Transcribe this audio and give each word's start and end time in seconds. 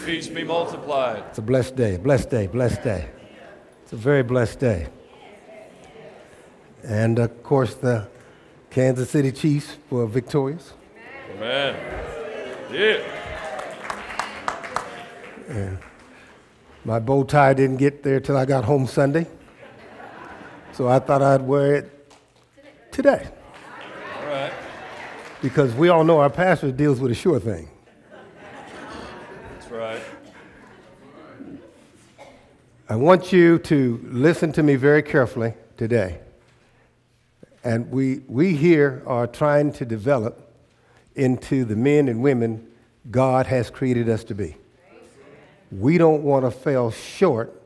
feast 0.00 0.34
be 0.34 0.44
multiplied. 0.44 1.24
It's 1.28 1.38
a 1.38 1.42
blessed 1.42 1.76
day, 1.76 1.96
blessed 1.96 2.30
day, 2.30 2.46
blessed 2.46 2.82
day. 2.82 3.08
It's 3.82 3.92
a 3.92 3.96
very 3.96 4.22
blessed 4.22 4.58
day. 4.58 4.88
And 6.82 7.18
of 7.18 7.42
course, 7.42 7.74
the 7.74 8.08
Kansas 8.70 9.10
City 9.10 9.32
Chiefs 9.32 9.76
were 9.90 10.06
victorious. 10.06 10.72
Amen. 11.34 11.76
Yeah. 12.72 13.02
And 15.48 15.78
my 16.84 16.98
bow 16.98 17.24
tie 17.24 17.52
didn't 17.52 17.76
get 17.76 18.02
there 18.02 18.20
till 18.20 18.36
I 18.36 18.46
got 18.46 18.64
home 18.64 18.86
Sunday. 18.86 19.26
So 20.72 20.88
I 20.88 20.98
thought 20.98 21.20
I'd 21.20 21.42
wear 21.42 21.76
it 21.76 22.12
today. 22.90 23.28
All 24.18 24.26
right. 24.26 24.52
Because 25.42 25.74
we 25.74 25.88
all 25.88 26.04
know 26.04 26.20
our 26.20 26.30
pastor 26.30 26.72
deals 26.72 27.00
with 27.00 27.12
a 27.12 27.14
sure 27.14 27.40
thing. 27.40 27.68
Right. 29.80 30.02
I 32.86 32.96
want 32.96 33.32
you 33.32 33.58
to 33.60 33.98
listen 34.04 34.52
to 34.52 34.62
me 34.62 34.76
very 34.76 35.02
carefully 35.02 35.54
today. 35.78 36.18
And 37.64 37.90
we, 37.90 38.18
we 38.28 38.54
here 38.54 39.02
are 39.06 39.26
trying 39.26 39.72
to 39.72 39.86
develop 39.86 40.52
into 41.14 41.64
the 41.64 41.76
men 41.76 42.08
and 42.08 42.20
women 42.22 42.68
God 43.10 43.46
has 43.46 43.70
created 43.70 44.10
us 44.10 44.22
to 44.24 44.34
be. 44.34 44.58
We 45.72 45.96
don't 45.96 46.24
want 46.24 46.44
to 46.44 46.50
fall 46.50 46.90
short 46.90 47.62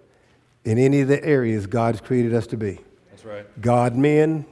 in 0.64 0.78
any 0.78 1.00
of 1.00 1.08
the 1.08 1.22
areas 1.24 1.66
God's 1.66 2.00
created 2.00 2.32
us 2.32 2.46
to 2.46 2.56
be. 2.56 2.78
That's 3.10 3.24
right. 3.24 3.60
God 3.60 3.96
men, 3.96 4.46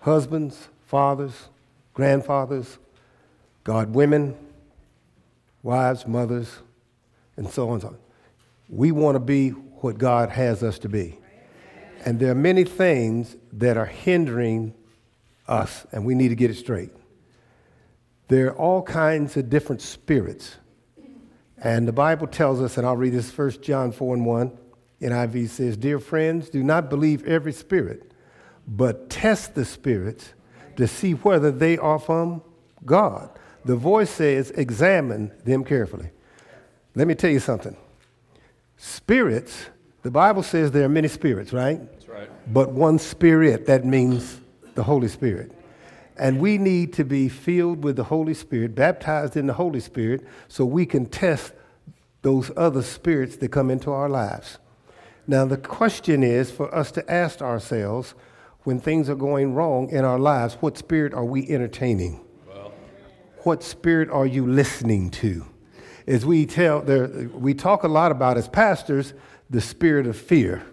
husbands, 0.00 0.66
fathers, 0.86 1.50
grandfathers, 1.94 2.78
God 3.62 3.94
women, 3.94 4.36
wives, 5.62 6.06
mothers, 6.06 6.58
and 7.36 7.48
so 7.48 7.68
on 7.68 7.74
and 7.74 7.82
so 7.82 7.88
on. 7.88 7.98
We 8.68 8.92
want 8.92 9.16
to 9.16 9.20
be 9.20 9.50
what 9.50 9.98
God 9.98 10.30
has 10.30 10.62
us 10.62 10.78
to 10.80 10.88
be. 10.88 11.18
And 12.04 12.18
there 12.18 12.32
are 12.32 12.36
many 12.36 12.64
things 12.64 13.36
that 13.52 13.76
are 13.76 13.86
hindering 13.86 14.74
us, 15.46 15.86
and 15.92 16.04
we 16.04 16.14
need 16.14 16.28
to 16.28 16.34
get 16.34 16.50
it 16.50 16.56
straight. 16.56 16.90
There 18.28 18.48
are 18.48 18.56
all 18.56 18.82
kinds 18.82 19.36
of 19.36 19.50
different 19.50 19.82
spirits. 19.82 20.56
And 21.62 21.86
the 21.86 21.92
Bible 21.92 22.26
tells 22.26 22.60
us, 22.60 22.76
and 22.76 22.86
I'll 22.86 22.96
read 22.96 23.12
this 23.12 23.30
First 23.30 23.62
John 23.62 23.92
4 23.92 24.16
and 24.16 24.26
1, 24.26 24.58
in 25.00 25.10
NIV 25.10 25.48
says, 25.48 25.76
Dear 25.76 25.98
friends, 25.98 26.48
do 26.48 26.62
not 26.62 26.88
believe 26.88 27.24
every 27.24 27.52
spirit, 27.52 28.12
but 28.66 29.10
test 29.10 29.54
the 29.54 29.64
spirits 29.64 30.32
to 30.76 30.86
see 30.86 31.12
whether 31.12 31.50
they 31.50 31.76
are 31.76 31.98
from 31.98 32.42
God. 32.84 33.30
The 33.64 33.76
voice 33.76 34.10
says, 34.10 34.50
examine 34.52 35.32
them 35.44 35.64
carefully. 35.64 36.10
Let 36.94 37.06
me 37.06 37.14
tell 37.14 37.30
you 37.30 37.40
something. 37.40 37.76
Spirits, 38.76 39.66
the 40.02 40.10
Bible 40.10 40.42
says 40.42 40.72
there 40.72 40.84
are 40.84 40.88
many 40.88 41.08
spirits, 41.08 41.52
right? 41.52 41.80
That's 41.92 42.08
right. 42.08 42.52
But 42.52 42.72
one 42.72 42.98
spirit, 42.98 43.66
that 43.66 43.84
means 43.84 44.40
the 44.74 44.82
Holy 44.82 45.08
Spirit. 45.08 45.52
And 46.16 46.40
we 46.40 46.58
need 46.58 46.92
to 46.94 47.04
be 47.04 47.28
filled 47.28 47.84
with 47.84 47.96
the 47.96 48.04
Holy 48.04 48.34
Spirit, 48.34 48.74
baptized 48.74 49.36
in 49.36 49.46
the 49.46 49.54
Holy 49.54 49.80
Spirit, 49.80 50.26
so 50.48 50.64
we 50.64 50.84
can 50.84 51.06
test 51.06 51.52
those 52.22 52.50
other 52.56 52.82
spirits 52.82 53.36
that 53.36 53.50
come 53.50 53.70
into 53.70 53.90
our 53.90 54.08
lives. 54.08 54.58
Now, 55.26 55.44
the 55.44 55.56
question 55.56 56.22
is 56.22 56.50
for 56.50 56.72
us 56.74 56.90
to 56.92 57.10
ask 57.10 57.40
ourselves 57.40 58.14
when 58.64 58.78
things 58.78 59.08
are 59.08 59.16
going 59.16 59.54
wrong 59.54 59.88
in 59.90 60.04
our 60.04 60.18
lives, 60.18 60.54
what 60.60 60.76
spirit 60.76 61.14
are 61.14 61.24
we 61.24 61.48
entertaining? 61.48 62.20
What 63.42 63.62
spirit 63.62 64.10
are 64.10 64.26
you 64.26 64.46
listening 64.46 65.10
to? 65.12 65.46
As 66.06 66.26
we 66.26 66.46
tell, 66.46 66.80
there, 66.80 67.06
we 67.32 67.54
talk 67.54 67.82
a 67.82 67.88
lot 67.88 68.12
about 68.12 68.36
as 68.36 68.48
pastors 68.48 69.14
the 69.50 69.60
spirit 69.60 70.06
of 70.06 70.16
fear. 70.16 70.64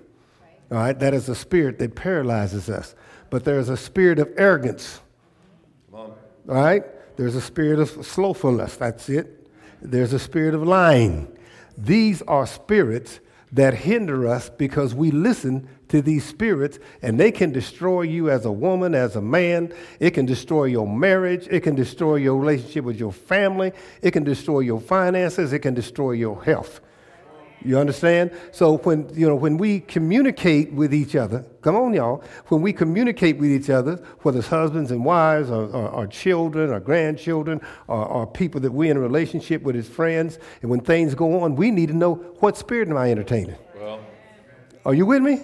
All 0.72 0.78
right, 0.78 0.98
that 1.00 1.14
is 1.14 1.30
a 1.30 1.36
spirit 1.36 1.80
that 1.80 1.96
paralyzes 1.96 2.70
us. 2.70 2.96
But 3.30 3.44
there's 3.44 3.70
a 3.70 3.78
spirit 3.78 4.20
of 4.20 4.30
arrogance. 4.38 5.02
All 6.50 6.56
right? 6.56 6.84
There's 7.18 7.36
a 7.36 7.42
spirit 7.42 7.80
of 7.80 8.06
slothfulness. 8.06 8.76
That's 8.76 9.10
it. 9.10 9.48
There's 9.82 10.14
a 10.14 10.20
spirit 10.20 10.54
of 10.54 10.64
lying. 10.64 11.28
These 11.78 12.22
are 12.24 12.48
spirits 12.48 13.20
that 13.52 13.74
hinder 13.74 14.28
us 14.28 14.50
because 14.50 14.94
we 14.94 15.12
listen 15.12 15.68
to 15.90 16.02
these 16.02 16.26
spirits 16.26 16.80
and 17.02 17.20
they 17.20 17.32
can 17.32 17.52
destroy 17.52 18.04
you 18.04 18.30
as 18.30 18.46
a 18.46 18.52
woman, 18.52 18.96
as 18.96 19.16
a 19.16 19.22
man. 19.22 19.74
It 20.00 20.12
can 20.12 20.26
destroy 20.26 20.66
your 20.66 20.88
marriage. 20.88 21.48
It 21.52 21.62
can 21.62 21.76
destroy 21.76 22.16
your 22.16 22.38
relationship 22.38 22.86
with 22.86 23.00
your 23.00 23.12
family. 23.12 23.74
It 24.02 24.12
can 24.12 24.24
destroy 24.24 24.62
your 24.62 24.80
finances. 24.80 25.54
It 25.54 25.60
can 25.60 25.74
destroy 25.74 26.12
your 26.12 26.44
health. 26.44 26.82
You 27.64 27.78
understand? 27.78 28.32
So 28.54 28.78
when 28.78 29.10
you 29.14 29.28
know 29.28 29.36
when 29.36 29.58
we 29.58 29.82
communicate 29.82 30.72
with 30.72 30.94
each 30.94 31.16
other, 31.18 31.44
come 31.62 31.76
on, 31.76 31.94
y'all. 31.94 32.24
When 32.48 32.62
we 32.62 32.72
communicate 32.72 33.38
with 33.38 33.52
each 33.52 33.70
other, 33.70 33.98
whether 34.22 34.40
it's 34.40 34.48
husbands 34.48 34.92
and 34.92 35.04
wives, 35.04 35.50
or, 35.50 35.66
or, 35.66 35.90
or 35.90 36.08
children, 36.08 36.70
or 36.70 36.80
grandchildren, 36.80 37.60
or, 37.88 38.06
or 38.06 38.28
people 38.28 38.62
that 38.62 38.72
we're 38.72 38.92
in 38.92 38.96
a 38.96 39.02
relationship 39.02 39.62
with 39.64 39.76
as 39.76 39.90
friends, 39.90 40.40
and 40.62 40.72
when 40.72 40.80
things 40.80 41.16
go 41.16 41.42
on, 41.42 41.58
we 41.58 41.70
need 41.70 41.88
to 41.88 41.96
know 41.96 42.16
what 42.40 42.56
spirit 42.56 42.88
am 42.88 42.96
I 42.96 43.12
entertaining. 43.12 43.58
Well, 43.76 44.00
Are 44.86 44.94
you 44.94 45.06
with 45.06 45.22
me? 45.22 45.42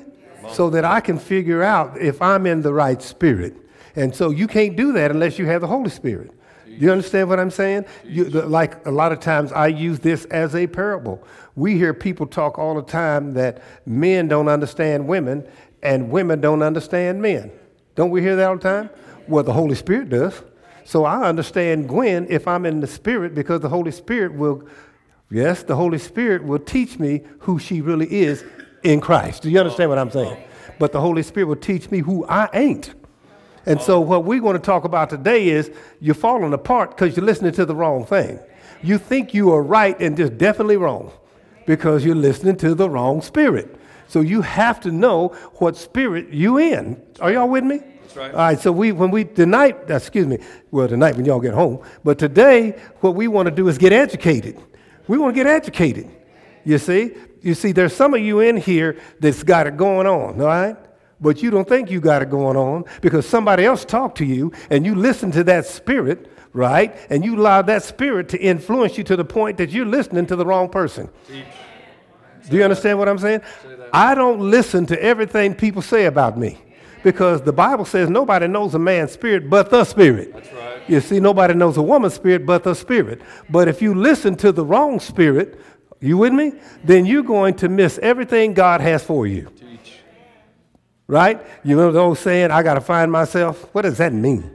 So 0.52 0.70
that 0.70 0.86
I 0.86 1.00
can 1.00 1.18
figure 1.18 1.64
out 1.64 1.98
if 2.00 2.22
I'm 2.22 2.46
in 2.46 2.62
the 2.62 2.74
right 2.74 3.02
spirit. 3.02 3.56
And 3.96 4.14
so 4.14 4.30
you 4.30 4.48
can't 4.48 4.76
do 4.76 4.92
that 4.94 5.12
unless 5.12 5.40
you 5.40 5.46
have 5.46 5.62
the 5.62 5.68
Holy 5.68 5.90
Spirit. 5.90 6.32
Do 6.66 6.86
you 6.86 6.92
understand 6.92 7.30
what 7.30 7.40
I'm 7.40 7.52
saying? 7.52 7.86
You, 8.04 8.26
the, 8.26 8.46
like 8.46 8.86
a 8.86 8.92
lot 8.92 9.14
of 9.14 9.22
times 9.22 9.54
I 9.54 9.68
use 9.68 10.00
this 10.00 10.26
as 10.26 10.56
a 10.56 10.68
parable. 10.68 11.26
We 11.56 11.78
hear 11.78 11.94
people 11.94 12.28
talk 12.28 12.60
all 12.60 12.76
the 12.76 12.82
time 12.82 13.34
that 13.36 13.62
men 13.86 14.28
don't 14.28 14.50
understand 14.50 15.08
women 15.08 15.48
and 15.82 16.10
women 16.10 16.42
don't 16.42 16.62
understand 16.62 17.22
men. 17.22 17.52
Don't 17.96 18.10
we 18.10 18.22
hear 18.22 18.36
that 18.36 18.50
all 18.50 18.58
the 18.58 18.62
time? 18.62 18.90
Well, 19.28 19.44
the 19.44 19.54
Holy 19.54 19.76
Spirit 19.76 20.10
does. 20.10 20.44
So 20.84 21.06
I 21.06 21.28
understand 21.28 21.88
Gwen 21.88 22.28
if 22.30 22.48
I'm 22.48 22.66
in 22.66 22.82
the 22.82 22.88
Spirit 22.88 23.34
because 23.34 23.62
the 23.62 23.70
Holy 23.70 23.92
Spirit 23.92 24.34
will, 24.34 24.68
yes, 25.32 25.64
the 25.64 25.76
Holy 25.78 25.98
Spirit 25.98 26.44
will 26.44 26.60
teach 26.60 27.00
me 27.00 27.22
who 27.40 27.58
she 27.58 27.80
really 27.80 28.12
is 28.12 28.44
in 28.86 29.02
Christ. 29.02 29.42
Do 29.42 29.50
you 29.50 29.60
understand 29.60 29.90
what 29.90 30.00
I'm 30.00 30.12
saying? 30.12 30.38
But 30.80 30.92
the 30.92 31.02
Holy 31.02 31.24
Spirit 31.24 31.48
will 31.48 31.56
teach 31.56 31.90
me 31.90 32.00
who 32.00 32.26
I 32.28 32.50
ain't. 32.54 32.94
And 33.66 33.82
so, 33.82 34.00
what 34.00 34.26
we're 34.26 34.42
going 34.42 34.54
to 34.54 34.62
talk 34.62 34.84
about 34.84 35.10
today 35.10 35.50
is 35.50 35.72
you're 36.00 36.14
falling 36.14 36.54
apart 36.54 36.92
because 36.92 37.18
you're 37.18 37.26
listening 37.26 37.52
to 37.54 37.66
the 37.66 37.76
wrong 37.76 38.06
thing. 38.06 38.40
You 38.84 39.00
think 39.00 39.34
you 39.34 39.52
are 39.54 39.64
right 39.64 40.00
and 40.00 40.16
just 40.16 40.38
definitely 40.38 40.78
wrong 40.78 41.12
because 41.66 42.06
you're 42.06 42.14
listening 42.16 42.58
to 42.58 42.76
the 42.76 42.88
wrong 42.88 43.22
spirit. 43.22 43.76
So, 44.08 44.22
you 44.22 44.42
have 44.42 44.80
to 44.82 44.92
know 44.92 45.30
what 45.56 45.76
spirit 45.78 46.30
you 46.30 46.60
in. 46.60 47.02
Are 47.20 47.32
y'all 47.32 47.50
with 47.50 47.64
me? 47.64 47.78
That's 47.78 48.16
right. 48.16 48.32
All 48.32 48.38
right, 48.38 48.60
so 48.60 48.72
we, 48.72 48.92
when 48.92 49.10
we, 49.10 49.24
tonight, 49.24 49.90
uh, 49.90 49.96
excuse 49.96 50.28
me, 50.28 50.38
well, 50.70 50.88
tonight 50.88 51.16
when 51.16 51.26
y'all 51.26 51.40
get 51.40 51.56
home, 51.56 51.84
but 52.04 52.20
today, 52.20 52.80
what 53.00 53.16
we 53.16 53.28
want 53.28 53.48
to 53.48 53.56
do 53.56 53.68
is 53.68 53.80
get 53.80 53.94
educated. 53.94 54.62
We 55.08 55.18
want 55.18 55.36
to 55.36 55.44
get 55.44 55.48
educated. 55.48 56.12
You 56.64 56.78
see? 56.78 57.14
You 57.46 57.54
see, 57.54 57.74
there's 57.74 57.96
some 57.96 58.16
of 58.16 58.22
you 58.22 58.40
in 58.40 58.58
here 58.58 59.00
that's 59.20 59.44
got 59.44 59.68
it 59.68 59.78
going 59.78 60.08
on, 60.08 60.42
all 60.42 60.48
right? 60.48 60.76
But 61.22 61.44
you 61.44 61.52
don't 61.52 61.70
think 61.70 61.92
you 61.92 62.02
got 62.02 62.24
it 62.24 62.32
going 62.32 62.58
on 62.58 62.86
because 63.02 63.28
somebody 63.28 63.64
else 63.64 63.86
talked 63.86 64.18
to 64.18 64.26
you 64.26 64.52
and 64.72 64.84
you 64.84 64.96
listen 64.96 65.30
to 65.34 65.44
that 65.44 65.68
spirit, 65.68 66.32
right? 66.54 66.98
And 67.12 67.24
you 67.24 67.36
allow 67.36 67.62
that 67.62 67.84
spirit 67.84 68.30
to 68.30 68.42
influence 68.42 68.98
you 68.98 69.04
to 69.04 69.16
the 69.16 69.24
point 69.24 69.60
that 69.60 69.70
you're 69.70 69.86
listening 69.86 70.26
to 70.26 70.36
the 70.36 70.44
wrong 70.44 70.70
person. 70.70 71.08
Do 72.50 72.58
you 72.58 72.64
understand 72.64 72.98
what 72.98 73.08
I'm 73.08 73.20
saying? 73.20 73.42
I 73.94 74.16
don't 74.16 74.40
listen 74.40 74.88
to 74.88 75.00
everything 75.00 75.54
people 75.54 75.84
say 75.84 76.06
about 76.06 76.40
me 76.40 76.58
because 77.04 77.44
the 77.44 77.54
Bible 77.54 77.86
says 77.86 78.10
nobody 78.10 78.48
knows 78.48 78.74
a 78.74 78.80
man's 78.80 79.12
spirit 79.12 79.52
but 79.52 79.70
the 79.70 79.84
spirit. 79.84 80.34
That's 80.34 80.52
right. 80.52 80.90
You 80.90 81.00
see, 81.00 81.20
nobody 81.20 81.54
knows 81.54 81.78
a 81.78 81.82
woman's 81.84 82.16
spirit 82.16 82.46
but 82.46 82.64
the 82.64 82.74
spirit. 82.74 83.22
But 83.52 83.68
if 83.68 83.84
you 83.84 83.94
listen 83.94 84.36
to 84.38 84.52
the 84.52 84.66
wrong 84.66 85.00
spirit, 85.00 85.60
you 86.00 86.18
with 86.18 86.34
me? 86.34 86.54
Then 86.84 87.06
you're 87.06 87.24
going 87.24 87.56
to 87.56 87.70
miss 87.70 87.98
everything 88.00 88.54
God 88.54 88.82
has 88.82 89.04
for 89.04 89.26
you. 89.26 89.50
Teach. 89.58 90.00
Right? 91.08 91.46
You 91.64 91.76
know 91.76 91.92
the 91.92 92.00
old 92.00 92.18
saying, 92.18 92.52
I 92.52 92.64
got 92.64 92.76
to 92.76 92.82
find 92.82 93.12
myself? 93.12 93.70
What 93.74 93.84
does 93.84 93.98
that 93.98 94.14
mean? 94.14 94.52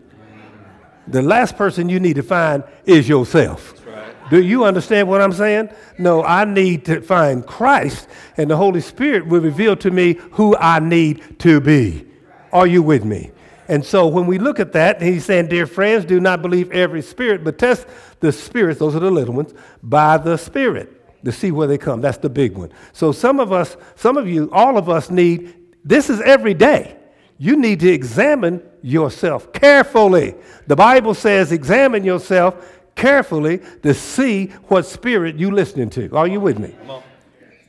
The 1.09 1.23
last 1.23 1.57
person 1.57 1.89
you 1.89 1.99
need 1.99 2.17
to 2.17 2.23
find 2.23 2.63
is 2.85 3.09
yourself. 3.09 3.75
That's 3.75 3.87
right. 3.87 4.31
Do 4.31 4.43
you 4.43 4.65
understand 4.65 5.09
what 5.09 5.21
I'm 5.21 5.33
saying? 5.33 5.71
No, 5.99 6.23
I 6.23 6.45
need 6.45 6.85
to 6.85 7.01
find 7.01 7.45
Christ, 7.45 8.07
and 8.37 8.49
the 8.49 8.57
Holy 8.57 8.81
Spirit 8.81 9.27
will 9.27 9.41
reveal 9.41 9.75
to 9.77 9.91
me 9.91 10.19
who 10.33 10.57
I 10.57 10.79
need 10.79 11.41
to 11.41 11.61
be. 11.61 12.07
Are 12.53 12.67
you 12.67 12.83
with 12.83 13.05
me? 13.05 13.33
And 13.67 13.85
so 13.85 14.07
when 14.07 14.27
we 14.27 14.39
look 14.39 14.61
at 14.61 14.73
that, 14.73 15.01
he's 15.01 15.25
saying, 15.25 15.49
Dear 15.49 15.67
friends, 15.67 16.05
do 16.05 16.21
not 16.21 16.43
believe 16.43 16.71
every 16.71 17.03
spirit, 17.03 17.43
but 17.43 17.59
test 17.59 17.87
the 18.21 18.33
spirits, 18.33 18.79
those 18.79 18.95
are 18.95 19.01
the 19.01 19.11
little 19.11 19.35
ones, 19.35 19.55
by 19.83 20.17
the 20.17 20.37
Spirit 20.37 21.00
to 21.25 21.33
see 21.33 21.51
where 21.51 21.67
they 21.67 21.79
come. 21.79 22.01
That's 22.01 22.19
the 22.19 22.31
big 22.31 22.57
one. 22.57 22.71
So 22.93 23.13
some 23.13 23.41
of 23.41 23.53
us, 23.53 23.77
some 23.95 24.17
of 24.17 24.29
you, 24.29 24.51
all 24.53 24.77
of 24.79 24.89
us 24.89 25.11
need, 25.11 25.55
this 25.85 26.11
is 26.11 26.21
every 26.21 26.55
day. 26.55 26.97
You 27.39 27.57
need 27.57 27.81
to 27.81 27.89
examine 27.89 28.63
yourself 28.83 29.53
carefully. 29.53 30.35
The 30.67 30.77
Bible 30.77 31.15
says, 31.15 31.53
examine 31.53 32.05
yourself 32.05 32.79
carefully 32.95 33.61
to 33.83 33.95
see 33.95 34.47
what 34.69 34.85
spirit 34.85 35.39
you're 35.39 35.53
listening 35.53 35.91
to. 35.91 36.15
Are 36.17 36.27
you 36.27 36.41
with 36.41 36.59
me? 36.59 36.75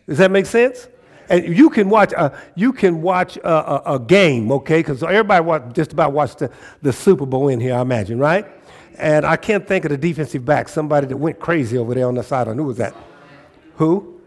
Does 0.07 0.17
that 0.17 0.31
make 0.31 0.45
sense? 0.45 0.87
And 1.29 1.57
you 1.57 1.69
can 1.69 1.89
watch 1.89 2.11
a, 2.11 2.37
you 2.55 2.73
can 2.73 3.01
watch 3.01 3.37
a, 3.37 3.49
a, 3.49 3.95
a 3.95 3.99
game, 3.99 4.51
okay? 4.51 4.79
Because 4.79 5.01
everybody 5.01 5.45
watch, 5.45 5.63
just 5.73 5.93
about 5.93 6.11
watched 6.11 6.39
the, 6.39 6.51
the 6.81 6.91
Super 6.91 7.25
Bowl 7.25 7.47
in 7.47 7.61
here, 7.61 7.75
I 7.75 7.81
imagine, 7.81 8.19
right? 8.19 8.45
And 8.97 9.25
I 9.25 9.37
can't 9.37 9.65
think 9.65 9.85
of 9.85 9.91
the 9.91 9.97
defensive 9.97 10.43
back, 10.43 10.67
somebody 10.67 11.07
that 11.07 11.15
went 11.15 11.39
crazy 11.39 11.77
over 11.77 11.93
there 11.93 12.07
on 12.07 12.15
the 12.15 12.23
side 12.23 12.47
sideline. 12.47 12.57
Who 12.57 12.65
was 12.65 12.77
that? 12.77 12.93
Who? 13.77 14.21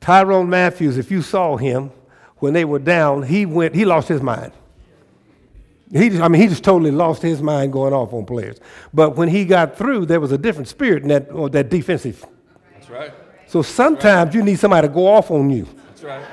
Tyrann 0.00 0.48
Mathieu, 0.48 0.90
if 0.98 1.10
you 1.10 1.22
saw 1.22 1.56
him 1.56 1.90
when 2.38 2.52
they 2.54 2.64
were 2.64 2.78
down, 2.78 3.22
he 3.22 3.46
went, 3.46 3.74
he 3.74 3.84
lost 3.84 4.08
his 4.08 4.22
mind. 4.22 4.52
He 5.92 6.08
just, 6.08 6.22
I 6.22 6.28
mean, 6.28 6.40
he 6.40 6.48
just 6.48 6.62
totally 6.62 6.92
lost 6.92 7.20
his 7.20 7.42
mind 7.42 7.72
going 7.72 7.92
off 7.92 8.12
on 8.12 8.24
players. 8.24 8.58
But 8.94 9.16
when 9.16 9.28
he 9.28 9.44
got 9.44 9.76
through, 9.76 10.06
there 10.06 10.20
was 10.20 10.30
a 10.32 10.38
different 10.38 10.68
spirit 10.68 11.02
in 11.02 11.08
that, 11.08 11.30
or 11.32 11.50
that 11.50 11.68
defensive. 11.68 12.24
That's 12.74 12.88
right. 12.88 13.12
So 13.48 13.62
sometimes 13.62 14.34
you 14.34 14.42
need 14.42 14.58
somebody 14.60 14.86
to 14.86 14.94
go 14.94 15.08
off 15.08 15.30
on 15.32 15.50
you. 15.50 15.66
That's 15.88 16.04
right. 16.04 16.24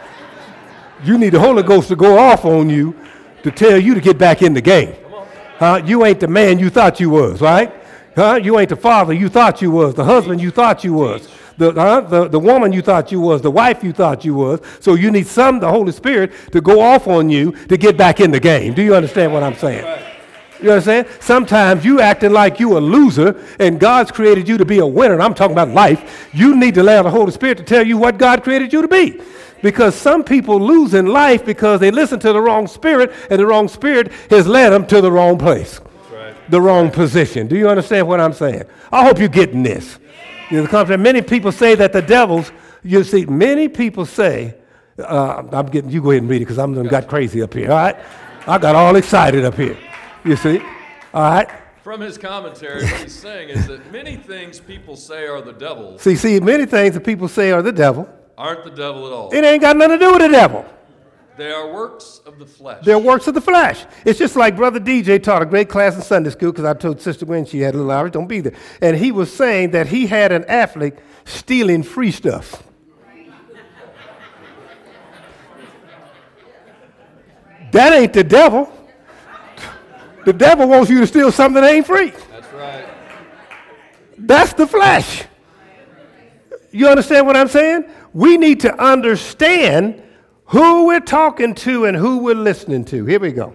You 1.04 1.18
need 1.18 1.32
the 1.32 1.40
Holy 1.40 1.64
Ghost 1.64 1.88
to 1.90 1.96
go 1.96 2.18
off 2.18 2.46
on 2.46 2.70
you 2.70 2.96
to 3.44 3.52
tell 3.52 3.80
you 3.80 3.96
to 3.96 4.02
get 4.02 4.18
back 4.18 4.42
in 4.42 4.54
the 4.54 4.62
game. 4.62 4.96
Huh? 5.58 5.82
You 5.84 6.06
ain't 6.06 6.20
the 6.20 6.28
man 6.28 6.60
you 6.60 6.70
thought 6.70 7.00
you 7.00 7.10
was, 7.10 7.42
right? 7.42 7.74
Huh? 8.16 8.36
You 8.36 8.60
ain't 8.60 8.70
the 8.70 8.76
father 8.76 9.14
you 9.14 9.30
thought 9.30 9.62
you 9.62 9.72
was, 9.72 9.96
the 9.96 10.04
husband 10.04 10.40
you 10.40 10.52
thought 10.52 10.84
you 10.84 10.94
was, 10.94 11.28
the, 11.58 11.74
huh? 11.74 12.02
the, 12.02 12.28
the 12.28 12.40
woman 12.40 12.72
you 12.72 12.82
thought 12.82 13.12
you 13.12 13.20
was, 13.20 13.42
the 13.42 13.52
wife 13.52 13.84
you 13.84 13.92
thought 13.92 14.24
you 14.24 14.36
was. 14.36 14.60
So 14.80 14.94
you 14.94 15.12
need 15.12 15.28
some, 15.28 15.60
the 15.60 15.70
Holy 15.70 15.92
Spirit, 15.92 16.32
to 16.52 16.62
go 16.62 16.80
off 16.82 17.08
on 17.08 17.30
you 17.30 17.52
to 17.68 17.78
get 17.78 17.98
back 17.98 18.20
in 18.20 18.32
the 18.32 18.40
game. 18.40 18.74
Do 18.74 18.82
you 18.82 18.96
understand 18.96 19.34
what 19.34 19.44
I'm 19.44 19.56
saying? 19.56 20.04
You 20.62 20.72
understand? 20.72 21.08
Sometimes 21.20 21.86
you 21.86 22.02
acting 22.02 22.32
like 22.32 22.60
you 22.60 22.78
a 22.78 22.80
loser 22.80 23.44
and 23.60 23.80
God's 23.80 24.12
created 24.12 24.48
you 24.48 24.58
to 24.58 24.66
be 24.66 24.80
a 24.80 24.86
winner. 24.86 25.14
And 25.14 25.24
I'm 25.24 25.34
talking 25.34 25.54
about 25.54 25.70
life. 25.70 26.30
You 26.34 26.56
need 26.56 26.76
to 26.76 26.82
allow 26.82 27.04
the 27.04 27.12
Holy 27.12 27.32
Spirit 27.32 27.58
to 27.60 27.64
tell 27.64 27.86
you 27.86 27.98
what 27.98 28.18
God 28.18 28.44
created 28.44 28.74
you 28.74 28.82
to 28.82 28.88
be. 28.88 29.22
Because 29.62 29.96
some 29.96 30.24
people 30.24 30.60
lose 30.60 30.94
in 30.94 31.08
life 31.08 31.46
because 31.46 31.80
they 31.80 31.92
listen 31.92 32.20
to 32.20 32.34
the 32.34 32.42
wrong 32.42 32.68
spirit 32.68 33.12
and 33.30 33.40
the 33.40 33.46
wrong 33.46 33.68
spirit 33.68 34.12
has 34.30 34.48
led 34.48 34.70
them 34.70 34.86
to 34.88 35.02
the 35.02 35.12
wrong 35.12 35.38
place. 35.38 35.80
right. 36.12 36.36
The 36.50 36.62
wrong 36.62 36.92
position. 36.92 37.48
Do 37.48 37.58
you 37.58 37.68
understand 37.68 38.08
what 38.08 38.20
I'm 38.20 38.34
saying? 38.34 38.66
I 38.92 39.06
hope 39.06 39.18
you're 39.18 39.30
getting 39.30 39.64
this. 39.64 39.98
You 40.50 40.58
know, 40.58 40.64
the 40.64 40.70
concept- 40.70 41.02
many 41.02 41.22
people 41.22 41.52
say 41.52 41.76
that 41.76 41.92
the 41.94 42.02
devils, 42.02 42.52
you 42.84 43.04
see, 43.04 43.26
many 43.26 43.68
people 43.68 44.06
say, 44.06 44.56
uh, 45.00 45.44
I'm 45.52 45.66
getting, 45.68 45.90
you 45.90 46.02
go 46.02 46.12
ahead 46.12 46.22
and 46.24 46.30
read 46.30 46.38
it 46.38 46.46
because 46.46 46.58
I'm 46.58 46.74
done 46.74 46.88
got 46.88 47.08
crazy 47.08 47.42
up 47.42 47.54
here, 47.54 47.70
all 47.72 47.78
right? 47.78 47.96
I 48.48 48.58
got 48.58 48.76
all 48.76 48.96
excited 48.96 49.44
up 49.44 49.56
here. 49.56 49.78
You 50.24 50.36
see? 50.36 50.60
All 51.14 51.22
right? 51.22 51.50
From 51.84 52.02
his 52.02 52.18
commentary, 52.18 52.84
what 52.84 53.02
he's 53.02 53.14
saying 53.16 53.50
is 53.50 53.68
that 53.68 53.92
many 53.92 54.16
things 54.18 54.60
people 54.60 54.96
say 54.96 55.26
are 55.28 55.42
the 55.42 55.54
devil 55.54 55.98
See, 56.00 56.16
see, 56.16 56.40
many 56.40 56.66
things 56.66 56.94
that 56.96 57.04
people 57.06 57.28
say 57.28 57.52
are 57.52 57.62
the 57.62 57.72
devil. 57.72 58.08
aren't 58.38 58.64
the 58.64 58.72
devil 58.72 59.06
at 59.08 59.14
all. 59.14 59.30
It 59.34 59.44
ain't 59.44 59.62
got 59.62 59.76
nothing 59.78 60.00
to 60.00 60.06
do 60.06 60.12
with 60.12 60.22
the 60.22 60.28
devil. 60.30 60.66
They 61.38 61.52
are 61.52 61.72
works 61.72 62.20
of 62.26 62.40
the 62.40 62.48
flesh. 62.48 62.84
They're 62.84 62.98
works 62.98 63.28
of 63.28 63.36
the 63.36 63.42
flesh. 63.42 63.86
It's 64.04 64.18
just 64.18 64.36
like 64.36 64.56
Brother 64.56 64.80
DJ 64.80 65.22
taught 65.22 65.44
a 65.44 65.46
great 65.46 65.70
class 65.70 65.96
in 65.96 66.02
Sunday 66.02 66.32
school 66.32 66.52
because 66.52 66.66
I 66.66 66.74
told 66.74 67.00
Sister 67.00 67.28
Gwen 67.28 67.46
she 67.46 67.60
had 67.60 67.76
a 67.76 67.78
little 67.78 67.92
hours, 67.92 68.12
don't 68.12 68.28
be 68.28 68.42
there. 68.42 68.54
And 68.82 68.98
he 68.98 69.12
was 69.12 69.32
saying 69.32 69.72
that 69.72 69.88
he 69.88 70.08
had 70.08 70.32
an 70.32 70.46
athlete 70.46 70.96
stealing 71.26 71.84
free 71.84 72.12
stuff. 72.12 72.64
That 77.72 77.94
ain't 77.94 78.14
the 78.14 78.24
devil. 78.24 78.72
The 80.26 80.34
devil 80.34 80.68
wants 80.68 80.90
you 80.90 81.02
to 81.02 81.08
steal 81.08 81.32
something 81.32 81.62
that 81.62 81.72
ain't 81.72 81.86
free. 81.86 82.14
That's 82.32 82.54
right. 82.54 82.86
That's 84.18 84.54
the 84.54 84.66
flesh. 84.66 85.26
You 86.72 86.88
understand 86.88 87.28
what 87.28 87.38
I'm 87.38 87.48
saying? 87.48 87.86
We 88.14 88.38
need 88.38 88.62
to 88.62 88.84
understand 88.84 90.02
who 90.48 90.88
we're 90.88 91.00
talking 91.00 91.54
to 91.56 91.86
and 91.86 91.96
who 91.96 92.20
we're 92.20 92.36
listening 92.36 92.86
to. 92.86 93.06
Here 93.06 93.20
we 93.20 93.32
go. 93.32 93.54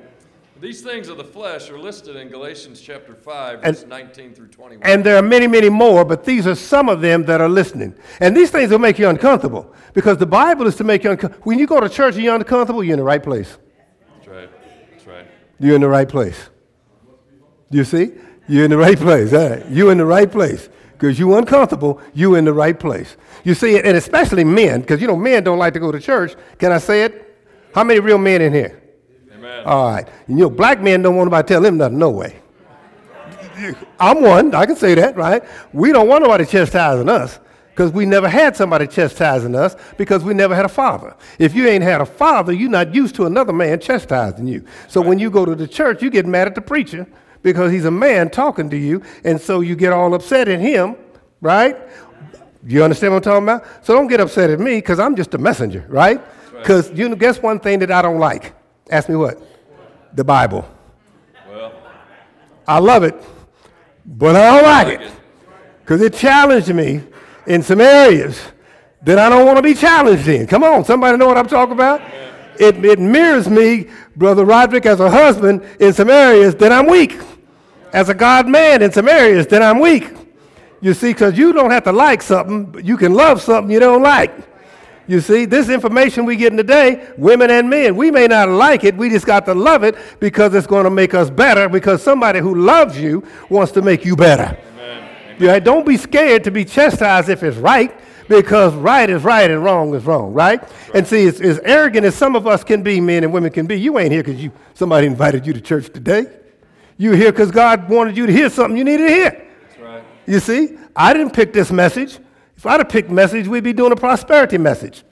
These 0.60 0.80
things 0.82 1.08
of 1.08 1.16
the 1.16 1.24
flesh 1.24 1.70
are 1.70 1.78
listed 1.78 2.14
in 2.14 2.28
Galatians 2.28 2.80
chapter 2.80 3.14
5, 3.14 3.60
And- 3.64 3.76
verse 3.76 3.84
19 3.86 4.32
through 4.32 4.46
21. 4.46 4.86
And 4.88 5.02
there 5.02 5.16
are 5.16 5.22
many, 5.22 5.48
many 5.48 5.68
more, 5.68 6.04
but 6.04 6.24
these 6.24 6.46
are 6.46 6.54
some 6.54 6.88
of 6.88 7.00
them 7.00 7.24
that 7.24 7.40
are 7.40 7.48
listening. 7.48 7.94
And 8.20 8.36
these 8.36 8.50
things 8.50 8.70
will 8.70 8.78
make 8.78 8.96
you 8.96 9.08
uncomfortable 9.08 9.74
because 9.92 10.18
the 10.18 10.26
Bible 10.26 10.68
is 10.68 10.76
to 10.76 10.84
make 10.84 11.02
you 11.02 11.10
uncomfortable. 11.10 11.44
When 11.44 11.58
you 11.58 11.66
go 11.66 11.80
to 11.80 11.88
church 11.88 12.14
and 12.14 12.22
you're 12.22 12.36
uncomfortable, 12.36 12.84
you're 12.84 12.92
in 12.94 13.00
the 13.00 13.04
right 13.04 13.22
place. 13.22 13.58
That's 14.14 14.28
right. 14.28 14.50
That's 14.92 15.06
right. 15.06 15.26
You're 15.58 15.74
in 15.74 15.80
the 15.80 15.88
right 15.88 16.08
place. 16.08 16.48
You 17.70 17.82
see? 17.82 18.12
You're 18.46 18.64
in 18.66 18.70
the 18.70 18.76
right 18.76 18.98
place. 18.98 19.32
All 19.32 19.50
right. 19.50 19.68
You're 19.68 19.90
in 19.90 19.98
the 19.98 20.06
right 20.06 20.30
place. 20.30 20.68
Because 21.02 21.18
you're 21.18 21.36
uncomfortable, 21.36 22.00
you're 22.14 22.38
in 22.38 22.44
the 22.44 22.52
right 22.52 22.78
place. 22.78 23.16
You 23.42 23.54
see, 23.54 23.76
and 23.76 23.96
especially 23.96 24.44
men, 24.44 24.82
because 24.82 25.00
you 25.00 25.08
know 25.08 25.16
men 25.16 25.42
don't 25.42 25.58
like 25.58 25.74
to 25.74 25.80
go 25.80 25.90
to 25.90 25.98
church. 25.98 26.36
Can 26.58 26.70
I 26.70 26.78
say 26.78 27.02
it? 27.02 27.40
How 27.74 27.82
many 27.82 27.98
real 27.98 28.18
men 28.18 28.40
in 28.40 28.52
here? 28.52 28.80
Amen. 29.34 29.64
All 29.64 29.90
right. 29.90 30.06
And 30.28 30.38
you 30.38 30.44
know, 30.44 30.50
black 30.50 30.80
men 30.80 31.02
don't 31.02 31.16
want 31.16 31.26
nobody 31.26 31.48
to 31.48 31.54
tell 31.54 31.60
them 31.60 31.76
nothing, 31.78 31.98
no 31.98 32.10
way. 32.10 32.36
I'm 33.98 34.22
one, 34.22 34.54
I 34.54 34.64
can 34.64 34.76
say 34.76 34.94
that, 34.94 35.16
right? 35.16 35.42
We 35.72 35.90
don't 35.90 36.06
want 36.06 36.22
nobody 36.22 36.46
chastising 36.46 37.08
us 37.08 37.40
because 37.70 37.90
we 37.90 38.06
never 38.06 38.28
had 38.28 38.54
somebody 38.54 38.86
chastising 38.86 39.56
us 39.56 39.74
because 39.98 40.22
we 40.22 40.34
never 40.34 40.54
had 40.54 40.66
a 40.66 40.68
father. 40.68 41.16
If 41.36 41.52
you 41.52 41.66
ain't 41.66 41.82
had 41.82 42.00
a 42.00 42.06
father, 42.06 42.52
you're 42.52 42.70
not 42.70 42.94
used 42.94 43.16
to 43.16 43.26
another 43.26 43.52
man 43.52 43.80
chastising 43.80 44.46
you. 44.46 44.64
So 44.86 45.00
when 45.00 45.18
you 45.18 45.32
go 45.32 45.44
to 45.46 45.56
the 45.56 45.66
church, 45.66 46.00
you 46.00 46.10
get 46.10 46.26
mad 46.26 46.46
at 46.46 46.54
the 46.54 46.60
preacher 46.62 47.08
because 47.42 47.72
he's 47.72 47.84
a 47.84 47.90
man 47.90 48.30
talking 48.30 48.70
to 48.70 48.76
you, 48.76 49.02
and 49.24 49.40
so 49.40 49.60
you 49.60 49.76
get 49.76 49.92
all 49.92 50.14
upset 50.14 50.48
at 50.48 50.60
him, 50.60 50.96
right? 51.40 51.76
You 52.66 52.84
understand 52.84 53.12
what 53.12 53.26
I'm 53.26 53.32
talking 53.32 53.48
about? 53.48 53.84
So 53.84 53.94
don't 53.94 54.06
get 54.06 54.20
upset 54.20 54.50
at 54.50 54.60
me 54.60 54.76
because 54.76 55.00
I'm 55.00 55.16
just 55.16 55.34
a 55.34 55.38
messenger, 55.38 55.84
right? 55.88 56.20
Because 56.52 56.90
you 56.92 57.08
know, 57.08 57.16
guess 57.16 57.42
one 57.42 57.58
thing 57.58 57.80
that 57.80 57.90
I 57.90 58.02
don't 58.02 58.18
like? 58.18 58.54
Ask 58.90 59.08
me 59.08 59.16
what? 59.16 59.42
The 60.14 60.22
Bible. 60.22 60.68
Well, 61.48 61.72
I 62.66 62.78
love 62.78 63.02
it, 63.02 63.16
but 64.06 64.36
I 64.36 64.60
don't 64.60 64.62
like 64.62 65.00
it 65.00 65.12
because 65.80 66.00
it 66.02 66.14
challenged 66.14 66.72
me 66.72 67.02
in 67.46 67.62
some 67.62 67.80
areas 67.80 68.40
that 69.02 69.18
I 69.18 69.28
don't 69.28 69.44
want 69.44 69.56
to 69.56 69.62
be 69.62 69.74
challenged 69.74 70.28
in. 70.28 70.46
Come 70.46 70.62
on, 70.62 70.84
somebody 70.84 71.18
know 71.18 71.26
what 71.26 71.36
I'm 71.36 71.48
talking 71.48 71.72
about? 71.72 72.00
It, 72.60 72.84
it 72.84 73.00
mirrors 73.00 73.48
me, 73.48 73.88
Brother 74.14 74.44
Roderick, 74.44 74.86
as 74.86 75.00
a 75.00 75.10
husband 75.10 75.66
in 75.80 75.92
some 75.92 76.10
areas 76.10 76.54
that 76.56 76.70
I'm 76.70 76.86
weak. 76.86 77.18
As 77.92 78.08
a 78.08 78.14
God 78.14 78.48
man 78.48 78.82
in 78.82 78.92
some 78.92 79.08
areas 79.08 79.46
then 79.46 79.62
I'm 79.62 79.78
weak. 79.78 80.10
You 80.80 80.94
see, 80.94 81.12
because 81.12 81.38
you 81.38 81.52
don't 81.52 81.70
have 81.70 81.84
to 81.84 81.92
like 81.92 82.22
something, 82.22 82.64
but 82.64 82.84
you 82.84 82.96
can 82.96 83.14
love 83.14 83.40
something 83.40 83.70
you 83.70 83.78
don't 83.78 84.02
like. 84.02 84.32
You 85.06 85.20
see, 85.20 85.44
this 85.44 85.68
information 85.68 86.24
we 86.24 86.36
getting 86.36 86.56
today, 86.56 87.12
women 87.16 87.50
and 87.50 87.70
men, 87.70 87.96
we 87.96 88.10
may 88.10 88.26
not 88.26 88.48
like 88.48 88.82
it. 88.82 88.96
We 88.96 89.08
just 89.08 89.26
got 89.26 89.44
to 89.46 89.54
love 89.54 89.84
it 89.84 89.96
because 90.18 90.54
it's 90.54 90.66
going 90.66 90.84
to 90.84 90.90
make 90.90 91.14
us 91.14 91.30
better. 91.30 91.68
Because 91.68 92.02
somebody 92.02 92.40
who 92.40 92.54
loves 92.54 92.98
you 92.98 93.24
wants 93.48 93.72
to 93.72 93.82
make 93.82 94.04
you 94.04 94.16
better. 94.16 94.56
amen. 94.74 95.36
Yeah, 95.38 95.58
don't 95.60 95.86
be 95.86 95.96
scared 95.96 96.44
to 96.44 96.50
be 96.50 96.64
chastised 96.64 97.28
if 97.28 97.42
it's 97.44 97.56
right, 97.56 97.94
because 98.28 98.74
right 98.74 99.08
is 99.08 99.22
right 99.22 99.50
and 99.50 99.62
wrong 99.62 99.94
is 99.94 100.04
wrong, 100.04 100.32
right? 100.32 100.62
And 100.94 101.06
see, 101.06 101.28
as, 101.28 101.40
as 101.40 101.60
arrogant 101.60 102.06
as 102.06 102.14
some 102.14 102.34
of 102.34 102.46
us 102.46 102.64
can 102.64 102.82
be, 102.82 103.00
men 103.00 103.22
and 103.22 103.32
women 103.32 103.52
can 103.52 103.66
be, 103.66 103.78
you 103.78 103.98
ain't 103.98 104.12
here 104.12 104.22
because 104.22 104.42
you 104.42 104.50
somebody 104.74 105.06
invited 105.06 105.46
you 105.46 105.52
to 105.52 105.60
church 105.60 105.92
today. 105.92 106.26
You're 107.02 107.16
here 107.16 107.32
because 107.32 107.50
God 107.50 107.88
wanted 107.88 108.16
you 108.16 108.26
to 108.26 108.32
hear 108.32 108.48
something 108.48 108.76
you 108.76 108.84
needed 108.84 109.08
to 109.08 109.12
hear. 109.12 109.48
That's 109.62 109.80
right. 109.80 110.04
You 110.24 110.38
see, 110.38 110.78
I 110.94 111.12
didn't 111.12 111.32
pick 111.32 111.52
this 111.52 111.72
message. 111.72 112.20
If 112.56 112.64
I'd 112.64 112.78
have 112.78 112.88
picked 112.88 113.10
message, 113.10 113.48
we'd 113.48 113.64
be 113.64 113.72
doing 113.72 113.90
a 113.90 113.96
prosperity 113.96 114.56
message. 114.56 115.02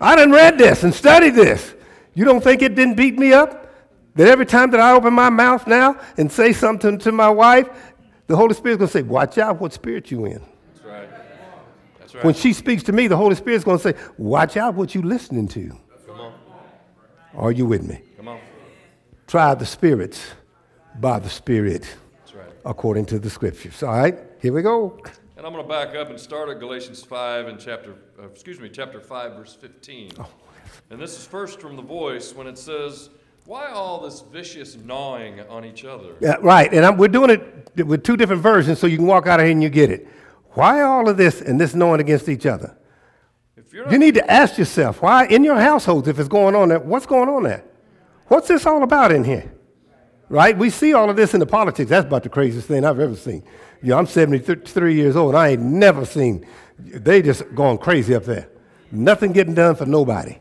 I 0.00 0.14
didn't 0.14 0.30
read 0.30 0.58
this 0.58 0.84
and 0.84 0.94
studied 0.94 1.34
this. 1.34 1.74
You 2.14 2.24
don't 2.24 2.40
think 2.40 2.62
it 2.62 2.76
didn't 2.76 2.94
beat 2.94 3.18
me 3.18 3.32
up? 3.32 3.74
That 4.14 4.28
every 4.28 4.46
time 4.46 4.70
that 4.70 4.78
I 4.78 4.92
open 4.92 5.12
my 5.12 5.28
mouth 5.28 5.66
now 5.66 6.00
and 6.16 6.30
say 6.30 6.52
something 6.52 6.98
to 6.98 7.10
my 7.10 7.30
wife, 7.30 7.68
the 8.28 8.36
Holy 8.36 8.54
Spirit's 8.54 8.78
going 8.78 8.86
to 8.86 8.92
say, 8.92 9.02
watch 9.02 9.38
out 9.38 9.60
what 9.60 9.72
spirit 9.72 10.12
you 10.12 10.24
in. 10.24 10.40
That's 10.74 10.84
right. 10.86 11.08
That's 11.98 12.14
right. 12.14 12.24
When 12.24 12.34
she 12.34 12.52
speaks 12.52 12.84
to 12.84 12.92
me, 12.92 13.08
the 13.08 13.16
Holy 13.16 13.34
Spirit's 13.34 13.64
going 13.64 13.78
to 13.78 13.82
say, 13.82 13.94
watch 14.18 14.56
out 14.56 14.74
what 14.74 14.94
you 14.94 15.02
listening 15.02 15.48
to. 15.48 15.76
Come 16.06 16.20
on. 16.20 16.32
Are 17.34 17.50
you 17.50 17.66
with 17.66 17.82
me? 17.82 18.02
Try 19.28 19.54
the 19.54 19.66
spirits 19.66 20.26
by 20.98 21.18
the 21.18 21.28
Spirit 21.28 21.82
That's 22.20 22.34
right. 22.34 22.46
according 22.64 23.04
to 23.06 23.18
the 23.18 23.28
scriptures. 23.28 23.82
All 23.82 23.92
right, 23.92 24.16
here 24.40 24.54
we 24.54 24.62
go. 24.62 24.98
And 25.36 25.46
I'm 25.46 25.52
going 25.52 25.62
to 25.62 25.68
back 25.68 25.94
up 25.94 26.08
and 26.08 26.18
start 26.18 26.48
at 26.48 26.58
Galatians 26.58 27.04
5 27.04 27.46
and 27.46 27.60
chapter, 27.60 27.94
uh, 28.18 28.26
excuse 28.26 28.58
me, 28.58 28.70
chapter 28.70 29.02
5, 29.02 29.32
verse 29.34 29.54
15. 29.54 30.12
And 30.88 30.98
this 30.98 31.18
is 31.18 31.26
first 31.26 31.60
from 31.60 31.76
the 31.76 31.82
voice 31.82 32.34
when 32.34 32.46
it 32.46 32.56
says, 32.56 33.10
Why 33.44 33.66
all 33.66 34.00
this 34.00 34.22
vicious 34.22 34.76
gnawing 34.76 35.40
on 35.40 35.62
each 35.66 35.84
other? 35.84 36.14
Yeah, 36.20 36.36
right. 36.40 36.72
And 36.72 36.86
I'm, 36.86 36.96
we're 36.96 37.08
doing 37.08 37.28
it 37.28 37.86
with 37.86 38.04
two 38.04 38.16
different 38.16 38.40
versions 38.40 38.78
so 38.78 38.86
you 38.86 38.96
can 38.96 39.06
walk 39.06 39.26
out 39.26 39.40
of 39.40 39.44
here 39.44 39.52
and 39.52 39.62
you 39.62 39.68
get 39.68 39.90
it. 39.90 40.08
Why 40.52 40.80
all 40.80 41.06
of 41.06 41.18
this 41.18 41.42
and 41.42 41.60
this 41.60 41.74
gnawing 41.74 42.00
against 42.00 42.30
each 42.30 42.46
other? 42.46 42.74
If 43.58 43.74
you're 43.74 43.84
not, 43.84 43.92
You 43.92 43.98
need 43.98 44.14
to 44.14 44.30
ask 44.30 44.56
yourself, 44.56 45.02
why 45.02 45.26
in 45.26 45.44
your 45.44 45.60
households, 45.60 46.08
if 46.08 46.18
it's 46.18 46.30
going 46.30 46.54
on 46.54 46.70
there, 46.70 46.80
what's 46.80 47.04
going 47.04 47.28
on 47.28 47.42
there? 47.42 47.62
What's 48.28 48.48
this 48.48 48.64
all 48.66 48.82
about 48.82 49.12
in 49.12 49.24
here? 49.24 49.52
right? 50.28 50.56
We 50.56 50.70
see 50.70 50.92
all 50.92 51.10
of 51.10 51.16
this 51.16 51.34
in 51.34 51.40
the 51.40 51.46
politics. 51.46 51.90
That's 51.90 52.06
about 52.06 52.22
the 52.22 52.28
craziest 52.28 52.68
thing 52.68 52.84
I've 52.84 53.00
ever 53.00 53.16
seen. 53.16 53.42
You 53.82 53.90
know, 53.90 53.98
I'm 53.98 54.06
73 54.06 54.94
years 54.94 55.16
old. 55.16 55.30
and 55.30 55.38
I 55.38 55.48
ain't 55.50 55.62
never 55.62 56.04
seen, 56.04 56.46
they 56.78 57.22
just 57.22 57.54
going 57.54 57.78
crazy 57.78 58.14
up 58.14 58.24
there. 58.24 58.48
Nothing 58.90 59.32
getting 59.32 59.54
done 59.54 59.74
for 59.74 59.86
nobody. 59.86 60.38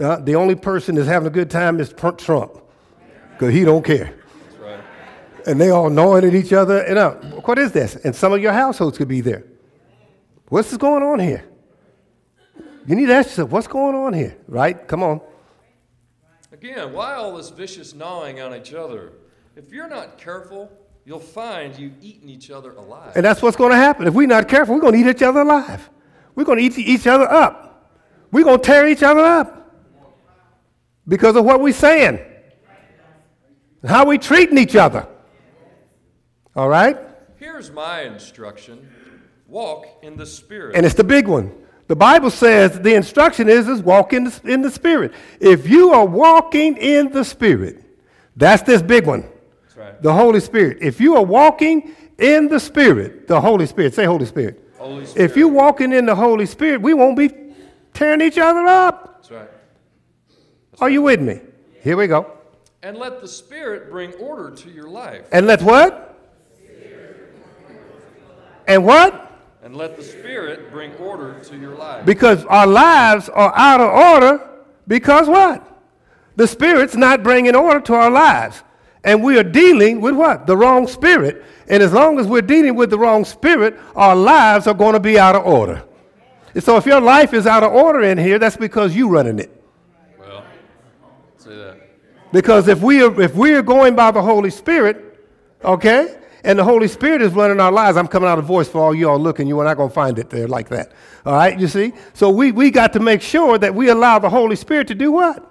Uh, 0.00 0.16
the 0.16 0.34
only 0.34 0.54
person 0.54 0.94
that's 0.94 1.08
having 1.08 1.26
a 1.26 1.30
good 1.30 1.50
time 1.50 1.80
is 1.80 1.92
Trump 1.92 2.62
because 3.32 3.52
he 3.52 3.64
don't 3.64 3.84
care. 3.84 4.14
Right. 4.60 4.80
And 5.46 5.60
they 5.60 5.70
all 5.70 5.90
gnawing 5.90 6.24
at 6.24 6.34
each 6.34 6.52
other. 6.52 6.78
And 6.82 6.98
uh, 6.98 7.14
what 7.44 7.58
is 7.58 7.72
this? 7.72 7.96
And 7.96 8.14
some 8.14 8.32
of 8.32 8.40
your 8.40 8.52
households 8.52 8.96
could 8.96 9.08
be 9.08 9.20
there. 9.20 9.44
What's 10.48 10.74
going 10.76 11.02
on 11.02 11.18
here? 11.18 11.44
You 12.86 12.96
need 12.96 13.06
to 13.06 13.14
ask 13.14 13.30
yourself, 13.30 13.50
what's 13.50 13.66
going 13.66 13.94
on 13.94 14.14
here? 14.14 14.36
Right? 14.48 14.88
Come 14.88 15.02
on. 15.02 15.20
Again, 16.62 16.92
why 16.92 17.14
all 17.14 17.36
this 17.38 17.48
vicious 17.48 17.94
gnawing 17.94 18.38
on 18.42 18.54
each 18.54 18.74
other? 18.74 19.12
If 19.56 19.72
you're 19.72 19.88
not 19.88 20.18
careful, 20.18 20.70
you'll 21.06 21.18
find 21.18 21.74
you've 21.78 21.94
eaten 22.02 22.28
each 22.28 22.50
other 22.50 22.72
alive. 22.72 23.12
And 23.16 23.24
that's 23.24 23.40
what's 23.40 23.56
going 23.56 23.70
to 23.70 23.78
happen. 23.78 24.06
If 24.06 24.12
we're 24.12 24.26
not 24.26 24.46
careful, 24.46 24.74
we're 24.74 24.82
going 24.82 24.92
to 24.92 24.98
eat 24.98 25.06
each 25.06 25.22
other 25.22 25.40
alive. 25.40 25.88
We're 26.34 26.44
going 26.44 26.58
to 26.58 26.64
eat 26.64 26.76
each 26.76 27.06
other 27.06 27.26
up. 27.26 27.90
We're 28.30 28.44
going 28.44 28.60
to 28.60 28.64
tear 28.64 28.86
each 28.86 29.02
other 29.02 29.24
up 29.24 29.74
because 31.08 31.34
of 31.34 31.46
what 31.46 31.62
we're 31.62 31.72
saying, 31.72 32.20
how 33.82 34.04
we're 34.04 34.18
treating 34.18 34.58
each 34.58 34.76
other. 34.76 35.08
All 36.54 36.68
right? 36.68 36.98
Here's 37.36 37.70
my 37.70 38.02
instruction 38.02 38.86
walk 39.48 39.86
in 40.02 40.18
the 40.18 40.26
Spirit. 40.26 40.76
And 40.76 40.84
it's 40.84 40.94
the 40.94 41.04
big 41.04 41.26
one. 41.26 41.54
The 41.90 41.96
Bible 41.96 42.30
says 42.30 42.78
the 42.78 42.94
instruction 42.94 43.48
is, 43.48 43.66
is 43.66 43.82
walk 43.82 44.12
in 44.12 44.22
the, 44.22 44.40
in 44.44 44.62
the 44.62 44.70
Spirit. 44.70 45.12
If 45.40 45.68
you 45.68 45.92
are 45.92 46.06
walking 46.06 46.76
in 46.76 47.10
the 47.10 47.24
Spirit, 47.24 47.84
that's 48.36 48.62
this 48.62 48.80
big 48.80 49.08
one. 49.08 49.28
Right. 49.74 50.00
The 50.00 50.12
Holy 50.12 50.38
Spirit. 50.38 50.78
If 50.80 51.00
you 51.00 51.16
are 51.16 51.24
walking 51.24 51.96
in 52.16 52.46
the 52.46 52.60
Spirit, 52.60 53.26
the 53.26 53.40
Holy 53.40 53.66
Spirit, 53.66 53.92
say 53.94 54.04
Holy 54.04 54.24
Spirit. 54.24 54.62
Holy 54.78 55.04
Spirit. 55.04 55.30
If 55.32 55.36
you're 55.36 55.48
walking 55.48 55.92
in 55.92 56.06
the 56.06 56.14
Holy 56.14 56.46
Spirit, 56.46 56.80
we 56.80 56.94
won't 56.94 57.16
be 57.16 57.28
tearing 57.92 58.20
each 58.20 58.38
other 58.38 58.64
up. 58.66 59.16
That's 59.16 59.32
right. 59.32 59.50
That's 60.70 60.82
are 60.82 60.84
right. 60.84 60.92
you 60.92 61.02
with 61.02 61.20
me? 61.20 61.40
Here 61.82 61.96
we 61.96 62.06
go. 62.06 62.34
And 62.84 62.98
let 62.98 63.20
the 63.20 63.26
Spirit 63.26 63.90
bring 63.90 64.12
order 64.12 64.54
to 64.54 64.70
your 64.70 64.88
life. 64.88 65.26
And 65.32 65.48
let 65.48 65.60
what? 65.60 66.06
And 68.68 68.84
what? 68.84 69.29
And 69.70 69.78
let 69.78 69.96
the 69.96 70.02
Spirit 70.02 70.72
bring 70.72 70.92
order 70.96 71.38
to 71.44 71.56
your 71.56 71.76
life. 71.76 72.04
Because 72.04 72.44
our 72.46 72.66
lives 72.66 73.28
are 73.28 73.56
out 73.56 73.80
of 73.80 73.88
order 73.88 74.50
because 74.88 75.28
what? 75.28 75.64
The 76.34 76.48
Spirit's 76.48 76.96
not 76.96 77.22
bringing 77.22 77.54
order 77.54 77.78
to 77.82 77.94
our 77.94 78.10
lives. 78.10 78.64
And 79.04 79.22
we 79.22 79.38
are 79.38 79.44
dealing 79.44 80.00
with 80.00 80.16
what? 80.16 80.48
The 80.48 80.56
wrong 80.56 80.88
spirit. 80.88 81.44
And 81.68 81.84
as 81.84 81.92
long 81.92 82.18
as 82.18 82.26
we're 82.26 82.42
dealing 82.42 82.74
with 82.74 82.90
the 82.90 82.98
wrong 82.98 83.24
spirit, 83.24 83.78
our 83.94 84.16
lives 84.16 84.66
are 84.66 84.74
going 84.74 84.94
to 84.94 85.00
be 85.00 85.20
out 85.20 85.36
of 85.36 85.46
order. 85.46 85.84
And 86.52 86.64
so 86.64 86.76
if 86.76 86.84
your 86.84 87.00
life 87.00 87.32
is 87.32 87.46
out 87.46 87.62
of 87.62 87.70
order 87.72 88.00
in 88.00 88.18
here, 88.18 88.40
that's 88.40 88.56
because 88.56 88.96
you're 88.96 89.08
running 89.08 89.38
it. 89.38 89.62
Well, 90.18 90.42
say 91.36 91.54
that. 91.54 91.76
Because 92.32 92.66
if 92.66 92.82
we 92.82 93.04
are, 93.04 93.20
if 93.20 93.36
we 93.36 93.54
are 93.54 93.62
going 93.62 93.94
by 93.94 94.10
the 94.10 94.20
Holy 94.20 94.50
Spirit, 94.50 95.24
okay, 95.62 96.19
and 96.44 96.58
the 96.58 96.64
Holy 96.64 96.88
Spirit 96.88 97.22
is 97.22 97.32
running 97.32 97.60
our 97.60 97.72
lives. 97.72 97.96
I'm 97.96 98.08
coming 98.08 98.28
out 98.28 98.38
of 98.38 98.44
voice 98.44 98.68
for 98.68 98.80
all 98.80 98.94
you 98.94 99.08
all 99.08 99.18
looking. 99.18 99.46
You 99.46 99.58
are 99.60 99.64
not 99.64 99.76
going 99.76 99.90
to 99.90 99.94
find 99.94 100.18
it 100.18 100.30
there 100.30 100.48
like 100.48 100.68
that. 100.70 100.92
All 101.26 101.34
right, 101.34 101.58
you 101.58 101.68
see? 101.68 101.92
So 102.14 102.30
we, 102.30 102.52
we 102.52 102.70
got 102.70 102.92
to 102.94 103.00
make 103.00 103.22
sure 103.22 103.58
that 103.58 103.74
we 103.74 103.88
allow 103.88 104.18
the 104.18 104.30
Holy 104.30 104.56
Spirit 104.56 104.88
to 104.88 104.94
do 104.94 105.12
what? 105.12 105.46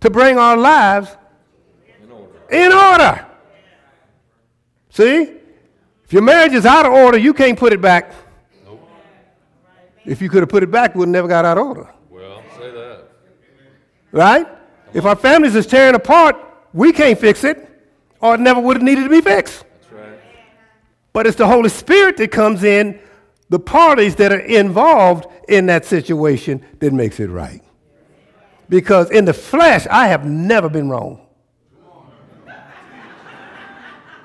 To 0.00 0.10
bring 0.10 0.38
our 0.38 0.56
lives 0.56 1.16
in 2.02 2.10
order. 2.10 2.38
In 2.50 2.72
order. 2.72 3.26
See? 4.90 5.32
If 6.04 6.12
your 6.12 6.22
marriage 6.22 6.52
is 6.52 6.64
out 6.64 6.86
of 6.86 6.92
order, 6.92 7.18
you 7.18 7.34
can't 7.34 7.58
put 7.58 7.72
it 7.72 7.80
back. 7.80 8.14
Nope. 8.64 8.88
If 10.04 10.22
you 10.22 10.30
could 10.30 10.40
have 10.40 10.48
put 10.48 10.62
it 10.62 10.70
back, 10.70 10.94
we 10.94 11.00
would 11.00 11.08
never 11.08 11.28
got 11.28 11.44
out 11.44 11.58
of 11.58 11.66
order. 11.66 11.90
Well, 12.08 12.42
say 12.56 12.70
that. 12.70 13.08
Right? 14.12 14.46
If 14.94 15.04
our 15.04 15.16
families 15.16 15.54
is 15.56 15.66
tearing 15.66 15.94
apart, 15.94 16.36
we 16.72 16.92
can't 16.92 17.18
fix 17.18 17.42
it, 17.42 17.68
or 18.20 18.34
it 18.34 18.40
never 18.40 18.60
would 18.60 18.76
have 18.76 18.84
needed 18.84 19.02
to 19.04 19.10
be 19.10 19.20
fixed. 19.20 19.64
But 21.16 21.26
it's 21.26 21.38
the 21.38 21.46
Holy 21.46 21.70
Spirit 21.70 22.18
that 22.18 22.30
comes 22.30 22.62
in, 22.62 23.00
the 23.48 23.58
parties 23.58 24.16
that 24.16 24.32
are 24.32 24.38
involved 24.38 25.26
in 25.48 25.64
that 25.64 25.86
situation 25.86 26.62
that 26.78 26.92
makes 26.92 27.18
it 27.20 27.28
right. 27.28 27.62
Because 28.68 29.10
in 29.10 29.24
the 29.24 29.32
flesh, 29.32 29.86
I 29.90 30.08
have 30.08 30.26
never 30.26 30.68
been 30.68 30.90
wrong. 30.90 31.26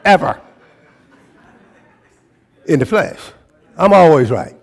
Ever. 0.03 0.41
In 2.65 2.79
the 2.79 2.85
flesh. 2.85 3.19
I'm 3.77 3.93
always 3.93 4.29
right. 4.29 4.61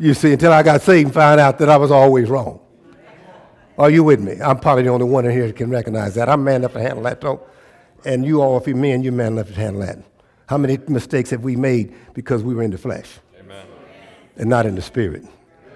You 0.00 0.14
see, 0.14 0.32
until 0.32 0.52
I 0.52 0.64
got 0.64 0.82
saved 0.82 1.06
and 1.06 1.14
found 1.14 1.38
out 1.38 1.60
that 1.60 1.68
I 1.68 1.76
was 1.76 1.92
always 1.92 2.28
wrong. 2.28 2.58
Are 3.78 3.88
you 3.88 4.02
with 4.02 4.18
me? 4.18 4.40
I'm 4.42 4.58
probably 4.58 4.82
the 4.82 4.88
only 4.88 5.06
one 5.06 5.26
in 5.26 5.30
here 5.30 5.46
that 5.46 5.54
can 5.54 5.70
recognize 5.70 6.16
that. 6.16 6.28
I'm 6.28 6.42
man 6.42 6.62
enough 6.62 6.72
to 6.72 6.80
handle 6.80 7.04
that, 7.04 7.20
though. 7.20 7.46
And 8.04 8.26
you 8.26 8.42
all, 8.42 8.58
if 8.58 8.66
you're 8.66 8.74
men, 8.74 9.04
you're 9.04 9.12
man 9.12 9.34
enough 9.34 9.46
to 9.46 9.54
handle 9.54 9.82
that. 9.82 9.98
How 10.46 10.58
many 10.58 10.78
mistakes 10.88 11.30
have 11.30 11.42
we 11.42 11.56
made 11.56 11.94
because 12.12 12.42
we 12.42 12.54
were 12.54 12.62
in 12.62 12.70
the 12.70 12.78
flesh 12.78 13.08
Amen. 13.40 13.66
and 14.36 14.48
not 14.48 14.66
in 14.66 14.74
the 14.74 14.82
spirit? 14.82 15.24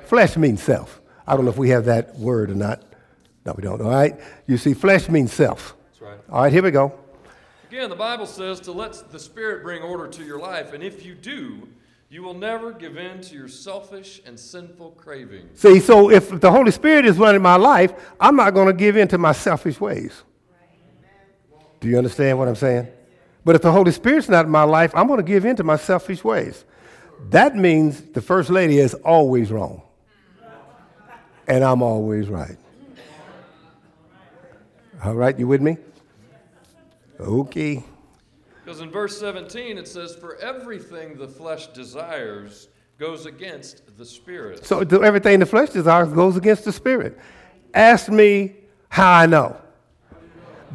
Flesh 0.05 0.37
means 0.37 0.63
self. 0.63 1.01
I 1.27 1.37
don't 1.37 1.45
know 1.45 1.51
if 1.51 1.59
we 1.59 1.71
have 1.71 1.87
that 1.87 2.17
word 2.17 2.51
or 2.51 2.55
not. 2.55 2.83
No, 3.45 3.53
we 3.53 3.63
don't. 3.63 3.81
All 3.81 3.91
right? 3.91 4.19
You 4.47 4.59
see, 4.59 4.75
flesh 4.75 5.09
means 5.09 5.33
self. 5.33 5.77
That's 5.91 6.03
right. 6.03 6.19
All 6.31 6.43
right, 6.43 6.53
here 6.53 6.63
we 6.63 6.71
go. 6.71 6.99
Again, 7.71 7.91
the 7.91 7.97
Bible 7.97 8.27
says 8.27 8.61
to 8.61 8.73
let 8.73 9.11
the 9.11 9.19
Spirit 9.19 9.63
bring 9.63 9.83
order 9.83 10.09
to 10.09 10.25
your 10.25 10.39
life, 10.39 10.73
and 10.73 10.83
if 10.83 11.05
you 11.05 11.15
do, 11.15 11.69
you 12.11 12.23
will 12.23 12.35
never 12.35 12.73
give 12.73 12.97
in 12.97 13.21
to 13.21 13.35
your 13.35 13.49
selfish 13.49 14.23
and 14.25 14.41
sinful 14.41 14.93
cravings. 14.93 15.61
See, 15.61 15.79
so 15.79 16.11
if 16.11 16.41
the 16.41 16.51
Holy 16.51 16.71
Spirit 16.71 17.05
is 17.05 17.19
running 17.19 17.43
my 17.43 17.57
life, 17.57 17.93
I'm 18.19 18.37
not 18.37 18.55
going 18.55 18.69
to 18.69 18.73
give 18.73 18.97
in 18.97 19.09
to 19.09 19.19
my 19.19 19.33
selfish 19.33 19.79
ways. 19.79 20.23
Do 21.81 21.89
you 21.89 21.99
understand 21.99 22.39
what 22.39 22.49
I'm 22.49 22.57
saying? 22.57 22.89
But 23.45 23.55
if 23.55 23.63
the 23.63 23.73
Holy 23.73 23.93
Spirit's 23.93 24.29
not 24.29 24.45
in 24.45 24.51
my 24.51 24.65
life, 24.65 24.93
I'm 24.95 25.07
going 25.07 25.19
to 25.19 25.23
give 25.23 25.45
in 25.45 25.57
to 25.57 25.65
my 25.65 25.77
selfish 25.77 26.23
ways. 26.23 26.65
That 27.31 27.57
means 27.57 28.01
the 28.01 28.21
First 28.21 28.51
Lady 28.51 28.79
is 28.79 28.95
always 28.95 29.51
wrong. 29.51 29.83
And 31.47 31.65
I'm 31.65 31.83
always 31.83 32.29
right. 32.29 32.57
All 35.03 35.15
right, 35.15 35.39
you 35.39 35.47
with 35.47 35.63
me? 35.63 35.79
Okay. 37.21 37.85
Because 38.65 38.81
in 38.81 38.91
verse 38.91 39.19
17 39.19 39.79
it 39.79 39.89
says, 39.89 40.15
For 40.15 40.37
everything 40.37 41.17
the 41.17 41.29
flesh 41.29 41.69
desires 41.69 42.69
goes 42.99 43.27
against 43.27 43.97
the 43.97 44.05
spirit. 44.05 44.67
So 44.67 44.81
everything 44.81 45.39
the 45.39 45.47
flesh 45.47 45.71
desires 45.71 46.13
goes 46.13 46.37
against 46.37 46.65
the 46.65 46.73
spirit. 46.73 47.19
Ask 47.73 48.11
me 48.11 48.57
how 48.89 49.13
I 49.13 49.27
know. 49.27 49.57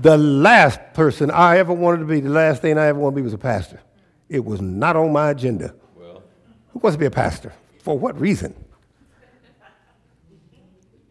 The 0.01 0.17
last 0.17 0.79
person 0.93 1.29
I 1.31 1.57
ever 1.57 1.73
wanted 1.73 1.99
to 1.99 2.05
be, 2.05 2.19
the 2.19 2.29
last 2.29 2.61
thing 2.61 2.77
I 2.77 2.87
ever 2.87 2.99
wanted 2.99 3.15
to 3.15 3.21
be 3.21 3.21
was 3.23 3.33
a 3.33 3.37
pastor. 3.37 3.79
It 4.29 4.43
was 4.43 4.61
not 4.61 4.95
on 4.95 5.11
my 5.11 5.29
agenda. 5.29 5.75
Well. 5.95 6.23
Who 6.71 6.79
wants 6.79 6.95
to 6.95 6.99
be 6.99 7.05
a 7.05 7.11
pastor? 7.11 7.53
For 7.79 7.97
what 7.97 8.19
reason? 8.19 8.55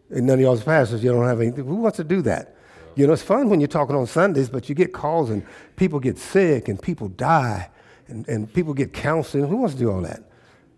And 0.09 0.27
none 0.27 0.35
of 0.35 0.41
y'all's 0.41 0.63
pastors, 0.63 1.03
you 1.03 1.11
don't 1.11 1.25
have 1.25 1.41
anything. 1.41 1.65
Who 1.65 1.77
wants 1.77 1.97
to 1.97 2.03
do 2.03 2.21
that? 2.23 2.55
You 2.95 3.07
know, 3.07 3.13
it's 3.13 3.23
fun 3.23 3.49
when 3.49 3.59
you're 3.59 3.67
talking 3.67 3.95
on 3.95 4.05
Sundays, 4.05 4.49
but 4.49 4.69
you 4.69 4.75
get 4.75 4.93
calls 4.93 5.31
and 5.31 5.43
people 5.75 5.99
get 5.99 6.19
sick 6.19 6.67
and 6.67 6.79
people 6.79 7.07
die 7.07 7.69
and, 8.07 8.27
and 8.27 8.53
people 8.53 8.73
get 8.73 8.93
counseling. 8.93 9.47
Who 9.47 9.57
wants 9.57 9.73
to 9.73 9.79
do 9.79 9.91
all 9.91 10.01
that? 10.01 10.23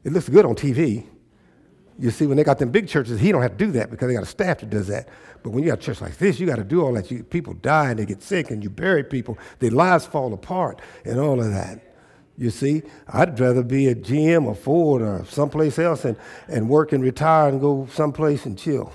It 0.06 0.14
looks 0.14 0.30
good 0.30 0.46
on 0.46 0.56
TV. 0.56 1.08
You 1.98 2.12
see, 2.12 2.28
when 2.28 2.36
they 2.36 2.44
got 2.44 2.60
them 2.60 2.72
big 2.72 2.90
churches, 2.90 3.20
he 3.20 3.32
don't 3.32 3.42
have 3.42 3.58
to 3.58 3.66
do 3.66 3.72
that 3.74 3.90
because 3.90 4.08
they 4.08 4.14
got 4.14 4.24
a 4.24 4.28
staff 4.28 4.60
that 4.60 4.70
does 4.70 4.88
that. 4.88 5.08
But 5.44 5.52
when 5.52 5.64
you 5.64 5.70
got 5.70 5.80
a 5.80 5.82
church 5.82 6.02
like 6.02 6.18
this, 6.18 6.40
you 6.40 6.46
got 6.46 6.58
to 6.58 6.64
do 6.64 6.84
all 6.84 6.94
that. 6.94 7.10
You, 7.10 7.24
people 7.24 7.54
die 7.54 7.92
and 7.92 8.00
they 8.00 8.06
get 8.06 8.22
sick 8.22 8.52
and 8.52 8.62
you 8.64 8.70
bury 8.70 9.04
people. 9.04 9.38
Their 9.60 9.72
lives 9.72 10.06
fall 10.06 10.34
apart 10.34 10.82
and 11.06 11.20
all 11.20 11.40
of 11.40 11.52
that. 11.52 11.82
You 12.38 12.50
see, 12.50 12.84
I'd 13.08 13.40
rather 13.40 13.64
be 13.64 13.88
at 13.88 14.02
GM 14.02 14.46
or 14.46 14.56
Ford 14.56 15.02
or 15.02 15.24
someplace 15.26 15.80
else 15.80 16.04
and, 16.04 16.18
and 16.50 16.68
work 16.68 16.92
and 16.92 17.02
retire 17.02 17.48
and 17.48 17.62
go 17.62 17.88
someplace 17.90 18.46
and 18.46 18.58
chill. 18.58 18.92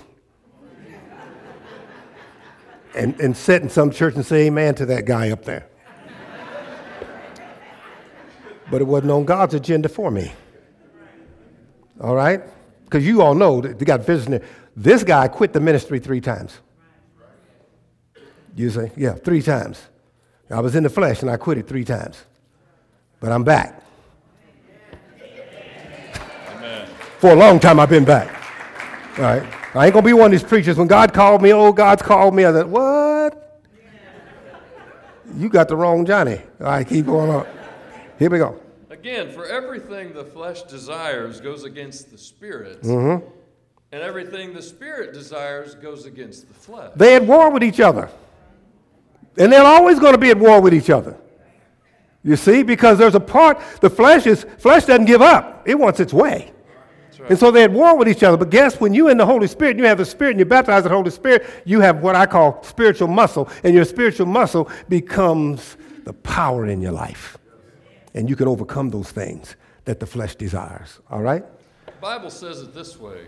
and, 2.95 3.19
and 3.19 3.35
sit 3.35 3.63
in 3.63 3.69
some 3.69 3.89
church 3.89 4.13
and 4.13 4.23
say 4.23 4.45
amen 4.45 4.75
to 4.75 4.85
that 4.85 5.05
guy 5.05 5.31
up 5.31 5.43
there. 5.43 5.67
but 8.69 8.79
it 8.79 8.85
wasn't 8.85 9.11
on 9.11 9.25
God's 9.25 9.55
agenda 9.55 9.89
for 9.89 10.11
me. 10.11 10.31
All 11.99 12.15
right? 12.15 12.41
Because 12.91 13.07
you 13.07 13.21
all 13.21 13.33
know 13.33 13.61
that 13.61 13.79
they 13.79 13.85
got 13.85 14.05
visiting. 14.05 14.41
This 14.75 15.05
guy 15.05 15.29
quit 15.29 15.53
the 15.53 15.61
ministry 15.61 15.97
three 15.99 16.19
times. 16.19 16.59
You 18.53 18.69
say, 18.69 18.91
yeah, 18.97 19.13
three 19.13 19.41
times. 19.41 19.81
I 20.49 20.59
was 20.59 20.75
in 20.75 20.83
the 20.83 20.89
flesh 20.89 21.21
and 21.21 21.31
I 21.31 21.37
quit 21.37 21.57
it 21.57 21.69
three 21.69 21.85
times. 21.85 22.21
But 23.21 23.31
I'm 23.31 23.45
back. 23.45 23.81
Amen. 26.49 26.85
For 27.19 27.29
a 27.29 27.35
long 27.35 27.61
time, 27.61 27.79
I've 27.79 27.89
been 27.89 28.03
back. 28.03 28.27
All 29.17 29.23
right? 29.23 29.43
I 29.73 29.85
ain't 29.85 29.93
going 29.93 30.03
to 30.03 30.09
be 30.09 30.11
one 30.11 30.25
of 30.25 30.31
these 30.31 30.43
preachers. 30.43 30.75
When 30.75 30.87
God 30.87 31.13
called 31.13 31.41
me, 31.41 31.53
oh, 31.53 31.71
God's 31.71 32.01
called 32.01 32.35
me. 32.35 32.43
I 32.43 32.51
said, 32.51 32.67
what? 32.67 33.61
You 35.37 35.47
got 35.47 35.69
the 35.69 35.77
wrong 35.77 36.05
Johnny. 36.05 36.41
All 36.59 36.67
right, 36.67 36.85
keep 36.85 37.05
going 37.05 37.29
on. 37.29 37.47
Here 38.19 38.29
we 38.29 38.37
go. 38.37 38.59
Again, 39.01 39.31
for 39.31 39.47
everything 39.47 40.13
the 40.13 40.23
flesh 40.23 40.61
desires 40.61 41.41
goes 41.41 41.63
against 41.63 42.11
the 42.11 42.19
spirit, 42.19 42.83
Mm-hmm. 42.83 43.25
and 43.91 44.01
everything 44.03 44.53
the 44.53 44.61
spirit 44.61 45.11
desires 45.11 45.73
goes 45.73 46.05
against 46.05 46.47
the 46.47 46.53
flesh. 46.53 46.91
They 46.95 47.15
at 47.15 47.25
war 47.25 47.49
with 47.49 47.63
each 47.63 47.79
other. 47.79 48.09
And 49.39 49.51
they're 49.51 49.63
always 49.65 49.97
going 49.97 50.11
to 50.13 50.19
be 50.19 50.29
at 50.29 50.37
war 50.37 50.61
with 50.61 50.71
each 50.75 50.91
other. 50.91 51.17
You 52.23 52.35
see, 52.35 52.61
because 52.61 52.99
there's 52.99 53.15
a 53.15 53.19
part, 53.19 53.59
the 53.81 53.89
flesh 53.89 54.27
is 54.27 54.45
flesh 54.59 54.85
doesn't 54.85 55.05
give 55.05 55.23
up. 55.23 55.63
It 55.67 55.79
wants 55.79 55.99
its 55.99 56.13
way. 56.13 56.51
And 57.27 57.39
so 57.39 57.49
they're 57.49 57.63
at 57.63 57.71
war 57.71 57.97
with 57.97 58.07
each 58.07 58.21
other. 58.21 58.37
But 58.37 58.51
guess 58.51 58.79
when 58.79 58.93
you're 58.93 59.09
in 59.09 59.17
the 59.17 59.25
Holy 59.25 59.47
Spirit, 59.47 59.77
you 59.77 59.85
have 59.85 59.97
the 59.97 60.05
Spirit 60.05 60.31
and 60.31 60.39
you're 60.39 60.45
baptized 60.45 60.85
in 60.85 60.91
the 60.91 60.95
Holy 60.95 61.09
Spirit, 61.09 61.47
you 61.65 61.79
have 61.79 62.03
what 62.03 62.15
I 62.15 62.27
call 62.27 62.61
spiritual 62.61 63.07
muscle. 63.07 63.49
And 63.63 63.73
your 63.73 63.85
spiritual 63.85 64.27
muscle 64.27 64.69
becomes 64.89 65.75
the 66.03 66.13
power 66.13 66.67
in 66.67 66.81
your 66.81 66.91
life. 66.91 67.39
And 68.13 68.29
you 68.29 68.35
can 68.35 68.47
overcome 68.47 68.89
those 68.89 69.11
things 69.11 69.55
that 69.85 69.99
the 69.99 70.05
flesh 70.05 70.35
desires. 70.35 70.99
All 71.09 71.21
right? 71.21 71.43
The 71.85 71.91
Bible 72.01 72.29
says 72.29 72.61
it 72.61 72.73
this 72.73 72.99
way 72.99 73.27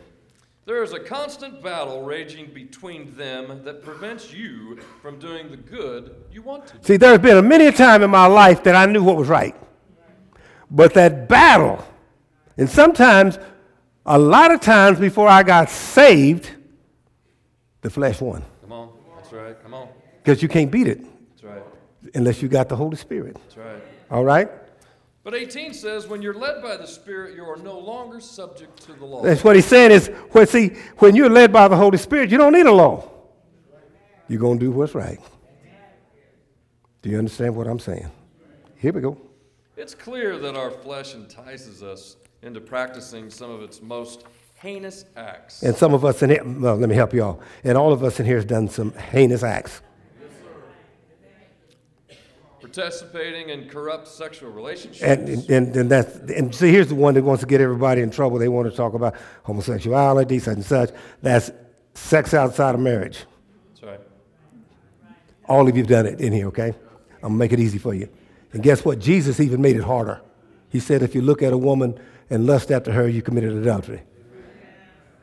There 0.65 0.83
is 0.83 0.93
a 0.93 0.99
constant 0.99 1.63
battle 1.63 2.01
raging 2.03 2.51
between 2.53 3.15
them 3.15 3.63
that 3.63 3.83
prevents 3.83 4.33
you 4.33 4.79
from 5.01 5.19
doing 5.19 5.49
the 5.51 5.57
good 5.57 6.15
you 6.31 6.41
want 6.41 6.67
to 6.67 6.73
do. 6.73 6.79
See, 6.83 6.97
there's 6.97 7.19
been 7.19 7.37
a 7.37 7.41
many 7.41 7.67
a 7.67 7.71
time 7.71 8.03
in 8.03 8.09
my 8.09 8.25
life 8.25 8.63
that 8.63 8.75
I 8.75 8.85
knew 8.85 9.03
what 9.03 9.15
was 9.15 9.27
right. 9.27 9.55
But 10.69 10.93
that 10.95 11.29
battle, 11.29 11.85
and 12.57 12.69
sometimes, 12.69 13.37
a 14.05 14.17
lot 14.17 14.51
of 14.51 14.59
times 14.59 14.99
before 14.99 15.27
I 15.27 15.43
got 15.43 15.69
saved, 15.69 16.49
the 17.81 17.89
flesh 17.89 18.19
won. 18.19 18.43
Come 18.61 18.71
on. 18.71 18.89
That's 19.15 19.31
right. 19.31 19.61
Come 19.61 19.73
on. 19.73 19.89
Because 20.23 20.41
you 20.41 20.47
can't 20.47 20.71
beat 20.71 20.87
it 20.87 21.01
That's 21.31 21.43
right. 21.43 21.63
unless 22.15 22.41
you 22.41 22.47
got 22.47 22.69
the 22.69 22.75
Holy 22.75 22.95
Spirit. 22.95 23.35
That's 23.35 23.57
right. 23.57 23.83
All 24.09 24.23
right? 24.23 24.49
But 25.23 25.35
18 25.35 25.73
says, 25.73 26.05
when 26.07 26.21
you're 26.21 26.33
led 26.33 26.61
by 26.61 26.75
the 26.75 26.85
Spirit, 26.85 27.35
you 27.35 27.45
are 27.45 27.55
no 27.55 27.79
longer 27.79 28.19
subject 28.19 28.81
to 28.83 28.93
the 28.93 29.05
law. 29.05 29.23
That's 29.23 29.43
what 29.43 29.55
he's 29.55 29.65
saying 29.65 29.91
is, 29.91 30.11
well, 30.33 30.45
see, 30.45 30.69
when 30.97 31.15
you're 31.15 31.29
led 31.29 31.53
by 31.53 31.69
the 31.69 31.77
Holy 31.77 31.97
Spirit, 31.97 32.29
you 32.29 32.37
don't 32.37 32.51
need 32.51 32.65
a 32.65 32.71
law. 32.73 33.09
You're 34.27 34.41
going 34.41 34.59
to 34.59 34.65
do 34.65 34.71
what's 34.71 34.93
right. 34.93 35.19
Do 37.01 37.09
you 37.09 37.17
understand 37.17 37.55
what 37.55 37.67
I'm 37.67 37.79
saying? 37.79 38.09
Here 38.77 38.91
we 38.91 38.99
go. 38.99 39.17
It's 39.77 39.95
clear 39.95 40.37
that 40.39 40.55
our 40.55 40.71
flesh 40.71 41.15
entices 41.15 41.83
us 41.83 42.17
into 42.41 42.59
practicing 42.59 43.29
some 43.29 43.49
of 43.49 43.61
its 43.61 43.81
most 43.81 44.25
heinous 44.55 45.05
acts. 45.15 45.63
And 45.63 45.75
some 45.75 45.93
of 45.93 46.03
us 46.03 46.21
in 46.21 46.31
here, 46.31 46.43
well, 46.45 46.75
let 46.75 46.89
me 46.89 46.95
help 46.95 47.13
you 47.13 47.23
all. 47.23 47.41
And 47.63 47.77
all 47.77 47.93
of 47.93 48.03
us 48.03 48.19
in 48.19 48.25
here 48.25 48.35
has 48.35 48.45
done 48.45 48.67
some 48.67 48.91
heinous 48.93 49.43
acts. 49.43 49.81
Participating 52.73 53.49
in 53.49 53.69
corrupt 53.69 54.07
sexual 54.07 54.49
relationships. 54.51 55.03
And, 55.03 55.29
and, 55.49 55.75
and, 55.75 55.91
that's, 55.91 56.15
and 56.31 56.53
see, 56.55 56.71
here's 56.71 56.87
the 56.87 56.95
one 56.95 57.13
that 57.13 57.23
wants 57.23 57.41
to 57.41 57.47
get 57.47 57.61
everybody 57.61 58.01
in 58.01 58.09
trouble. 58.09 58.39
They 58.39 58.47
want 58.47 58.69
to 58.69 58.75
talk 58.75 58.95
about 58.95 59.15
homosexuality, 59.43 60.39
such 60.39 60.55
and 60.55 60.65
such. 60.65 60.89
That's 61.21 61.51
sex 61.93 62.33
outside 62.33 62.73
of 62.73 62.81
marriage. 62.81 63.25
That's 63.69 63.83
right. 63.83 63.99
All 65.47 65.67
of 65.67 65.77
you've 65.77 65.87
done 65.87 66.07
it 66.07 66.19
in 66.19 66.33
here, 66.33 66.47
okay? 66.47 66.73
I'm 67.17 67.21
going 67.21 67.33
to 67.33 67.37
make 67.37 67.53
it 67.53 67.59
easy 67.59 67.77
for 67.77 67.93
you. 67.93 68.09
And 68.53 68.63
guess 68.63 68.83
what? 68.83 68.97
Jesus 68.97 69.39
even 69.39 69.61
made 69.61 69.75
it 69.75 69.83
harder. 69.83 70.21
He 70.69 70.79
said, 70.79 71.03
if 71.03 71.13
you 71.13 71.21
look 71.21 71.43
at 71.43 71.53
a 71.53 71.57
woman 71.57 71.99
and 72.31 72.47
lust 72.47 72.71
after 72.71 72.91
her, 72.91 73.07
you 73.07 73.21
committed 73.21 73.53
adultery. 73.53 74.01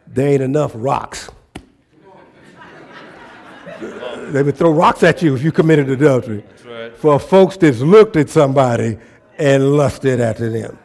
There 0.07 0.29
ain't 0.29 0.43
enough 0.43 0.71
rocks. 0.75 1.31
They 4.33 4.43
would 4.43 4.57
throw 4.57 4.71
rocks 4.71 5.03
at 5.03 5.23
you 5.23 5.35
if 5.35 5.43
you 5.43 5.53
committed 5.53 5.89
adultery. 5.89 6.45
That's 6.49 6.65
right. 6.65 6.97
For 6.97 7.19
folks 7.19 7.57
that's 7.57 7.81
looked 7.81 8.17
at 8.17 8.31
somebody 8.31 8.99
and 9.39 9.77
lusted 9.77 10.21
after 10.21 10.51
them. 10.51 10.79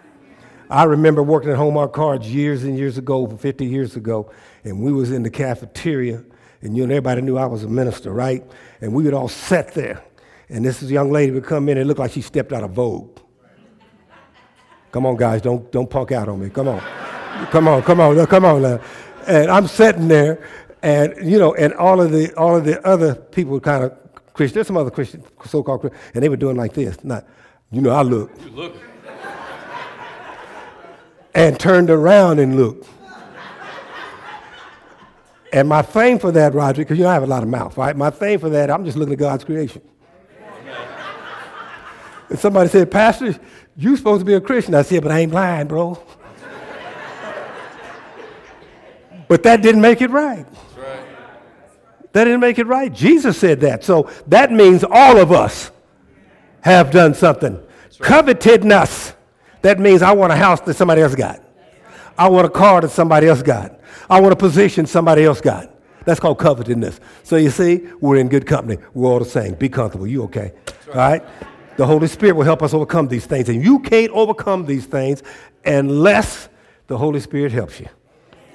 I 0.69 0.83
remember 0.83 1.21
working 1.21 1.51
at 1.51 1.57
Hallmark 1.57 1.93
Cards 1.93 2.27
years 2.33 2.63
and 2.63 2.77
years 2.77 2.97
ago, 2.97 3.27
50 3.27 3.65
years 3.65 3.95
ago, 3.95 4.31
and 4.63 4.81
we 4.81 4.91
was 4.91 5.11
in 5.11 5.21
the 5.21 5.29
cafeteria, 5.29 6.23
and 6.61 6.75
you 6.75 6.83
and 6.83 6.91
everybody 6.91 7.21
knew 7.21 7.37
I 7.37 7.45
was 7.45 7.63
a 7.63 7.67
minister, 7.67 8.11
right? 8.11 8.43
And 8.81 8.93
we 8.93 9.03
would 9.03 9.13
all 9.13 9.27
sit 9.27 9.73
there, 9.73 10.03
and 10.49 10.65
this 10.65 10.81
young 10.81 11.11
lady 11.11 11.31
would 11.33 11.45
come 11.45 11.69
in 11.69 11.77
and 11.77 11.87
look 11.87 11.99
like 11.99 12.11
she 12.11 12.21
stepped 12.21 12.51
out 12.51 12.63
of 12.63 12.71
Vogue. 12.71 13.19
Come 14.91 15.05
on, 15.05 15.17
guys, 15.17 15.41
don't, 15.41 15.71
don't 15.71 15.89
punk 15.89 16.11
out 16.13 16.29
on 16.29 16.39
me. 16.39 16.49
Come 16.49 16.69
on. 16.69 16.79
come 17.51 17.67
on, 17.67 17.83
come 17.83 17.99
on, 17.99 18.25
come 18.25 18.45
on 18.45 18.61
now. 18.61 18.79
And 19.27 19.51
I'm 19.51 19.67
sitting 19.67 20.07
there, 20.07 20.47
and 20.85 21.15
you 21.31 21.39
know, 21.39 21.55
and 21.55 21.73
all 21.73 21.99
of 21.99 22.11
the 22.11 22.31
all 22.35 22.55
of 22.55 22.63
the 22.63 22.85
other 22.87 23.15
people 23.15 23.59
kind 23.59 23.83
of 23.83 23.91
Christian. 24.33 24.53
There's 24.53 24.67
some 24.67 24.77
other 24.77 24.91
Christian, 24.91 25.23
so-called 25.43 25.81
Christian, 25.81 25.99
and 26.13 26.23
they 26.23 26.29
were 26.29 26.37
doing 26.37 26.55
like 26.55 26.73
this. 26.73 27.03
Not, 27.03 27.25
you 27.71 27.81
know, 27.81 27.89
I 27.89 28.03
looked 28.03 28.39
You 28.43 28.51
look. 28.51 28.75
and 31.33 31.59
turned 31.59 31.89
around 31.89 32.39
and 32.39 32.55
looked. 32.55 32.87
And 35.51 35.67
my 35.67 35.81
thing 35.81 36.19
for 36.19 36.31
that, 36.33 36.53
Roger, 36.53 36.81
because 36.81 36.97
you 36.97 37.05
know 37.05 37.09
I 37.09 37.13
have 37.13 37.23
a 37.23 37.27
lot 37.27 37.41
of 37.41 37.49
mouth, 37.49 37.77
right? 37.77 37.95
My 37.95 38.09
thing 38.11 38.37
for 38.39 38.49
that, 38.49 38.69
I'm 38.69 38.85
just 38.85 38.97
looking 38.97 39.13
at 39.13 39.19
God's 39.19 39.43
creation. 39.43 39.81
And 42.29 42.37
somebody 42.37 42.69
said, 42.69 42.91
Pastor, 42.91 43.35
you 43.77 43.95
supposed 43.95 44.19
to 44.19 44.25
be 44.25 44.33
a 44.33 44.41
Christian. 44.41 44.75
I 44.75 44.81
said, 44.81 45.01
but 45.01 45.11
I 45.11 45.19
ain't 45.19 45.31
blind, 45.31 45.69
bro. 45.69 46.03
but 49.27 49.43
that 49.43 49.61
didn't 49.61 49.81
make 49.81 50.01
it 50.01 50.09
right. 50.09 50.45
Right. 52.15 52.21
That 52.21 52.25
didn't 52.25 52.39
make 52.39 52.59
it 52.59 52.67
right. 52.67 52.93
Jesus 52.93 53.37
said 53.37 53.59
that. 53.61 53.83
So 53.83 54.09
that 54.27 54.51
means 54.51 54.85
all 54.89 55.17
of 55.17 55.31
us 55.31 55.71
have 56.61 56.91
done 56.91 57.13
something. 57.13 57.61
Covetedness. 57.97 59.13
That 59.61 59.79
means 59.79 60.01
I 60.01 60.13
want 60.13 60.31
a 60.31 60.35
house 60.35 60.61
that 60.61 60.75
somebody 60.75 61.01
else 61.01 61.15
got. 61.15 61.41
I 62.17 62.29
want 62.29 62.45
a 62.45 62.49
car 62.49 62.81
that 62.81 62.91
somebody 62.91 63.27
else 63.27 63.41
got. 63.41 63.79
I 64.09 64.21
want 64.21 64.31
a 64.31 64.35
position 64.37 64.85
somebody 64.85 65.25
else 65.25 65.41
got. 65.41 65.71
That's 66.05 66.19
called 66.19 66.37
covetousness. 66.39 66.99
So 67.23 67.35
you 67.35 67.49
see, 67.49 67.87
we're 67.99 68.17
in 68.17 68.29
good 68.29 68.45
company. 68.45 68.77
We're 68.93 69.09
all 69.09 69.19
the 69.19 69.25
same. 69.25 69.55
Be 69.55 69.67
comfortable. 69.67 70.07
You 70.07 70.23
okay? 70.23 70.53
All 70.87 70.93
right? 70.93 71.23
The 71.77 71.85
Holy 71.85 72.07
Spirit 72.07 72.35
will 72.35 72.45
help 72.45 72.61
us 72.63 72.73
overcome 72.73 73.07
these 73.07 73.25
things. 73.25 73.49
And 73.49 73.63
you 73.63 73.79
can't 73.79 74.11
overcome 74.11 74.65
these 74.65 74.85
things 74.85 75.23
unless 75.65 76.47
the 76.87 76.97
Holy 76.97 77.19
Spirit 77.19 77.51
helps 77.51 77.79
you. 77.79 77.89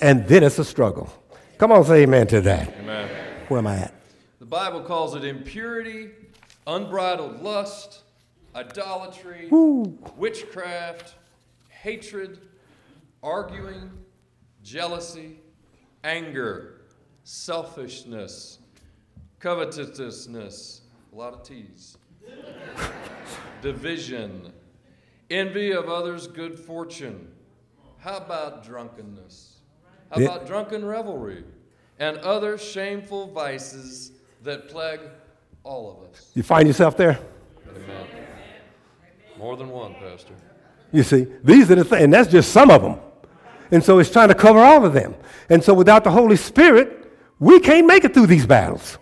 And 0.01 0.27
then 0.27 0.45
it's 0.45 0.59
a 0.59 0.65
struggle. 0.65 1.13
Come 1.59 1.73
on, 1.73 1.85
say 1.85 2.05
amen 2.05 2.27
to 2.29 2.41
that. 2.41 2.73
Amen. 2.79 3.30
Where 3.51 3.59
am 3.59 3.67
I 3.67 3.79
at? 3.79 3.95
The 4.39 4.47
Bible 4.47 4.81
calls 4.83 5.17
it 5.17 5.25
impurity, 5.25 6.11
unbridled 6.69 7.43
lust, 7.43 8.05
idolatry, 8.55 9.49
witchcraft, 9.51 11.17
hatred, 11.69 12.39
arguing, 13.25 13.91
jealousy, 14.63 15.41
anger, 16.05 16.83
selfishness, 17.25 18.61
covetousness, 19.41 20.83
a 21.13 21.17
lot 21.17 21.33
of 21.33 21.43
T's, 21.43 21.99
division, 23.63 24.53
envy 25.29 25.73
of 25.73 25.89
others' 25.89 26.29
good 26.29 26.57
fortune. 26.57 27.33
How 27.99 28.19
about 28.19 28.65
drunkenness? 28.65 29.59
How 30.13 30.23
about 30.23 30.47
drunken 30.47 30.85
revelry 30.85 31.43
and 32.01 32.17
other 32.19 32.59
shameful 32.59 33.29
vices 33.29 34.11
that 34.43 34.69
plague 34.69 35.01
all 35.63 35.93
of 35.93 36.11
us? 36.11 36.33
You 36.35 36.43
find 36.43 36.67
yourself 36.67 36.97
there? 36.97 37.21
Amen. 37.69 38.07
More 39.39 39.57
than 39.57 39.69
one, 39.69 39.95
Pastor. 39.95 40.35
You 40.93 41.05
see, 41.05 41.27
these 41.45 41.71
are 41.71 41.77
the 41.77 41.85
things, 41.85 42.03
and 42.03 42.13
that's 42.13 42.29
just 42.29 42.51
some 42.51 42.71
of 42.71 42.83
them. 42.83 42.97
And 43.71 43.85
so 43.85 44.01
it's 44.01 44.11
trying 44.11 44.29
to 44.29 44.35
cover 44.35 44.59
all 44.59 44.85
of 44.85 44.93
them. 44.93 45.15
And 45.49 45.63
so 45.63 45.73
without 45.73 46.03
the 46.03 46.11
Holy 46.11 46.37
Spirit, 46.37 47.13
we 47.39 47.61
can't 47.61 47.87
make 47.87 48.05
it 48.05 48.13
through 48.13 48.27
these 48.27 48.47
battles. 48.47 48.99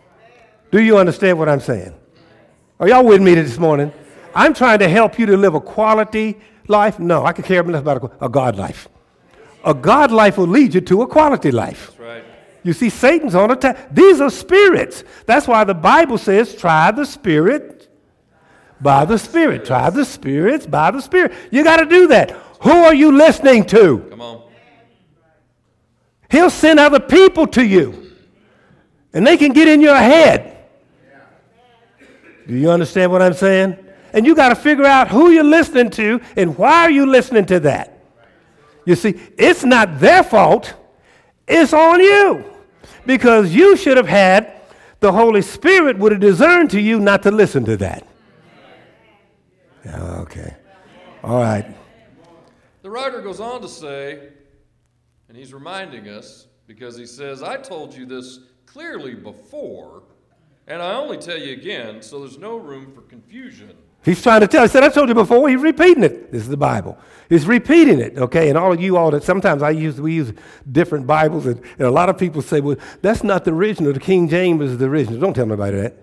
Do 0.71 0.83
you 0.83 0.99
understand 0.99 1.39
what 1.39 1.49
I'm 1.49 1.61
saying? 1.61 1.95
Are 2.79 2.89
y'all 2.89 3.05
with 3.05 3.23
me 3.23 3.35
this 3.35 3.59
morning? 3.59 3.93
I'm 4.35 4.53
trying 4.53 4.81
to 4.81 4.89
help 4.89 5.19
you 5.19 5.25
to 5.27 5.37
live 5.37 5.55
a 5.55 5.61
quality 5.61 6.39
life. 6.67 6.99
No, 6.99 7.25
I 7.25 7.33
could 7.33 7.47
care 7.47 7.63
less 7.63 7.81
about 7.81 8.05
a, 8.05 8.27
a 8.27 8.29
God 8.29 8.57
life. 8.57 8.89
A 9.65 9.73
God 9.73 10.13
life 10.13 10.37
will 10.37 10.47
lead 10.47 10.75
you 10.75 10.81
to 10.83 11.03
a 11.03 11.07
quality 11.07 11.51
life. 11.51 11.87
That's 11.87 12.01
right. 12.01 12.25
You 12.69 12.75
see, 12.75 12.91
Satan's 12.91 13.35
on 13.35 13.51
attack. 13.51 13.95
These 13.95 14.21
are 14.21 14.29
spirits. 14.29 15.03
That's 15.25 15.49
why 15.49 15.65
the 15.65 15.73
Bible 15.73 16.19
says, 16.19 16.55
try 16.55 16.91
the 16.91 17.07
spirit 17.07 17.89
by 18.79 19.07
the 19.07 19.17
spirit. 19.17 19.65
Try 19.65 19.89
the 19.89 20.05
spirits 20.05 20.67
by 20.67 20.91
the 20.91 21.01
spirit. 21.01 21.33
You 21.51 21.65
got 21.65 21.79
to 21.79 21.87
do 21.87 22.09
that. 22.09 22.33
Who 22.61 22.71
are 22.71 22.93
you 22.95 23.11
listening 23.11 23.65
to? 23.69 24.01
Come 24.11 24.21
on. 24.21 24.43
He'll 26.31 26.51
send 26.51 26.79
other 26.79 27.01
people 27.01 27.47
to 27.47 27.65
you, 27.65 28.13
and 29.15 29.27
they 29.27 29.39
can 29.39 29.55
get 29.55 29.67
in 29.67 29.81
your 29.81 29.97
head. 29.97 30.59
Do 32.47 32.55
you 32.55 32.71
understand 32.71 33.11
what 33.11 33.23
I'm 33.23 33.33
saying? 33.33 33.79
And 34.13 34.27
you 34.27 34.35
got 34.35 34.51
to 34.51 34.57
figure 34.57 34.85
out 34.85 35.09
who 35.09 35.31
you're 35.31 35.43
listening 35.43 35.89
to 35.93 36.21
and 36.37 36.55
why 36.59 36.83
are 36.83 36.91
you 36.91 37.07
listening 37.07 37.47
to 37.47 37.61
that. 37.61 37.99
You 38.85 38.95
see, 38.95 39.19
it's 39.39 39.65
not 39.65 40.01
their 40.01 40.23
fault, 40.23 40.75
it's 41.47 41.73
on 41.73 42.01
you. 42.01 42.57
Because 43.09 43.55
you 43.55 43.75
should 43.75 43.97
have 43.97 44.07
had 44.07 44.61
the 45.01 45.13
Holy 45.13 45.41
Spirit 45.41 45.99
would 45.99 46.13
have 46.13 46.21
discerned 46.21 46.71
to 46.73 46.79
you 46.79 47.01
not 47.01 47.23
to 47.23 47.31
listen 47.31 47.65
to 47.65 47.75
that. 47.79 48.07
Okay. 49.87 50.55
All 51.25 51.41
right. 51.41 51.75
The 52.83 52.91
writer 52.91 53.23
goes 53.23 53.41
on 53.41 53.63
to 53.63 53.69
say, 53.69 54.29
and 55.27 55.39
he's 55.39 55.55
reminding 55.55 56.11
us 56.11 56.49
because 56.67 56.99
he 56.99 57.07
says, 57.07 57.43
I 57.43 57.57
told 57.57 57.95
you 57.95 58.05
this 58.05 58.41
clearly 58.67 59.15
before, 59.15 60.03
and 60.67 60.83
I 60.83 60.93
only 60.93 61.17
tell 61.17 61.39
you 61.39 61.55
again, 61.55 62.03
so 62.03 62.21
there's 62.21 62.37
no 62.37 62.59
room 62.59 62.93
for 62.93 63.01
confusion. 63.01 63.75
He's 64.09 64.23
trying 64.23 64.41
to 64.41 64.47
tell. 64.47 64.65
I 64.65 64.69
said, 64.69 64.83
I 64.83 64.89
told 64.89 65.11
you 65.11 65.15
before. 65.15 65.51
He's 65.51 65.61
repeating 65.61 66.03
it. 66.03 66.33
This 66.33 66.41
is 66.41 66.49
the 66.49 66.57
Bible. 66.57 66.97
He's 67.29 67.47
repeating 67.47 68.01
it. 68.01 68.17
Okay, 68.17 68.49
and 68.49 68.57
all 68.57 68.73
of 68.73 68.81
you 68.81 68.97
all 68.97 69.11
that 69.11 69.23
sometimes 69.23 69.63
I 69.63 69.69
use 69.69 70.01
we 70.01 70.15
use 70.15 70.33
different 70.73 71.07
Bibles, 71.07 71.45
and, 71.45 71.61
and 71.73 71.83
a 71.83 71.91
lot 71.91 72.09
of 72.09 72.17
people 72.17 72.41
say, 72.41 72.63
well, 72.63 72.77
that's 73.03 73.23
not 73.23 73.45
the 73.45 73.53
original. 73.53 73.93
The 73.93 74.01
King 74.01 74.27
James 74.27 74.63
is 74.63 74.79
the 74.79 74.87
original. 74.87 75.21
Don't 75.21 75.35
tell 75.35 75.45
nobody 75.45 75.77
that. 75.83 75.95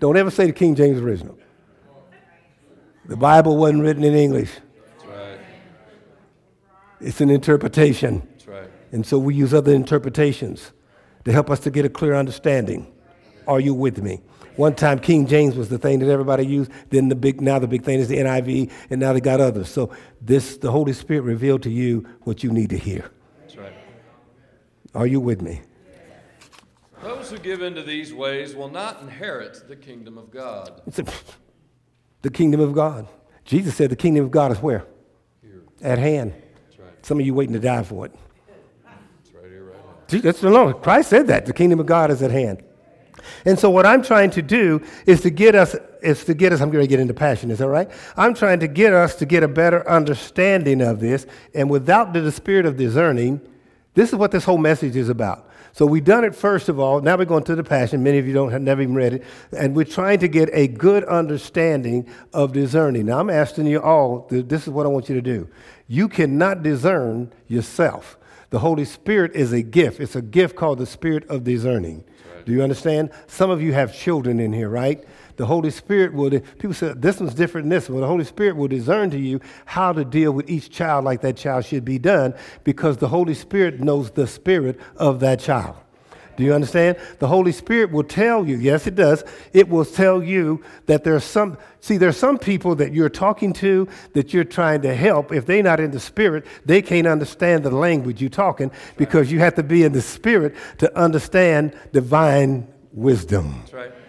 Don't 0.00 0.16
ever 0.16 0.28
say 0.28 0.46
the 0.46 0.52
King 0.52 0.74
James 0.74 0.96
is 0.96 1.04
original. 1.04 1.38
The 3.06 3.16
Bible 3.16 3.56
wasn't 3.56 3.84
written 3.84 4.02
in 4.02 4.14
English. 4.14 4.50
That's 4.96 5.06
right. 5.06 5.38
It's 7.00 7.20
an 7.20 7.30
interpretation. 7.30 8.26
That's 8.32 8.48
right. 8.48 8.70
And 8.90 9.06
so 9.06 9.20
we 9.20 9.36
use 9.36 9.54
other 9.54 9.72
interpretations 9.72 10.72
to 11.24 11.30
help 11.30 11.48
us 11.48 11.60
to 11.60 11.70
get 11.70 11.84
a 11.84 11.88
clear 11.88 12.14
understanding. 12.14 12.92
Are 13.46 13.60
you 13.60 13.74
with 13.74 14.02
me? 14.02 14.20
One 14.56 14.74
time 14.74 14.98
King 14.98 15.26
James 15.26 15.56
was 15.56 15.68
the 15.68 15.78
thing 15.78 16.00
that 16.00 16.10
everybody 16.10 16.46
used. 16.46 16.70
Then 16.90 17.08
the 17.08 17.14
big 17.14 17.40
now 17.40 17.58
the 17.58 17.66
big 17.66 17.84
thing 17.84 18.00
is 18.00 18.08
the 18.08 18.18
NIV, 18.18 18.70
and 18.90 19.00
now 19.00 19.12
they 19.12 19.20
got 19.20 19.40
others. 19.40 19.68
So 19.68 19.90
this 20.20 20.58
the 20.58 20.70
Holy 20.70 20.92
Spirit 20.92 21.22
revealed 21.22 21.62
to 21.62 21.70
you 21.70 22.06
what 22.22 22.42
you 22.42 22.50
need 22.50 22.70
to 22.70 22.78
hear. 22.78 23.10
That's 23.40 23.56
right. 23.56 23.72
Are 24.94 25.06
you 25.06 25.20
with 25.20 25.40
me? 25.40 25.62
Those 27.02 27.30
who 27.30 27.38
give 27.38 27.62
into 27.62 27.82
these 27.82 28.14
ways 28.14 28.54
will 28.54 28.68
not 28.68 29.00
inherit 29.00 29.66
the 29.68 29.74
kingdom 29.74 30.18
of 30.18 30.30
God. 30.30 30.82
A, 30.86 31.04
the 32.20 32.30
kingdom 32.30 32.60
of 32.60 32.74
God. 32.74 33.08
Jesus 33.44 33.74
said 33.74 33.90
the 33.90 33.96
kingdom 33.96 34.24
of 34.24 34.30
God 34.30 34.52
is 34.52 34.58
where? 34.58 34.86
Here. 35.40 35.62
At 35.82 35.98
hand. 35.98 36.32
That's 36.68 36.78
right. 36.78 37.04
Some 37.04 37.18
of 37.18 37.26
you 37.26 37.34
waiting 37.34 37.54
to 37.54 37.58
die 37.58 37.82
for 37.82 38.06
it. 38.06 38.12
It's 39.24 39.34
right 39.34 39.50
here, 39.50 39.64
right 39.64 39.76
now. 40.12 40.20
That's 40.20 40.40
the 40.40 40.50
Lord. 40.50 40.80
Christ 40.82 41.10
said 41.10 41.26
that 41.26 41.46
the 41.46 41.52
kingdom 41.52 41.80
of 41.80 41.86
God 41.86 42.12
is 42.12 42.22
at 42.22 42.30
hand. 42.30 42.62
And 43.44 43.58
so 43.58 43.70
what 43.70 43.86
I'm 43.86 44.02
trying 44.02 44.30
to 44.32 44.42
do 44.42 44.82
is 45.06 45.20
to 45.22 45.30
get 45.30 45.54
us 45.54 45.76
is 46.02 46.24
to 46.24 46.34
get 46.34 46.52
us 46.52 46.60
I'm 46.60 46.70
going 46.70 46.84
to 46.84 46.88
get 46.88 47.00
into 47.00 47.14
passion, 47.14 47.50
is 47.50 47.58
that 47.58 47.68
right? 47.68 47.90
I'm 48.16 48.34
trying 48.34 48.60
to 48.60 48.68
get 48.68 48.92
us 48.92 49.14
to 49.16 49.26
get 49.26 49.42
a 49.42 49.48
better 49.48 49.88
understanding 49.88 50.80
of 50.80 51.00
this 51.00 51.26
and 51.54 51.70
without 51.70 52.12
the 52.12 52.32
spirit 52.32 52.66
of 52.66 52.76
discerning, 52.76 53.40
this 53.94 54.08
is 54.10 54.16
what 54.16 54.30
this 54.32 54.44
whole 54.44 54.58
message 54.58 54.96
is 54.96 55.08
about. 55.08 55.48
So 55.74 55.86
we've 55.86 56.04
done 56.04 56.24
it 56.24 56.34
first 56.34 56.68
of 56.68 56.78
all. 56.78 57.00
Now 57.00 57.16
we're 57.16 57.24
going 57.24 57.44
to 57.44 57.54
the 57.54 57.64
passion. 57.64 58.02
Many 58.02 58.18
of 58.18 58.26
you 58.26 58.34
don't 58.34 58.50
have 58.52 58.60
never 58.60 58.82
even 58.82 58.94
read 58.94 59.14
it, 59.14 59.24
and 59.56 59.74
we're 59.74 59.84
trying 59.86 60.18
to 60.20 60.28
get 60.28 60.50
a 60.52 60.68
good 60.68 61.02
understanding 61.04 62.06
of 62.34 62.52
discerning. 62.52 63.06
Now 63.06 63.20
I'm 63.20 63.30
asking 63.30 63.66
you 63.66 63.80
all. 63.80 64.22
th- 64.28 64.46
This 64.48 64.64
is 64.64 64.68
what 64.68 64.84
I 64.84 64.90
want 64.90 65.08
you 65.08 65.14
to 65.14 65.22
do. 65.22 65.48
You 65.88 66.08
cannot 66.08 66.62
discern 66.62 67.32
yourself. 67.48 68.18
The 68.50 68.58
Holy 68.58 68.84
Spirit 68.84 69.34
is 69.34 69.52
a 69.54 69.62
gift. 69.62 69.98
It's 69.98 70.14
a 70.14 70.20
gift 70.20 70.56
called 70.56 70.78
the 70.78 70.84
Spirit 70.86 71.24
of 71.30 71.42
discerning. 71.44 72.04
Do 72.44 72.52
you 72.52 72.62
understand? 72.62 73.10
Some 73.26 73.50
of 73.50 73.62
you 73.62 73.72
have 73.72 73.94
children 73.94 74.40
in 74.40 74.52
here, 74.52 74.68
right? 74.68 75.04
The 75.36 75.46
Holy 75.46 75.70
Spirit 75.70 76.12
will, 76.12 76.30
people 76.30 76.74
say 76.74 76.92
this 76.94 77.20
one's 77.20 77.34
different 77.34 77.64
than 77.64 77.70
this 77.70 77.88
one. 77.88 78.00
The 78.00 78.06
Holy 78.06 78.24
Spirit 78.24 78.56
will 78.56 78.68
discern 78.68 79.10
to 79.10 79.18
you 79.18 79.40
how 79.64 79.92
to 79.92 80.04
deal 80.04 80.32
with 80.32 80.48
each 80.50 80.70
child 80.70 81.04
like 81.04 81.20
that 81.22 81.36
child 81.36 81.64
should 81.64 81.84
be 81.84 81.98
done 81.98 82.34
because 82.64 82.98
the 82.98 83.08
Holy 83.08 83.34
Spirit 83.34 83.80
knows 83.80 84.10
the 84.10 84.26
spirit 84.26 84.78
of 84.96 85.20
that 85.20 85.40
child. 85.40 85.76
Do 86.36 86.44
you 86.44 86.54
understand? 86.54 86.96
The 87.18 87.28
Holy 87.28 87.52
Spirit 87.52 87.92
will 87.92 88.04
tell 88.04 88.46
you, 88.46 88.56
yes, 88.56 88.86
it 88.86 88.94
does. 88.94 89.24
It 89.52 89.68
will 89.68 89.84
tell 89.84 90.22
you 90.22 90.62
that 90.86 91.04
there's 91.04 91.24
some, 91.24 91.58
see, 91.80 91.96
there's 91.96 92.16
some 92.16 92.38
people 92.38 92.74
that 92.76 92.92
you're 92.92 93.08
talking 93.08 93.52
to 93.54 93.88
that 94.14 94.32
you're 94.32 94.44
trying 94.44 94.82
to 94.82 94.94
help. 94.94 95.32
If 95.32 95.46
they're 95.46 95.62
not 95.62 95.80
in 95.80 95.90
the 95.90 96.00
Spirit, 96.00 96.46
they 96.64 96.82
can't 96.82 97.06
understand 97.06 97.64
the 97.64 97.70
language 97.70 98.20
you're 98.20 98.30
talking 98.30 98.70
because 98.96 99.30
you 99.30 99.40
have 99.40 99.54
to 99.56 99.62
be 99.62 99.84
in 99.84 99.92
the 99.92 100.02
Spirit 100.02 100.54
to 100.78 100.98
understand 100.98 101.76
divine 101.92 102.66
wisdom. 102.92 103.60
That's 103.60 103.72
right. 103.72 104.01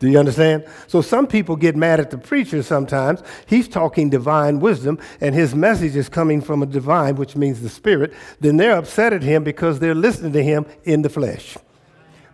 Do 0.00 0.08
you 0.08 0.18
understand? 0.18 0.64
So 0.86 1.02
some 1.02 1.26
people 1.26 1.56
get 1.56 1.76
mad 1.76 2.00
at 2.00 2.10
the 2.10 2.16
preacher 2.16 2.62
sometimes. 2.62 3.22
He's 3.46 3.68
talking 3.68 4.08
divine 4.08 4.58
wisdom 4.58 4.98
and 5.20 5.34
his 5.34 5.54
message 5.54 5.94
is 5.94 6.08
coming 6.08 6.40
from 6.40 6.62
a 6.62 6.66
divine, 6.66 7.16
which 7.16 7.36
means 7.36 7.60
the 7.60 7.68
spirit. 7.68 8.14
Then 8.40 8.56
they're 8.56 8.76
upset 8.76 9.12
at 9.12 9.22
him 9.22 9.44
because 9.44 9.78
they're 9.78 9.94
listening 9.94 10.32
to 10.32 10.42
him 10.42 10.64
in 10.84 11.02
the 11.02 11.10
flesh. 11.10 11.56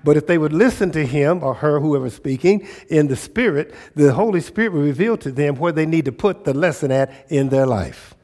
But 0.05 0.16
if 0.16 0.29
they 0.29 0.38
would 0.38 0.52
listen 0.52 0.92
to 0.92 1.05
him 1.05 1.42
or 1.42 1.55
her, 1.55 1.81
whoever's 1.81 2.14
speaking, 2.14 2.68
in 2.88 3.09
the 3.09 3.16
spirit, 3.16 3.74
the 3.96 4.12
Holy 4.12 4.40
Spirit 4.40 4.72
will 4.72 4.83
reveal 4.83 5.16
to 5.16 5.33
them 5.33 5.57
where 5.57 5.72
they 5.72 5.87
need 5.87 6.05
to 6.05 6.12
put 6.12 6.44
the 6.44 6.55
lesson 6.55 6.92
at 6.92 7.12
in 7.29 7.48
their 7.48 7.66
life. 7.66 8.14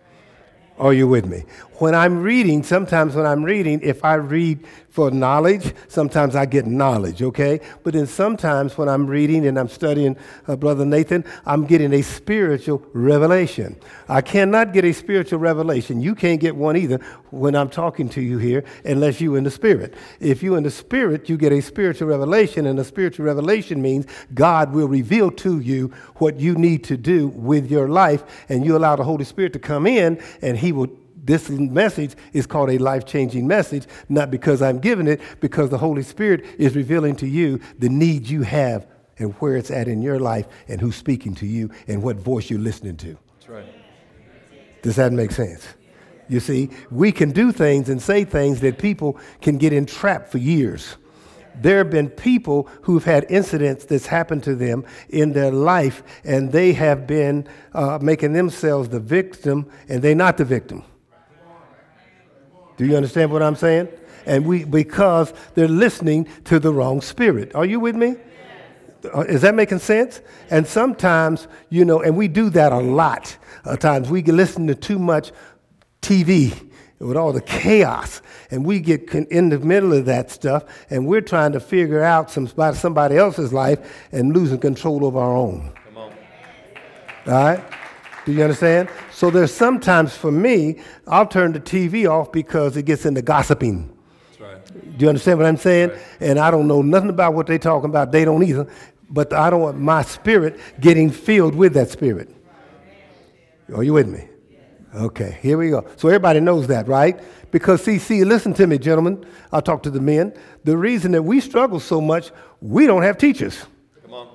Are 0.78 0.92
you 0.92 1.08
with 1.08 1.26
me? 1.26 1.42
When 1.82 1.96
I'm 1.96 2.22
reading, 2.22 2.62
sometimes 2.62 3.16
when 3.16 3.26
I'm 3.26 3.42
reading, 3.42 3.80
if 3.82 4.04
I 4.04 4.14
read 4.14 4.64
for 4.88 5.10
knowledge, 5.10 5.74
sometimes 5.88 6.36
I 6.36 6.46
get 6.46 6.64
knowledge, 6.64 7.24
okay? 7.24 7.58
But 7.82 7.94
then 7.94 8.06
sometimes 8.06 8.78
when 8.78 8.88
I'm 8.88 9.04
reading 9.04 9.44
and 9.48 9.58
I'm 9.58 9.66
studying 9.66 10.16
uh, 10.46 10.54
Brother 10.54 10.84
Nathan, 10.84 11.24
I'm 11.44 11.66
getting 11.66 11.92
a 11.92 12.02
spiritual 12.02 12.86
revelation. 12.92 13.74
I 14.08 14.20
cannot 14.20 14.72
get 14.72 14.84
a 14.84 14.92
spiritual 14.92 15.40
revelation. 15.40 16.00
You 16.00 16.14
can't 16.14 16.40
get 16.40 16.54
one 16.54 16.76
either 16.76 17.00
when 17.32 17.56
I'm 17.56 17.68
talking 17.68 18.08
to 18.10 18.20
you 18.20 18.38
here 18.38 18.62
unless 18.84 19.20
you're 19.20 19.36
in 19.36 19.42
the 19.42 19.50
spirit. 19.50 19.94
If 20.20 20.40
you're 20.40 20.58
in 20.58 20.62
the 20.62 20.70
spirit, 20.70 21.28
you 21.28 21.36
get 21.36 21.52
a 21.52 21.60
spiritual 21.60 22.06
revelation, 22.06 22.66
and 22.66 22.78
a 22.78 22.84
spiritual 22.84 23.26
revelation 23.26 23.82
means 23.82 24.06
God 24.34 24.72
will 24.72 24.86
reveal 24.86 25.32
to 25.32 25.58
you 25.58 25.92
what 26.18 26.38
you 26.38 26.54
need 26.54 26.84
to 26.84 26.96
do 26.96 27.26
with 27.26 27.72
your 27.72 27.88
life, 27.88 28.22
and 28.48 28.64
you 28.64 28.76
allow 28.76 28.94
the 28.94 29.02
Holy 29.02 29.24
Spirit 29.24 29.52
to 29.54 29.58
come 29.58 29.84
in, 29.84 30.22
and 30.42 30.56
He 30.56 30.70
will 30.70 30.86
this 31.22 31.48
message 31.48 32.14
is 32.32 32.46
called 32.46 32.70
a 32.70 32.78
life 32.78 33.06
changing 33.06 33.46
message, 33.46 33.86
not 34.08 34.30
because 34.30 34.60
I'm 34.60 34.80
giving 34.80 35.06
it, 35.06 35.20
because 35.40 35.70
the 35.70 35.78
Holy 35.78 36.02
Spirit 36.02 36.44
is 36.58 36.74
revealing 36.74 37.16
to 37.16 37.28
you 37.28 37.60
the 37.78 37.88
need 37.88 38.28
you 38.28 38.42
have 38.42 38.86
and 39.18 39.32
where 39.34 39.56
it's 39.56 39.70
at 39.70 39.88
in 39.88 40.02
your 40.02 40.18
life 40.18 40.46
and 40.68 40.80
who's 40.80 40.96
speaking 40.96 41.34
to 41.36 41.46
you 41.46 41.70
and 41.86 42.02
what 42.02 42.16
voice 42.16 42.50
you're 42.50 42.58
listening 42.58 42.96
to. 42.96 43.16
That's 43.34 43.48
right. 43.48 43.66
Does 44.82 44.96
that 44.96 45.12
make 45.12 45.30
sense? 45.30 45.66
You 46.28 46.40
see, 46.40 46.70
we 46.90 47.12
can 47.12 47.30
do 47.30 47.52
things 47.52 47.88
and 47.88 48.02
say 48.02 48.24
things 48.24 48.60
that 48.60 48.78
people 48.78 49.18
can 49.40 49.58
get 49.58 49.72
entrapped 49.72 50.30
for 50.32 50.38
years. 50.38 50.96
There 51.54 51.78
have 51.78 51.90
been 51.90 52.08
people 52.08 52.68
who've 52.82 53.04
had 53.04 53.26
incidents 53.28 53.84
that's 53.84 54.06
happened 54.06 54.42
to 54.44 54.54
them 54.54 54.86
in 55.10 55.32
their 55.34 55.52
life, 55.52 56.02
and 56.24 56.50
they 56.50 56.72
have 56.72 57.06
been 57.06 57.46
uh, 57.74 57.98
making 58.00 58.32
themselves 58.32 58.88
the 58.88 59.00
victim, 59.00 59.70
and 59.88 60.00
they're 60.00 60.14
not 60.14 60.38
the 60.38 60.44
victim. 60.46 60.82
Do 62.82 62.88
you 62.88 62.96
understand 62.96 63.30
what 63.30 63.42
I'm 63.42 63.56
saying? 63.56 63.88
And 64.26 64.44
we, 64.46 64.64
because 64.64 65.32
they're 65.54 65.68
listening 65.68 66.28
to 66.44 66.58
the 66.58 66.72
wrong 66.72 67.00
spirit. 67.00 67.54
Are 67.54 67.64
you 67.64 67.80
with 67.80 67.94
me? 67.96 68.16
Uh, 69.14 69.20
Is 69.20 69.42
that 69.42 69.54
making 69.54 69.78
sense? 69.78 70.20
And 70.50 70.66
sometimes, 70.66 71.48
you 71.70 71.84
know, 71.84 72.02
and 72.02 72.16
we 72.16 72.28
do 72.28 72.50
that 72.50 72.72
a 72.72 72.78
lot. 72.78 73.36
At 73.64 73.80
times 73.80 74.10
we 74.10 74.22
can 74.22 74.36
listen 74.36 74.66
to 74.68 74.74
too 74.74 74.98
much 74.98 75.32
TV 76.00 76.70
with 76.98 77.16
all 77.16 77.32
the 77.32 77.40
chaos, 77.40 78.22
and 78.52 78.64
we 78.64 78.78
get 78.78 79.08
con- 79.08 79.26
in 79.28 79.48
the 79.48 79.58
middle 79.58 79.92
of 79.92 80.04
that 80.04 80.30
stuff, 80.30 80.64
and 80.88 81.04
we're 81.04 81.20
trying 81.20 81.50
to 81.50 81.58
figure 81.58 82.02
out 82.02 82.30
some, 82.30 82.46
somebody 82.74 83.16
else's 83.16 83.52
life 83.52 84.08
and 84.12 84.32
losing 84.32 84.58
control 84.58 85.04
of 85.06 85.16
our 85.16 85.36
own. 85.36 85.72
Come 85.84 85.96
on. 85.98 86.12
All 87.26 87.32
right? 87.32 87.64
Do 88.24 88.32
you 88.32 88.42
understand? 88.42 88.88
So 89.12 89.30
there's 89.30 89.52
sometimes 89.52 90.16
for 90.16 90.30
me, 90.30 90.80
I'll 91.06 91.26
turn 91.26 91.52
the 91.52 91.60
TV 91.60 92.08
off 92.08 92.30
because 92.30 92.76
it 92.76 92.84
gets 92.84 93.04
into 93.04 93.22
gossiping. 93.22 93.96
That's 94.28 94.40
right. 94.40 94.96
Do 94.96 95.04
you 95.04 95.08
understand 95.08 95.38
what 95.38 95.46
I'm 95.46 95.56
saying? 95.56 95.90
Right. 95.90 95.98
And 96.20 96.38
I 96.38 96.50
don't 96.50 96.68
know 96.68 96.82
nothing 96.82 97.10
about 97.10 97.34
what 97.34 97.46
they're 97.46 97.58
talking 97.58 97.90
about. 97.90 98.12
They 98.12 98.24
don't 98.24 98.42
either. 98.42 98.66
But 99.10 99.32
I 99.32 99.50
don't 99.50 99.60
want 99.60 99.78
my 99.78 100.02
spirit 100.02 100.58
getting 100.80 101.10
filled 101.10 101.54
with 101.54 101.74
that 101.74 101.90
spirit. 101.90 102.34
Are 103.74 103.82
you 103.82 103.92
with 103.92 104.08
me? 104.08 104.28
Okay, 104.94 105.38
here 105.40 105.56
we 105.56 105.70
go. 105.70 105.86
So 105.96 106.08
everybody 106.08 106.40
knows 106.40 106.66
that, 106.66 106.86
right? 106.86 107.18
Because 107.50 107.82
see, 107.82 107.98
see, 107.98 108.24
listen 108.24 108.52
to 108.54 108.66
me, 108.66 108.78
gentlemen. 108.78 109.24
I'll 109.50 109.62
talk 109.62 109.82
to 109.84 109.90
the 109.90 110.00
men. 110.00 110.34
The 110.64 110.76
reason 110.76 111.12
that 111.12 111.22
we 111.22 111.40
struggle 111.40 111.80
so 111.80 112.00
much, 112.00 112.30
we 112.60 112.86
don't 112.86 113.02
have 113.02 113.16
teachers. 113.16 113.64
Come 114.02 114.14
on. 114.14 114.28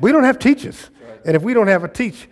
We 0.00 0.10
don't 0.10 0.24
have 0.24 0.40
teachers. 0.40 0.90
And 1.24 1.36
if 1.36 1.42
we 1.42 1.54
don't 1.54 1.68
have 1.68 1.84
a 1.84 1.88
teach, 1.88 2.28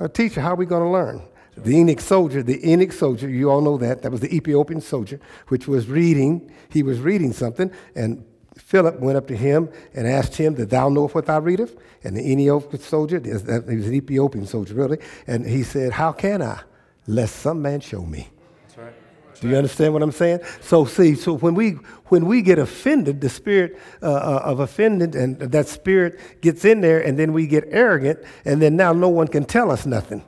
a 0.00 0.08
teacher, 0.08 0.40
how 0.40 0.52
are 0.52 0.56
we 0.56 0.66
going 0.66 0.82
to 0.82 0.88
learn? 0.88 1.22
The 1.56 1.74
eunuch 1.74 2.00
soldier, 2.00 2.42
the 2.42 2.58
eunuch 2.66 2.92
soldier, 2.92 3.28
you 3.28 3.50
all 3.50 3.60
know 3.60 3.76
that. 3.78 4.02
That 4.02 4.10
was 4.10 4.20
the 4.20 4.34
Ethiopian 4.34 4.80
soldier, 4.80 5.20
which 5.48 5.68
was 5.68 5.88
reading, 5.88 6.50
he 6.70 6.82
was 6.82 7.00
reading 7.00 7.32
something, 7.32 7.70
and 7.94 8.24
Philip 8.56 9.00
went 9.00 9.18
up 9.18 9.26
to 9.28 9.36
him 9.36 9.68
and 9.94 10.06
asked 10.06 10.36
him, 10.36 10.54
Did 10.54 10.70
thou 10.70 10.88
know 10.88 11.08
what 11.08 11.26
thou 11.26 11.40
readest? 11.40 11.74
And 12.02 12.16
the 12.16 12.32
Ethiopian 12.32 12.80
soldier, 12.80 13.20
he 13.20 13.30
was 13.30 13.44
an 13.46 13.94
Ethiopian 13.94 14.46
soldier, 14.46 14.74
really, 14.74 14.98
and 15.26 15.46
he 15.46 15.62
said, 15.62 15.92
How 15.92 16.12
can 16.12 16.40
I, 16.40 16.60
lest 17.06 17.36
some 17.36 17.60
man 17.60 17.80
show 17.80 18.02
me? 18.02 18.28
Do 19.40 19.48
you 19.48 19.56
understand 19.56 19.94
what 19.94 20.02
I'm 20.02 20.12
saying? 20.12 20.40
So 20.60 20.84
see, 20.84 21.14
so 21.14 21.34
when 21.38 21.54
we 21.54 21.70
when 22.06 22.26
we 22.26 22.42
get 22.42 22.58
offended, 22.58 23.20
the 23.20 23.30
spirit 23.30 23.78
uh, 24.02 24.12
uh, 24.12 24.42
of 24.44 24.60
offended, 24.60 25.14
and 25.14 25.38
that 25.38 25.66
spirit 25.66 26.20
gets 26.42 26.64
in 26.64 26.82
there, 26.82 27.00
and 27.00 27.18
then 27.18 27.32
we 27.32 27.46
get 27.46 27.64
arrogant, 27.68 28.18
and 28.44 28.60
then 28.60 28.76
now 28.76 28.92
no 28.92 29.08
one 29.08 29.28
can 29.28 29.44
tell 29.44 29.70
us 29.70 29.86
nothing. 29.86 30.22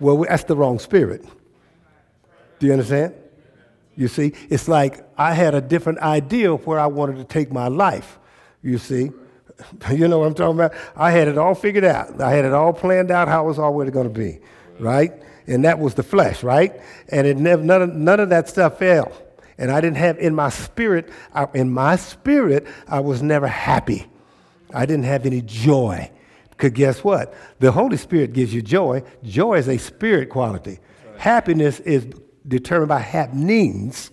Well, 0.00 0.24
that's 0.28 0.44
the 0.44 0.56
wrong 0.56 0.78
spirit. 0.80 1.24
Do 2.58 2.66
you 2.66 2.72
understand? 2.72 3.14
You 3.94 4.08
see, 4.08 4.32
it's 4.50 4.68
like 4.68 5.06
I 5.16 5.32
had 5.32 5.54
a 5.54 5.60
different 5.60 6.00
idea 6.00 6.52
of 6.52 6.66
where 6.66 6.78
I 6.78 6.86
wanted 6.86 7.16
to 7.16 7.24
take 7.24 7.52
my 7.52 7.68
life. 7.68 8.18
You 8.62 8.78
see, 8.78 9.10
you 9.92 10.08
know 10.08 10.18
what 10.18 10.26
I'm 10.26 10.34
talking 10.34 10.58
about? 10.58 10.74
I 10.96 11.12
had 11.12 11.28
it 11.28 11.38
all 11.38 11.54
figured 11.54 11.84
out. 11.84 12.20
I 12.20 12.32
had 12.32 12.44
it 12.44 12.52
all 12.52 12.72
planned 12.72 13.10
out 13.10 13.28
how 13.28 13.44
it 13.44 13.46
was 13.46 13.58
already 13.58 13.92
going 13.92 14.12
to 14.12 14.18
be, 14.18 14.40
right? 14.80 15.12
And 15.46 15.64
that 15.64 15.78
was 15.78 15.94
the 15.94 16.02
flesh, 16.02 16.42
right? 16.42 16.80
And 17.08 17.26
it 17.26 17.36
never, 17.36 17.62
none, 17.62 17.82
of, 17.82 17.94
none 17.94 18.20
of 18.20 18.30
that 18.30 18.48
stuff 18.48 18.78
fell. 18.78 19.12
And 19.58 19.70
I 19.70 19.80
didn't 19.80 19.96
have 19.96 20.18
in 20.18 20.34
my 20.34 20.50
spirit, 20.50 21.10
I, 21.32 21.46
in 21.54 21.70
my 21.72 21.96
spirit, 21.96 22.66
I 22.88 23.00
was 23.00 23.22
never 23.22 23.46
happy. 23.46 24.06
I 24.74 24.86
didn't 24.86 25.04
have 25.04 25.24
any 25.24 25.40
joy. 25.40 26.10
Because 26.50 26.72
guess 26.72 27.04
what? 27.04 27.34
The 27.60 27.70
Holy 27.70 27.96
Spirit 27.96 28.32
gives 28.32 28.52
you 28.52 28.62
joy. 28.62 29.02
Joy 29.22 29.58
is 29.58 29.68
a 29.68 29.78
spirit 29.78 30.30
quality. 30.30 30.78
Right. 31.06 31.20
Happiness 31.20 31.80
is 31.80 32.06
determined 32.48 32.88
by 32.88 33.00
happenings, 33.00 34.10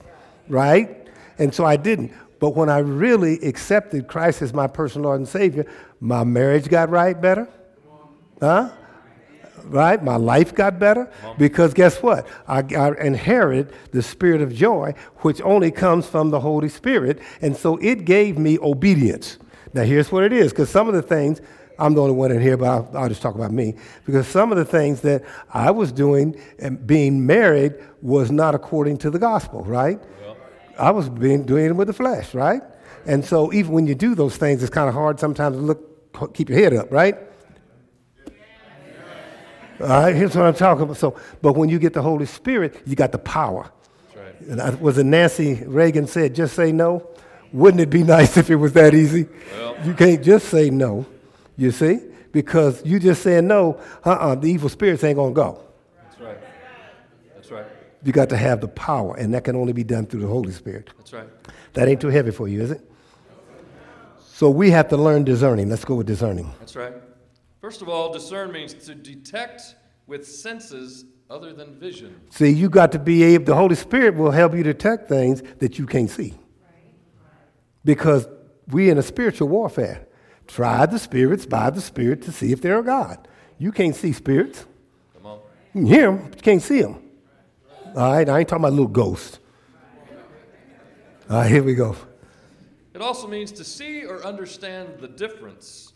right? 0.47 1.07
And 1.37 1.53
so 1.53 1.65
I 1.65 1.77
didn't. 1.77 2.11
But 2.39 2.55
when 2.55 2.69
I 2.69 2.79
really 2.79 3.35
accepted 3.45 4.07
Christ 4.07 4.41
as 4.41 4.53
my 4.53 4.67
personal 4.67 5.05
Lord 5.05 5.21
and 5.21 5.27
Savior, 5.27 5.65
my 5.99 6.23
marriage 6.23 6.67
got 6.67 6.89
right 6.89 7.19
better. 7.19 7.47
Huh? 8.41 8.71
Right? 9.65 10.03
My 10.03 10.15
life 10.15 10.53
got 10.53 10.79
better. 10.79 11.11
Because 11.37 11.73
guess 11.73 12.01
what? 12.01 12.27
I, 12.47 12.59
I 12.75 12.93
inherited 13.01 13.73
the 13.91 14.01
spirit 14.01 14.41
of 14.41 14.53
joy, 14.53 14.93
which 15.17 15.41
only 15.41 15.71
comes 15.71 16.07
from 16.07 16.29
the 16.29 16.39
Holy 16.39 16.69
Spirit. 16.69 17.19
And 17.41 17.55
so 17.55 17.77
it 17.77 18.05
gave 18.05 18.37
me 18.37 18.59
obedience. 18.59 19.37
Now, 19.73 19.83
here's 19.83 20.11
what 20.11 20.23
it 20.23 20.33
is 20.33 20.51
because 20.51 20.69
some 20.69 20.87
of 20.87 20.93
the 20.93 21.01
things, 21.01 21.41
I'm 21.79 21.95
the 21.95 22.01
only 22.01 22.13
one 22.13 22.31
in 22.31 22.41
here, 22.41 22.57
but 22.57 22.65
I'll, 22.67 22.89
I'll, 22.93 23.09
just 23.09 23.21
talk 23.21 23.35
about 23.35 23.51
me. 23.51 23.75
Because 24.05 24.27
some 24.27 24.51
of 24.51 24.57
the 24.57 24.65
things 24.65 25.01
that 25.01 25.23
I 25.51 25.71
was 25.71 25.91
doing 25.91 26.39
and 26.59 26.85
being 26.85 27.25
married 27.25 27.75
was 28.01 28.29
not 28.29 28.53
according 28.53 28.97
to 28.99 29.09
the 29.09 29.19
gospel, 29.19 29.63
right? 29.63 29.99
I 30.77 30.91
was 30.91 31.09
being, 31.09 31.45
doing 31.45 31.65
it 31.65 31.75
with 31.75 31.87
the 31.87 31.93
flesh, 31.93 32.33
right? 32.33 32.61
And 33.05 33.23
so 33.25 33.51
even 33.53 33.73
when 33.73 33.87
you 33.87 33.95
do 33.95 34.15
those 34.15 34.37
things, 34.37 34.63
it's 34.63 34.71
kind 34.71 34.87
of 34.87 34.93
hard 34.93 35.19
sometimes 35.19 35.57
to 35.57 35.61
look, 35.61 36.33
keep 36.33 36.49
your 36.49 36.59
head 36.59 36.73
up, 36.73 36.91
right? 36.91 37.17
All 39.81 39.87
right, 39.87 40.15
here's 40.15 40.35
what 40.35 40.45
I'm 40.45 40.53
talking 40.53 40.83
about. 40.83 40.97
So, 40.97 41.19
but 41.41 41.53
when 41.53 41.69
you 41.69 41.79
get 41.79 41.93
the 41.93 42.01
Holy 42.01 42.25
Spirit, 42.25 42.81
you 42.85 42.95
got 42.95 43.11
the 43.11 43.17
power. 43.17 43.71
Right. 44.15 44.41
And 44.41 44.61
I, 44.61 44.69
was 44.71 44.97
it 44.97 45.05
Nancy 45.05 45.63
Reagan 45.65 46.07
said, 46.07 46.35
just 46.35 46.55
say 46.55 46.71
no? 46.71 47.07
Wouldn't 47.51 47.81
it 47.81 47.89
be 47.89 48.03
nice 48.17 48.37
if 48.37 48.49
it 48.49 48.55
was 48.55 48.73
that 48.73 48.93
easy? 48.93 49.27
Well. 49.51 49.77
You 49.85 49.93
can't 49.93 50.23
just 50.23 50.49
say 50.49 50.69
no, 50.69 51.05
you 51.57 51.71
see? 51.71 51.99
Because 52.31 52.83
you 52.85 52.99
just 52.99 53.21
saying 53.21 53.47
no, 53.47 53.79
uh-uh, 54.03 54.35
the 54.35 54.47
evil 54.47 54.69
spirits 54.69 55.03
ain't 55.03 55.15
going 55.15 55.33
to 55.33 55.35
go. 55.35 55.63
That's 56.03 56.19
right. 56.19 56.37
That's 57.35 57.51
right. 57.51 57.65
You 58.03 58.11
got 58.11 58.29
to 58.29 58.37
have 58.37 58.61
the 58.61 58.67
power, 58.67 59.15
and 59.15 59.33
that 59.33 59.43
can 59.43 59.55
only 59.55 59.73
be 59.73 59.83
done 59.83 60.07
through 60.07 60.21
the 60.21 60.27
Holy 60.27 60.51
Spirit. 60.51 60.89
That's 60.97 61.13
right. 61.13 61.27
That 61.73 61.87
ain't 61.87 62.01
too 62.01 62.07
heavy 62.09 62.31
for 62.31 62.47
you, 62.47 62.61
is 62.61 62.71
it? 62.71 62.81
So 64.33 64.49
we 64.49 64.71
have 64.71 64.89
to 64.89 64.97
learn 64.97 65.23
discerning. 65.23 65.69
Let's 65.69 65.85
go 65.85 65.95
with 65.95 66.07
discerning. 66.07 66.51
That's 66.59 66.75
right. 66.75 66.93
First 67.63 67.81
of 67.81 67.87
all, 67.87 68.11
discern 68.11 68.51
means 68.51 68.73
to 68.73 68.93
detect 68.93 69.75
with 70.05 70.27
senses 70.27 71.05
other 71.29 71.53
than 71.53 71.79
vision. 71.79 72.19
See, 72.29 72.49
you 72.49 72.69
got 72.69 72.91
to 72.91 72.99
be 72.99 73.23
able, 73.23 73.45
the 73.45 73.55
Holy 73.55 73.75
Spirit 73.75 74.15
will 74.15 74.31
help 74.31 74.53
you 74.53 74.63
detect 74.63 75.07
things 75.07 75.41
that 75.59 75.79
you 75.79 75.85
can't 75.85 76.09
see. 76.09 76.33
Because 77.85 78.27
we're 78.67 78.91
in 78.91 78.97
a 78.97 79.01
spiritual 79.01 79.47
warfare. 79.47 80.05
Try 80.45 80.85
the 80.87 80.99
spirits 80.99 81.45
by 81.45 81.69
the 81.69 81.79
Spirit 81.79 82.21
to 82.23 82.33
see 82.33 82.51
if 82.51 82.61
they're 82.61 82.79
a 82.79 82.83
God. 82.83 83.29
You 83.57 83.71
can't 83.71 83.95
see 83.95 84.11
spirits. 84.11 84.65
Come 85.13 85.25
on. 85.25 85.39
You 85.73 85.83
can 85.83 85.85
hear 85.85 86.11
them, 86.11 86.27
but 86.27 86.35
you 86.35 86.41
can't 86.41 86.61
see 86.61 86.81
them. 86.81 87.01
All 87.95 88.11
right, 88.11 88.27
I 88.27 88.39
ain't 88.39 88.49
talking 88.49 88.65
about 88.65 88.73
little 88.73 88.87
ghosts. 88.87 89.39
All 91.29 91.37
right, 91.37 91.49
here 91.49 91.63
we 91.63 91.75
go. 91.75 91.95
It 92.93 93.01
also 93.01 93.25
means 93.25 93.53
to 93.53 93.63
see 93.63 94.03
or 94.03 94.21
understand 94.25 94.99
the 94.99 95.07
difference, 95.07 95.92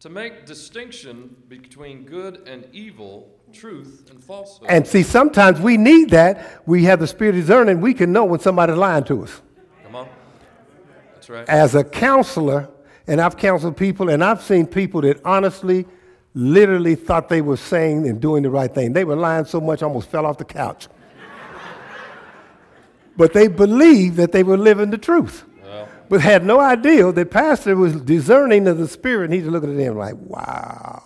to 0.00 0.10
make 0.10 0.44
distinction 0.44 1.34
between 1.48 2.04
good 2.04 2.46
and 2.46 2.68
evil, 2.72 3.30
truth 3.52 4.08
and 4.10 4.22
falsehood. 4.22 4.68
And 4.70 4.86
see, 4.86 5.02
sometimes 5.02 5.60
we 5.60 5.76
need 5.76 6.10
that. 6.10 6.62
We 6.66 6.84
have 6.84 7.00
the 7.00 7.06
spirit 7.06 7.34
of 7.34 7.42
discerning. 7.42 7.80
We 7.80 7.94
can 7.94 8.12
know 8.12 8.24
when 8.24 8.40
somebody's 8.40 8.76
lying 8.76 9.04
to 9.04 9.24
us. 9.24 9.40
Come 9.84 9.96
on. 9.96 10.08
That's 11.14 11.30
right. 11.30 11.48
As 11.48 11.74
a 11.74 11.82
counselor, 11.82 12.68
and 13.06 13.20
I've 13.20 13.36
counseled 13.36 13.76
people, 13.76 14.10
and 14.10 14.22
I've 14.22 14.42
seen 14.42 14.66
people 14.66 15.00
that 15.02 15.24
honestly, 15.24 15.86
literally 16.34 16.94
thought 16.94 17.30
they 17.30 17.40
were 17.40 17.56
saying 17.56 18.06
and 18.06 18.20
doing 18.20 18.42
the 18.42 18.50
right 18.50 18.72
thing. 18.72 18.92
They 18.92 19.04
were 19.04 19.16
lying 19.16 19.46
so 19.46 19.60
much, 19.60 19.82
almost 19.82 20.10
fell 20.10 20.26
off 20.26 20.36
the 20.36 20.44
couch 20.44 20.88
but 23.16 23.32
they 23.32 23.48
believed 23.48 24.16
that 24.16 24.32
they 24.32 24.42
were 24.42 24.58
living 24.58 24.90
the 24.90 24.98
truth. 24.98 25.45
But 26.08 26.20
had 26.20 26.44
no 26.44 26.60
idea 26.60 27.10
that 27.10 27.30
pastor 27.30 27.76
was 27.76 28.00
discerning 28.00 28.68
of 28.68 28.78
the 28.78 28.88
spirit, 28.88 29.24
and 29.26 29.34
he's 29.34 29.46
looking 29.46 29.70
at 29.70 29.76
them 29.76 29.96
like, 29.96 30.14
wow. 30.18 31.02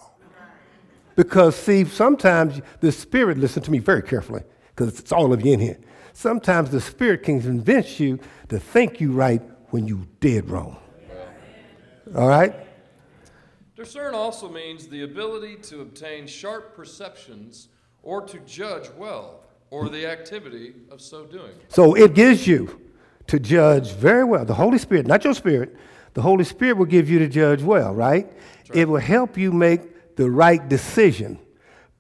Because, 1.17 1.57
see, 1.57 1.85
sometimes 1.85 2.61
the 2.81 2.93
spirit, 2.93 3.39
listen 3.39 3.63
to 3.63 3.71
me 3.71 3.79
very 3.79 4.03
carefully, 4.03 4.43
because 4.75 4.99
it's 4.99 5.13
all 5.13 5.33
of 5.33 5.45
you 5.45 5.55
in 5.55 5.61
here. 5.61 5.79
Sometimes 6.13 6.71
the 6.71 6.81
spirit 6.81 7.23
can 7.23 7.41
convince 7.41 7.99
you 7.99 8.19
to 8.49 8.59
think 8.59 9.01
you 9.01 9.13
right 9.13 9.43
when 9.71 9.87
you 9.87 10.07
did 10.21 10.49
wrong. 10.51 10.77
All 12.15 12.29
right? 12.29 12.55
Discern 13.77 14.15
also 14.15 14.49
means 14.49 14.89
the 14.89 15.05
ability 15.05 15.57
to 15.63 15.81
obtain 15.81 16.27
sharp 16.27 16.75
perceptions 16.77 17.69
or 18.03 18.21
to 18.23 18.39
judge 18.41 18.91
well 18.99 19.45
or 19.71 19.89
the 19.89 20.07
activity 20.07 20.75
of 20.91 21.01
so 21.01 21.25
doing. 21.25 21.53
So 21.69 21.95
it 21.95 22.15
gives 22.15 22.47
you 22.47 22.81
to 23.31 23.39
judge 23.39 23.93
very 23.93 24.25
well. 24.25 24.45
The 24.45 24.55
Holy 24.55 24.79
Spirit, 24.79 25.07
not 25.07 25.25
your 25.25 25.35
spirit, 25.35 25.77
the 26.15 26.23
Holy 26.23 26.45
Spirit 26.45 26.77
will 26.77 26.87
give 26.87 27.09
you 27.09 27.19
to 27.21 27.29
judge 27.29 27.63
well, 27.63 27.95
right? 27.95 28.27
right? 28.27 28.77
It 28.77 28.89
will 28.89 29.01
help 29.01 29.39
you 29.39 29.53
make 29.53 30.17
the 30.17 30.31
right 30.31 30.67
decision. 30.69 31.39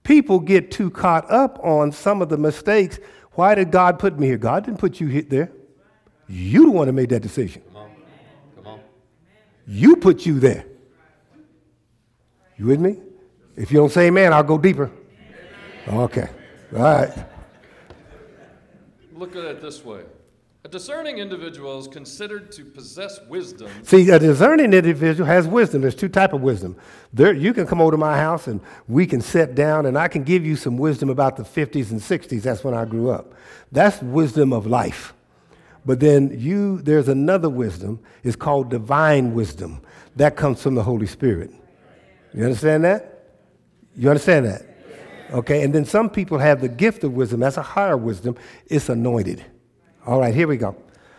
People 0.03 0.41
get 0.41 0.71
too 0.71 0.91
caught 0.91 1.31
up 1.31 1.59
on 1.63 1.93
some 1.93 2.21
of 2.21 2.29
the 2.29 2.37
mistakes. 2.37 2.99
Why 3.33 3.55
did 3.55 3.71
God 3.71 3.99
put 3.99 4.19
me 4.19 4.27
here? 4.27 4.39
God 4.39 4.65
didn't 4.65 4.79
put 4.79 5.01
you 5.01 5.07
here. 5.07 5.23
there. 5.23 5.53
You 6.29 6.67
the 6.67 6.73
one 6.73 6.87
that 6.87 6.93
made 6.93 7.11
that 7.11 7.21
decision. 7.21 7.63
Come 7.73 7.77
on. 7.77 7.91
Come 8.57 8.67
on. 8.67 8.81
You 9.67 9.97
put 9.97 10.27
you 10.27 10.41
there. 10.41 10.67
You 12.57 12.67
with 12.67 12.81
me? 12.81 12.99
If 13.57 13.71
you 13.71 13.79
don't 13.79 13.91
say 13.91 14.09
amen, 14.09 14.33
I'll 14.33 14.43
go 14.43 14.59
deeper. 14.59 14.91
Okay. 15.89 16.29
All 16.75 16.83
right 16.83 17.27
look 19.21 19.37
at 19.37 19.45
it 19.45 19.61
this 19.61 19.85
way. 19.85 20.01
A 20.63 20.69
discerning 20.69 21.17
individual 21.17 21.79
is 21.79 21.89
considered 21.89 22.53
to 22.53 22.67
possess 22.67 23.19
wisdom. 23.29 23.71
See, 23.83 24.11
a 24.11 24.19
discerning 24.19 24.75
individual 24.75 25.27
has 25.27 25.47
wisdom. 25.47 25.81
There's 25.81 25.95
two 25.95 26.11
type 26.11 26.35
of 26.35 26.43
wisdom. 26.43 26.77
There, 27.15 27.33
you 27.33 27.55
can 27.55 27.67
come 27.67 27.81
over 27.81 27.93
to 27.93 27.97
my 27.97 28.19
house 28.19 28.47
and 28.47 28.61
we 28.87 29.07
can 29.07 29.23
sit 29.23 29.55
down 29.55 29.87
and 29.87 29.97
I 29.97 30.09
can 30.09 30.23
give 30.23 30.45
you 30.45 30.57
some 30.57 30.77
wisdom 30.77 31.09
about 31.09 31.39
the 31.39 31.45
50s 31.45 31.91
and 31.93 31.99
60s. 31.99 32.43
That's 32.43 32.63
when 32.63 32.75
I 32.75 32.85
grew 32.85 33.09
up. 33.09 33.33
That's 33.73 34.03
wisdom 34.03 34.53
of 34.53 34.67
life. 34.67 35.15
But 35.87 35.99
then 35.99 36.39
you, 36.39 36.83
there's 36.83 37.09
another 37.09 37.49
wisdom. 37.49 37.99
It's 38.23 38.37
called 38.37 38.69
divine 38.69 39.33
wisdom. 39.33 39.81
That 40.17 40.37
comes 40.37 40.63
from 40.63 40.75
the 40.75 40.83
Holy 40.83 41.07
Spirit. 41.07 41.53
You 42.35 42.45
understand 42.45 42.85
that? 42.85 43.31
You 43.97 44.11
understand 44.11 44.45
that? 44.45 44.63
Okay, 45.31 45.63
and 45.63 45.75
then 45.75 45.87
some 45.87 46.11
people 46.11 46.37
have 46.37 46.61
the 46.61 46.69
gift 46.69 47.03
of 47.03 47.15
wisdom. 47.15 47.41
That's 47.41 47.57
a 47.57 47.63
higher 47.63 47.97
wisdom. 47.97 48.37
It's 48.67 48.91
anointed. 48.91 49.43
All 50.07 50.21
right, 50.21 50.35
here 50.35 50.49
we 50.49 50.57
go. 50.57 50.77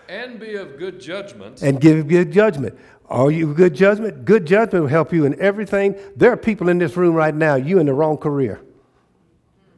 And 0.10 0.40
be 0.40 0.56
of 0.56 0.78
good 0.78 1.00
judgment. 1.00 1.62
And 1.62 1.80
give 1.80 2.08
good 2.08 2.32
judgment. 2.32 2.78
Are 3.10 3.32
you 3.32 3.54
good 3.54 3.74
judgment? 3.74 4.26
Good 4.26 4.46
judgment 4.46 4.84
will 4.84 4.90
help 4.90 5.14
you 5.14 5.26
in 5.26 5.40
everything. 5.40 5.96
There 6.16 6.32
are 6.32 6.38
people 6.38 6.70
in 6.70 6.80
this 6.80 6.98
room 6.98 7.14
right 7.16 7.34
now, 7.34 7.56
you 7.56 7.80
in 7.80 7.86
the 7.86 7.94
wrong 7.94 8.18
career. 8.18 8.62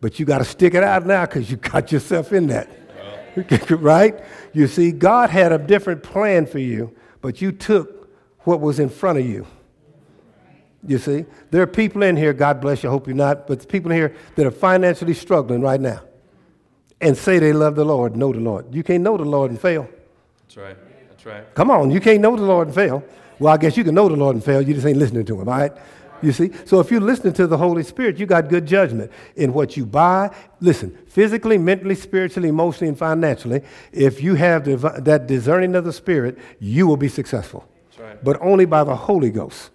But 0.01 0.19
you 0.19 0.25
got 0.25 0.39
to 0.39 0.43
stick 0.43 0.73
it 0.73 0.83
out 0.83 1.05
now 1.05 1.25
because 1.25 1.49
you 1.49 1.57
got 1.57 1.91
yourself 1.91 2.33
in 2.33 2.47
that. 2.47 2.69
right? 3.69 4.23
You 4.53 4.67
see, 4.67 4.91
God 4.91 5.29
had 5.29 5.51
a 5.51 5.57
different 5.57 6.03
plan 6.03 6.45
for 6.45 6.59
you, 6.59 6.95
but 7.21 7.41
you 7.41 7.51
took 7.51 8.09
what 8.41 8.61
was 8.61 8.79
in 8.79 8.89
front 8.89 9.19
of 9.19 9.25
you. 9.25 9.47
You 10.85 10.97
see, 10.97 11.25
there 11.49 11.61
are 11.61 11.67
people 11.67 12.03
in 12.03 12.17
here, 12.17 12.33
God 12.33 12.59
bless 12.59 12.83
you, 12.83 12.89
I 12.89 12.91
hope 12.91 13.07
you're 13.07 13.15
not, 13.15 13.47
but 13.47 13.67
people 13.69 13.91
in 13.91 13.97
here 13.97 14.15
that 14.35 14.45
are 14.45 14.51
financially 14.51 15.13
struggling 15.13 15.61
right 15.61 15.79
now 15.79 16.01
and 17.03 17.17
say 17.17 17.37
they 17.37 17.53
love 17.53 17.75
the 17.75 17.85
Lord, 17.85 18.15
know 18.15 18.31
the 18.31 18.39
Lord. 18.39 18.73
You 18.73 18.81
can't 18.83 19.03
know 19.03 19.17
the 19.17 19.25
Lord 19.25 19.51
and 19.51 19.59
fail. 19.59 19.87
That's 20.43 20.57
right. 20.57 20.77
That's 21.09 21.25
right. 21.25 21.53
Come 21.53 21.69
on, 21.69 21.91
you 21.91 21.99
can't 21.99 22.21
know 22.21 22.35
the 22.35 22.43
Lord 22.43 22.67
and 22.69 22.75
fail. 22.75 23.03
Well, 23.39 23.53
I 23.53 23.57
guess 23.57 23.75
you 23.77 23.83
can 23.83 23.93
know 23.93 24.07
the 24.07 24.15
Lord 24.15 24.35
and 24.35 24.43
fail, 24.43 24.61
you 24.61 24.73
just 24.73 24.85
ain't 24.85 24.97
listening 24.97 25.25
to 25.25 25.39
him, 25.39 25.47
all 25.47 25.59
right? 25.59 25.71
You 26.21 26.31
see? 26.31 26.51
So 26.65 26.79
if 26.79 26.89
you're 26.89 27.01
listening 27.01 27.33
to 27.33 27.47
the 27.47 27.57
Holy 27.57 27.83
Spirit, 27.83 28.17
you 28.17 28.25
got 28.25 28.47
good 28.47 28.65
judgment 28.65 29.11
in 29.35 29.51
what 29.51 29.75
you 29.75 29.85
buy. 29.85 30.33
Listen, 30.61 30.97
physically, 31.07 31.57
mentally, 31.57 31.95
spiritually, 31.95 32.47
emotionally, 32.47 32.87
and 32.87 32.97
financially, 32.97 33.61
if 33.91 34.23
you 34.23 34.35
have 34.35 34.63
that 35.03 35.27
discerning 35.27 35.75
of 35.75 35.83
the 35.83 35.91
Spirit, 35.91 36.37
you 36.59 36.87
will 36.87 36.95
be 36.95 37.09
successful. 37.09 37.67
That's 37.89 37.99
right. 37.99 38.23
But 38.23 38.41
only 38.41 38.63
by 38.63 38.85
the 38.85 38.95
Holy 38.95 39.29
Ghost. 39.31 39.71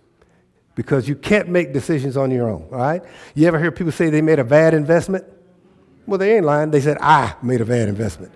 Because 0.74 1.08
you 1.08 1.16
can't 1.16 1.48
make 1.48 1.72
decisions 1.72 2.16
on 2.16 2.30
your 2.30 2.48
own, 2.48 2.68
all 2.72 2.78
right? 2.78 3.02
You 3.34 3.46
ever 3.48 3.58
hear 3.58 3.72
people 3.72 3.92
say 3.92 4.08
they 4.08 4.22
made 4.22 4.38
a 4.38 4.44
bad 4.44 4.72
investment? 4.74 5.24
Well, 6.08 6.16
they 6.16 6.36
ain't 6.36 6.46
lying. 6.46 6.70
They 6.70 6.80
said, 6.80 6.96
I 7.02 7.34
made 7.42 7.60
a 7.60 7.66
bad 7.66 7.86
investment. 7.86 8.32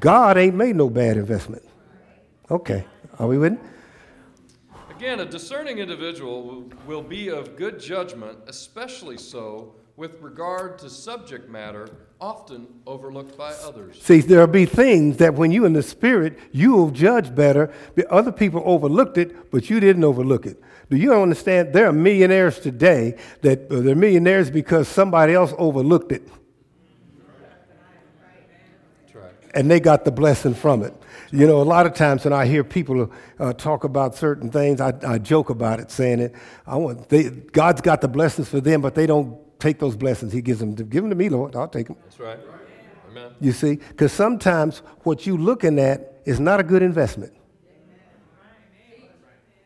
God 0.00 0.38
ain't 0.38 0.54
made 0.54 0.74
no 0.74 0.88
bad 0.88 1.18
investment. 1.18 1.62
Okay, 2.50 2.86
are 3.18 3.26
we 3.26 3.36
with 3.36 3.52
me? 3.52 3.58
Again, 4.88 5.20
a 5.20 5.26
discerning 5.26 5.80
individual 5.80 6.64
will, 6.86 7.02
be 7.02 7.28
of 7.28 7.56
good 7.56 7.78
judgment, 7.78 8.38
especially 8.46 9.18
so 9.18 9.74
with 9.96 10.18
regard 10.22 10.78
to 10.78 10.88
subject 10.88 11.50
matter 11.50 11.88
often 12.22 12.66
overlooked 12.86 13.36
by 13.36 13.52
others. 13.52 14.00
See, 14.02 14.20
there'll 14.20 14.46
be 14.46 14.64
things 14.64 15.18
that 15.18 15.34
when 15.34 15.50
you 15.50 15.66
in 15.66 15.74
the 15.74 15.82
spirit, 15.82 16.38
you 16.52 16.72
will 16.72 16.90
judge 16.90 17.34
better. 17.34 17.70
Other 18.08 18.32
people 18.32 18.62
overlooked 18.64 19.18
it, 19.18 19.50
but 19.50 19.68
you 19.68 19.78
didn't 19.78 20.04
overlook 20.04 20.46
it. 20.46 20.58
Do 20.88 20.96
you 20.96 21.12
understand? 21.12 21.74
There 21.74 21.86
are 21.86 21.92
millionaires 21.92 22.58
today 22.58 23.18
that 23.42 23.70
uh, 23.70 23.80
they're 23.80 23.94
millionaires 23.94 24.50
because 24.50 24.88
somebody 24.88 25.34
else 25.34 25.52
overlooked 25.58 26.10
it 26.10 26.26
That's 29.14 29.24
right. 29.24 29.43
And 29.54 29.70
they 29.70 29.80
got 29.80 30.04
the 30.04 30.12
blessing 30.12 30.54
from 30.54 30.82
it. 30.82 30.94
You 31.30 31.46
know, 31.46 31.60
a 31.60 31.64
lot 31.64 31.86
of 31.86 31.94
times 31.94 32.24
when 32.24 32.32
I 32.32 32.46
hear 32.46 32.62
people 32.62 33.10
uh, 33.38 33.52
talk 33.54 33.84
about 33.84 34.14
certain 34.14 34.50
things, 34.50 34.80
I, 34.80 34.92
I 35.06 35.18
joke 35.18 35.50
about 35.50 35.80
it, 35.80 35.90
saying 35.90 36.20
it. 36.20 36.34
I 36.66 36.76
want 36.76 37.08
they, 37.08 37.30
God's 37.30 37.80
got 37.80 38.00
the 38.00 38.08
blessings 38.08 38.48
for 38.48 38.60
them, 38.60 38.80
but 38.80 38.94
they 38.94 39.06
don't 39.06 39.38
take 39.58 39.78
those 39.78 39.96
blessings. 39.96 40.32
He 40.32 40.42
gives 40.42 40.60
them. 40.60 40.74
Give 40.74 41.02
them 41.02 41.10
to 41.10 41.16
me, 41.16 41.28
Lord. 41.28 41.56
I'll 41.56 41.68
take 41.68 41.88
them. 41.88 41.96
That's 42.04 42.20
right. 42.20 42.38
Amen. 43.10 43.32
You 43.40 43.52
see, 43.52 43.76
because 43.76 44.12
sometimes 44.12 44.78
what 45.02 45.26
you're 45.26 45.38
looking 45.38 45.78
at 45.78 46.20
is 46.24 46.40
not 46.40 46.60
a 46.60 46.62
good 46.62 46.82
investment. 46.82 47.32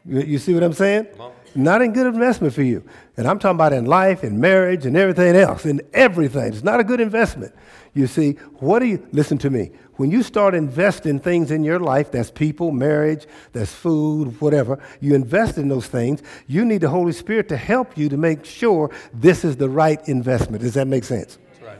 You, 0.04 0.20
you 0.20 0.38
see 0.38 0.54
what 0.54 0.62
I'm 0.62 0.72
saying? 0.72 1.08
Not 1.54 1.82
a 1.82 1.88
good 1.88 2.06
investment 2.06 2.54
for 2.54 2.62
you. 2.62 2.84
And 3.16 3.26
I'm 3.26 3.38
talking 3.38 3.56
about 3.56 3.72
in 3.72 3.86
life, 3.86 4.22
in 4.22 4.40
marriage, 4.40 4.86
and 4.86 4.96
everything 4.96 5.34
else, 5.34 5.66
in 5.66 5.80
everything. 5.92 6.52
It's 6.52 6.62
not 6.62 6.80
a 6.80 6.84
good 6.84 7.00
investment. 7.00 7.54
You 7.94 8.06
see, 8.06 8.32
what 8.60 8.80
do 8.80 8.86
you, 8.86 9.06
listen 9.12 9.38
to 9.38 9.50
me, 9.50 9.72
when 9.96 10.10
you 10.10 10.22
start 10.22 10.54
investing 10.54 11.18
things 11.18 11.50
in 11.50 11.64
your 11.64 11.80
life, 11.80 12.12
that's 12.12 12.30
people, 12.30 12.70
marriage, 12.70 13.26
that's 13.52 13.72
food, 13.72 14.40
whatever, 14.40 14.78
you 15.00 15.14
invest 15.14 15.58
in 15.58 15.68
those 15.68 15.88
things, 15.88 16.22
you 16.46 16.64
need 16.64 16.82
the 16.82 16.88
Holy 16.88 17.12
Spirit 17.12 17.48
to 17.48 17.56
help 17.56 17.98
you 17.98 18.08
to 18.08 18.16
make 18.16 18.44
sure 18.44 18.90
this 19.12 19.44
is 19.44 19.56
the 19.56 19.68
right 19.68 20.00
investment. 20.08 20.62
Does 20.62 20.74
that 20.74 20.86
make 20.86 21.02
sense? 21.02 21.38
That's 21.48 21.62
right. 21.62 21.78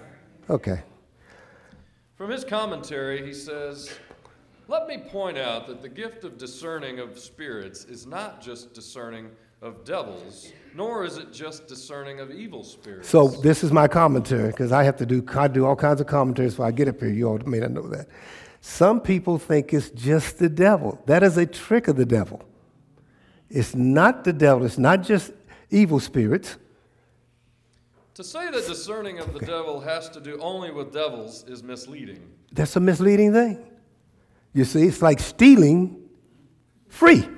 Okay. 0.50 0.82
From 2.16 2.30
his 2.30 2.44
commentary, 2.44 3.24
he 3.24 3.32
says, 3.32 3.96
Let 4.66 4.88
me 4.88 4.98
point 4.98 5.38
out 5.38 5.68
that 5.68 5.80
the 5.80 5.88
gift 5.88 6.24
of 6.24 6.36
discerning 6.36 6.98
of 6.98 7.20
spirits 7.20 7.84
is 7.84 8.04
not 8.04 8.42
just 8.42 8.74
discerning 8.74 9.30
of 9.62 9.84
devils, 9.84 10.52
nor 10.78 11.04
is 11.04 11.18
it 11.18 11.32
just 11.32 11.66
discerning 11.66 12.20
of 12.20 12.30
evil 12.30 12.62
spirits. 12.62 13.08
So 13.08 13.26
this 13.26 13.64
is 13.64 13.72
my 13.72 13.88
commentary 13.88 14.50
because 14.52 14.70
I 14.70 14.84
have 14.84 14.96
to 14.98 15.06
do 15.06 15.26
I 15.34 15.48
do 15.48 15.66
all 15.66 15.74
kinds 15.74 16.00
of 16.00 16.06
commentaries 16.06 16.52
before 16.52 16.66
I 16.66 16.70
get 16.70 16.86
up 16.86 17.00
here. 17.00 17.10
You 17.10 17.28
all 17.30 17.38
may 17.38 17.58
not 17.58 17.72
know 17.72 17.88
that. 17.88 18.06
Some 18.60 19.00
people 19.00 19.38
think 19.38 19.74
it's 19.74 19.90
just 19.90 20.38
the 20.38 20.48
devil. 20.48 21.02
That 21.06 21.24
is 21.24 21.36
a 21.36 21.46
trick 21.46 21.88
of 21.88 21.96
the 21.96 22.06
devil. 22.06 22.44
It's 23.50 23.74
not 23.74 24.22
the 24.22 24.32
devil. 24.32 24.64
It's 24.64 24.78
not 24.78 25.02
just 25.02 25.32
evil 25.70 25.98
spirits. 25.98 26.56
to 28.14 28.22
say 28.22 28.48
that 28.48 28.66
discerning 28.68 29.18
of 29.18 29.32
the 29.32 29.40
devil 29.40 29.80
has 29.80 30.08
to 30.10 30.20
do 30.20 30.38
only 30.40 30.70
with 30.70 30.92
devils 30.92 31.44
is 31.48 31.60
misleading. 31.64 32.22
That's 32.52 32.76
a 32.76 32.80
misleading 32.80 33.32
thing. 33.32 33.58
You 34.52 34.64
see, 34.64 34.86
it's 34.86 35.02
like 35.02 35.18
stealing 35.18 36.08
free. 36.88 37.28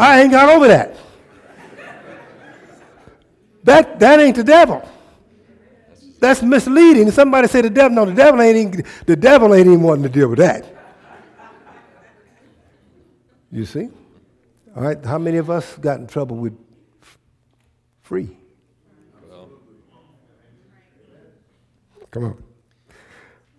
I 0.00 0.22
ain't 0.22 0.30
got 0.30 0.48
over 0.48 0.66
that. 0.68 0.96
That 3.64 4.00
that 4.00 4.18
ain't 4.18 4.36
the 4.36 4.44
devil. 4.44 4.88
That's 6.18 6.42
misleading. 6.42 7.10
Somebody 7.10 7.48
say 7.48 7.60
the 7.60 7.68
devil. 7.70 7.94
No, 7.94 8.04
the 8.06 8.14
devil 8.14 8.40
ain't 8.40 8.56
even, 8.56 8.84
the 9.04 9.16
devil 9.16 9.54
ain't 9.54 9.66
even 9.66 9.82
wanting 9.82 10.04
to 10.04 10.08
deal 10.08 10.28
with 10.28 10.38
that. 10.38 10.64
You 13.52 13.66
see? 13.66 13.88
All 14.74 14.82
right. 14.82 15.04
How 15.04 15.18
many 15.18 15.36
of 15.36 15.50
us 15.50 15.76
got 15.76 15.98
in 16.00 16.06
trouble 16.06 16.36
with 16.36 16.56
free? 18.02 18.36
Well, 19.28 19.50
Come 22.10 22.24
on. 22.24 22.42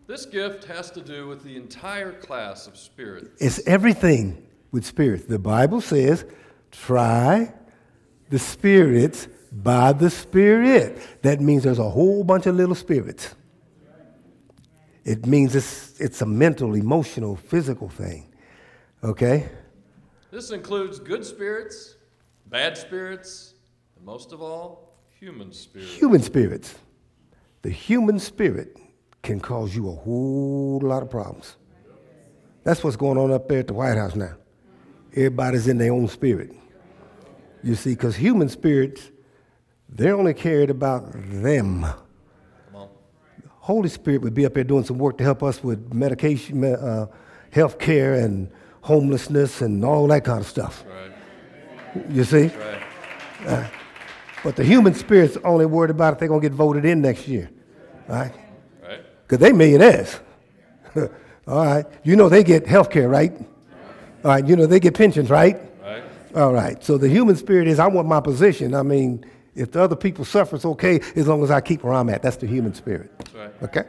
this 0.07 0.25
gift 0.25 0.63
has 0.65 0.89
to 0.91 1.01
do 1.01 1.27
with 1.27 1.43
the 1.43 1.55
entire 1.55 2.13
class 2.13 2.65
of 2.67 2.77
spirits. 2.77 3.29
It's 3.39 3.59
everything 3.67 4.47
with 4.71 4.85
spirits. 4.85 5.25
The 5.25 5.39
Bible 5.39 5.81
says, 5.81 6.25
try 6.71 7.53
the 8.29 8.39
spirits 8.39 9.27
by 9.51 9.93
the 9.93 10.09
Spirit. 10.09 11.21
That 11.21 11.41
means 11.41 11.63
there's 11.63 11.79
a 11.79 11.89
whole 11.89 12.23
bunch 12.23 12.45
of 12.45 12.55
little 12.55 12.75
spirits. 12.75 13.35
It 15.03 15.25
means 15.25 15.55
it's, 15.55 15.99
it's 15.99 16.21
a 16.21 16.25
mental, 16.25 16.75
emotional, 16.75 17.35
physical 17.35 17.89
thing. 17.89 18.33
Okay? 19.03 19.49
This 20.29 20.51
includes 20.51 20.99
good 20.99 21.25
spirits, 21.25 21.95
bad 22.45 22.77
spirits, 22.77 23.55
and 23.97 24.05
most 24.05 24.31
of 24.31 24.41
all, 24.41 24.95
human 25.19 25.51
spirits. 25.51 25.93
Human 25.95 26.21
spirits. 26.21 26.75
The 27.63 27.71
human 27.71 28.19
spirit 28.19 28.77
can 29.21 29.39
cause 29.39 29.75
you 29.75 29.89
a 29.89 29.95
whole 29.95 30.79
lot 30.81 31.03
of 31.03 31.09
problems. 31.09 31.57
That's 32.63 32.83
what's 32.83 32.95
going 32.95 33.17
on 33.17 33.31
up 33.31 33.49
there 33.49 33.59
at 33.59 33.67
the 33.67 33.73
White 33.73 33.97
House 33.97 34.15
now. 34.15 34.35
Everybody's 35.11 35.67
in 35.67 35.77
their 35.77 35.91
own 35.91 36.07
spirit. 36.07 36.53
You 37.63 37.75
see, 37.75 37.91
because 37.91 38.15
human 38.15 38.49
spirits, 38.49 39.11
they're 39.89 40.15
only 40.15 40.33
cared 40.33 40.69
about 40.69 41.11
them. 41.13 41.85
Holy 43.59 43.89
Spirit 43.89 44.21
would 44.21 44.33
be 44.33 44.45
up 44.45 44.55
there 44.55 44.63
doing 44.63 44.83
some 44.83 44.97
work 44.97 45.17
to 45.19 45.23
help 45.23 45.43
us 45.43 45.63
with 45.63 45.93
medication, 45.93 46.63
uh, 46.63 47.05
health 47.51 47.77
care, 47.77 48.15
and 48.15 48.49
homelessness, 48.81 49.61
and 49.61 49.85
all 49.85 50.07
that 50.07 50.23
kind 50.23 50.39
of 50.39 50.47
stuff. 50.47 50.83
Right. 50.87 52.05
You 52.09 52.23
see? 52.23 52.47
Right. 53.45 53.71
But 54.43 54.55
the 54.55 54.63
human 54.63 54.95
spirit's 54.95 55.37
only 55.43 55.65
worried 55.65 55.91
about 55.91 56.13
if 56.13 56.19
they're 56.19 56.27
going 56.27 56.41
to 56.41 56.49
get 56.49 56.55
voted 56.55 56.85
in 56.85 57.01
next 57.01 57.27
year. 57.27 57.49
Right? 58.07 58.33
Right. 58.81 59.01
Because 59.23 59.37
they 59.37 59.51
millionaires. 59.51 60.19
all 60.95 61.09
right. 61.47 61.85
You 62.03 62.15
know 62.15 62.29
they 62.29 62.43
get 62.43 62.65
health 62.65 62.89
care, 62.89 63.07
right? 63.07 63.33
All 64.23 64.31
right. 64.31 64.45
You 64.45 64.55
know 64.55 64.65
they 64.65 64.79
get 64.79 64.93
pensions, 64.93 65.29
right? 65.29 65.59
Right. 65.83 66.03
All 66.35 66.53
right. 66.53 66.83
So 66.83 66.97
the 66.97 67.09
human 67.09 67.35
spirit 67.35 67.67
is 67.67 67.79
I 67.79 67.87
want 67.87 68.07
my 68.07 68.19
position. 68.19 68.73
I 68.73 68.83
mean, 68.83 69.25
if 69.55 69.71
the 69.71 69.81
other 69.81 69.95
people 69.95 70.25
suffer, 70.25 70.55
it's 70.55 70.65
okay 70.65 70.99
as 71.15 71.27
long 71.27 71.43
as 71.43 71.51
I 71.51 71.61
keep 71.61 71.83
where 71.83 71.93
I'm 71.93 72.09
at. 72.09 72.21
That's 72.21 72.37
the 72.37 72.47
human 72.47 72.73
spirit. 72.73 73.11
That's 73.17 73.33
right. 73.33 73.63
Okay? 73.63 73.83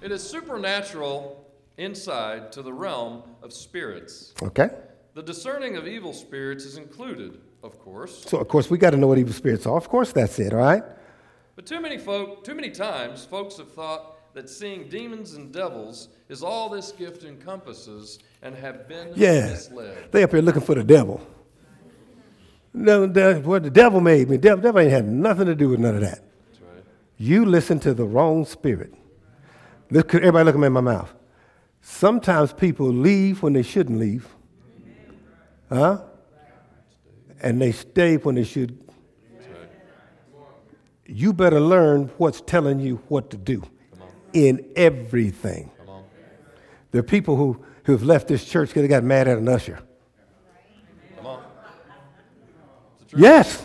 It 0.00 0.10
is 0.10 0.22
supernatural 0.22 1.46
inside 1.76 2.52
to 2.52 2.62
the 2.62 2.72
realm 2.72 3.22
of 3.42 3.52
spirits. 3.52 4.34
Okay? 4.42 4.70
The 5.14 5.22
discerning 5.22 5.76
of 5.76 5.86
evil 5.86 6.12
spirits 6.12 6.64
is 6.64 6.76
included, 6.76 7.38
of 7.62 7.78
course. 7.78 8.24
So, 8.26 8.38
of 8.38 8.48
course, 8.48 8.70
we 8.70 8.78
got 8.78 8.90
to 8.90 8.96
know 8.96 9.08
what 9.08 9.18
evil 9.18 9.34
spirits 9.34 9.66
are. 9.66 9.76
Of 9.76 9.88
course, 9.88 10.12
that's 10.12 10.38
it, 10.38 10.54
all 10.54 10.60
right? 10.60 10.82
But 11.54 11.66
too 11.66 11.80
many 11.80 11.98
folk, 11.98 12.44
too 12.44 12.54
many 12.54 12.70
times, 12.70 13.24
folks 13.24 13.58
have 13.58 13.70
thought 13.72 14.11
that 14.34 14.48
seeing 14.48 14.88
demons 14.88 15.34
and 15.34 15.52
devils 15.52 16.08
is 16.28 16.42
all 16.42 16.68
this 16.68 16.92
gift 16.92 17.24
encompasses 17.24 18.18
and 18.42 18.54
have 18.54 18.88
been 18.88 19.12
Yeah. 19.14 19.50
misled. 19.50 20.10
They 20.10 20.22
up 20.22 20.30
here 20.30 20.40
looking 20.40 20.62
for 20.62 20.74
the 20.74 20.84
devil. 20.84 21.20
No, 22.74 23.06
the, 23.06 23.42
what 23.44 23.62
the 23.64 23.70
devil 23.70 24.00
made 24.00 24.30
me. 24.30 24.38
Devil, 24.38 24.62
devil 24.62 24.80
ain't 24.80 24.90
had 24.90 25.06
nothing 25.06 25.46
to 25.46 25.54
do 25.54 25.68
with 25.68 25.80
none 25.80 25.94
of 25.94 26.00
that. 26.00 26.20
That's 26.48 26.60
right. 26.62 26.84
You 27.18 27.44
listen 27.44 27.78
to 27.80 27.92
the 27.92 28.04
wrong 28.04 28.46
spirit. 28.46 28.94
Look, 29.90 30.14
everybody 30.14 30.44
look 30.44 30.54
at 30.54 30.60
me 30.60 30.68
in 30.68 30.72
my 30.72 30.80
mouth. 30.80 31.12
Sometimes 31.82 32.52
people 32.54 32.86
leave 32.86 33.42
when 33.42 33.52
they 33.52 33.62
shouldn't 33.62 33.98
leave. 33.98 34.26
Huh? 35.68 36.00
And 37.42 37.60
they 37.60 37.72
stay 37.72 38.16
when 38.16 38.36
they 38.36 38.44
should. 38.44 38.78
Right. 39.36 39.68
You 41.04 41.34
better 41.34 41.60
learn 41.60 42.10
what's 42.16 42.40
telling 42.40 42.80
you 42.80 43.02
what 43.08 43.28
to 43.30 43.36
do. 43.36 43.62
In 44.32 44.72
everything. 44.76 45.70
There 46.90 47.00
are 47.00 47.04
people 47.04 47.36
who, 47.36 47.64
who 47.84 47.92
have 47.92 48.02
left 48.02 48.28
this 48.28 48.44
church 48.44 48.68
because 48.68 48.82
they 48.82 48.88
got 48.88 49.02
mad 49.02 49.26
at 49.26 49.38
an 49.38 49.48
usher. 49.48 49.80
Come 51.16 51.26
on. 51.26 51.42
It's 52.92 52.98
the 53.00 53.10
truth. 53.10 53.22
Yes. 53.22 53.64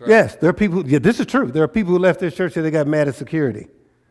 Right. 0.00 0.10
Yes, 0.10 0.36
there 0.36 0.48
are 0.48 0.52
people. 0.52 0.86
Yeah, 0.86 1.00
this 1.00 1.18
is 1.18 1.26
true. 1.26 1.50
There 1.50 1.62
are 1.64 1.68
people 1.68 1.92
who 1.92 1.98
left 1.98 2.20
this 2.20 2.34
church 2.34 2.52
because 2.52 2.62
they 2.62 2.70
got 2.70 2.86
mad 2.86 3.08
at 3.08 3.16
security. 3.16 3.66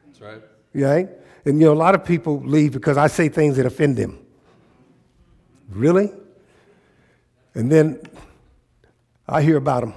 That's 0.05 0.19
right. 0.19 0.41
Right? 0.73 1.09
And 1.45 1.61
you 1.61 1.67
know, 1.67 1.73
a 1.73 1.75
lot 1.75 1.95
of 1.95 2.03
people 2.03 2.41
leave 2.41 2.73
because 2.73 2.97
I 2.97 3.07
say 3.07 3.29
things 3.29 3.55
that 3.55 3.65
offend 3.65 3.95
them. 3.95 4.19
Really? 5.69 6.11
And 7.53 7.71
then 7.71 8.01
I 9.27 9.41
hear 9.41 9.55
about 9.55 9.81
them 9.81 9.93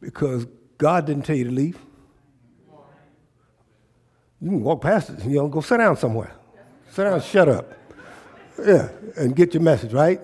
because 0.00 0.46
God 0.76 1.06
didn't 1.06 1.24
tell 1.24 1.36
you 1.36 1.44
to 1.44 1.52
leave. 1.52 1.78
You 4.44 4.50
can 4.50 4.62
walk 4.62 4.82
past 4.82 5.08
it, 5.08 5.24
you 5.24 5.36
know, 5.36 5.48
go 5.48 5.62
sit 5.62 5.78
down 5.78 5.96
somewhere. 5.96 6.30
Sit 6.90 7.04
down, 7.04 7.18
shut 7.22 7.48
up. 7.48 7.72
Yeah, 8.62 8.90
and 9.16 9.34
get 9.34 9.54
your 9.54 9.62
message, 9.62 9.94
right? 9.94 10.20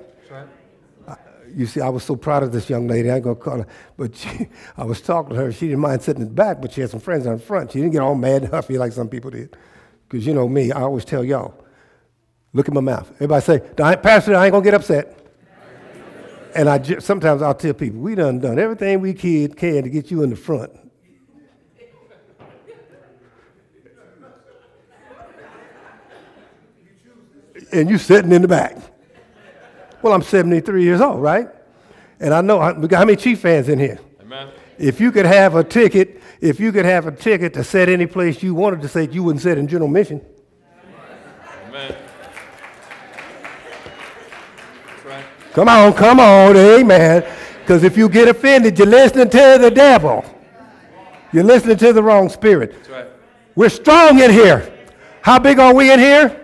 you 1.55 1.65
see, 1.65 1.81
I 1.81 1.89
was 1.89 2.05
so 2.05 2.17
proud 2.17 2.43
of 2.43 2.53
this 2.53 2.69
young 2.69 2.87
lady. 2.87 3.11
I 3.11 3.15
ain't 3.15 3.25
gonna 3.25 3.35
call 3.35 3.61
her, 3.61 3.67
but 3.97 4.15
she, 4.15 4.47
I 4.77 4.85
was 4.85 5.01
talking 5.01 5.31
to 5.31 5.37
her. 5.37 5.53
She 5.53 5.69
didn't 5.69 5.81
mind 5.81 6.03
sitting 6.03 6.21
in 6.21 6.29
the 6.29 6.35
back, 6.35 6.61
but 6.61 6.71
she 6.71 6.83
had 6.83 6.91
some 6.91 7.01
friends 7.01 7.25
in 7.25 7.39
front. 7.39 7.73
She 7.73 7.81
didn't 7.81 7.93
get 7.93 8.03
all 8.03 8.15
mad 8.15 8.43
and 8.43 8.51
huffy 8.53 8.77
like 8.77 8.93
some 8.93 9.09
people 9.09 9.31
did. 9.31 9.57
Because 10.07 10.27
you 10.27 10.35
know 10.35 10.47
me, 10.47 10.71
I 10.71 10.83
always 10.83 11.07
tell 11.07 11.25
y'all, 11.25 11.55
look 12.53 12.69
at 12.69 12.75
my 12.75 12.83
mouth. 12.83 13.11
Everybody 13.15 13.43
say, 13.43 13.61
Pastor, 13.97 14.37
I 14.37 14.45
ain't 14.45 14.53
gonna 14.53 14.63
get 14.63 14.75
upset. 14.75 15.17
and 16.55 16.69
I 16.69 16.99
sometimes 16.99 17.41
I'll 17.41 17.55
tell 17.55 17.73
people, 17.73 18.01
we 18.01 18.15
done 18.15 18.39
done 18.39 18.59
everything 18.59 19.01
we 19.01 19.15
can, 19.15 19.55
can 19.55 19.85
to 19.85 19.89
get 19.89 20.11
you 20.11 20.23
in 20.23 20.29
the 20.29 20.37
front. 20.37 20.73
And 27.73 27.89
you 27.89 27.99
sitting 27.99 28.33
in 28.33 28.43
the 28.43 28.49
back. 28.49 28.77
Well, 30.03 30.13
I'm 30.13 30.23
73 30.23 30.83
years 30.83 31.01
old, 31.01 31.21
right? 31.21 31.49
And 32.21 32.35
I 32.35 32.41
know 32.41 32.75
we 32.75 32.89
got 32.89 32.99
how 32.99 33.05
many 33.05 33.17
Chief 33.17 33.41
fans 33.41 33.69
in 33.69 33.79
here? 33.79 33.99
Amen. 34.21 34.51
If 34.79 35.01
you 35.01 35.13
could 35.13 35.27
have 35.27 35.55
a 35.55 35.65
ticket, 35.65 36.23
if 36.41 36.59
you 36.59 36.73
could 36.73 36.85
have 36.85 37.07
a 37.07 37.13
ticket 37.13 37.55
to 37.55 37.65
sit 37.65 37.89
any 37.89 38.07
place 38.07 38.43
you 38.43 38.55
wanted 38.55 38.81
to 38.83 38.89
sit, 38.89 39.13
you 39.13 39.23
wouldn't 39.23 39.43
sit 39.43 39.59
in 39.59 39.69
General 39.69 39.89
Mission. 39.89 40.25
Amen. 41.69 41.95
That's 44.87 45.05
right. 45.05 45.25
Come 45.53 45.69
on, 45.69 45.93
come 45.93 46.21
on, 46.21 46.57
amen. 46.57 47.25
Because 47.61 47.85
if 47.85 47.97
you 47.97 48.09
get 48.09 48.29
offended, 48.29 48.79
you're 48.79 48.87
listening 48.87 49.29
to 49.31 49.59
the 49.61 49.71
devil. 49.71 50.25
You're 51.33 51.45
listening 51.45 51.77
to 51.77 51.93
the 51.93 52.03
wrong 52.03 52.29
spirit. 52.29 52.73
That's 52.73 52.89
right. 52.89 53.07
We're 53.55 53.69
strong 53.69 54.19
in 54.21 54.31
here. 54.31 54.73
How 55.23 55.39
big 55.39 55.59
are 55.59 55.75
we 55.75 55.93
in 55.93 56.01
here? 56.01 56.40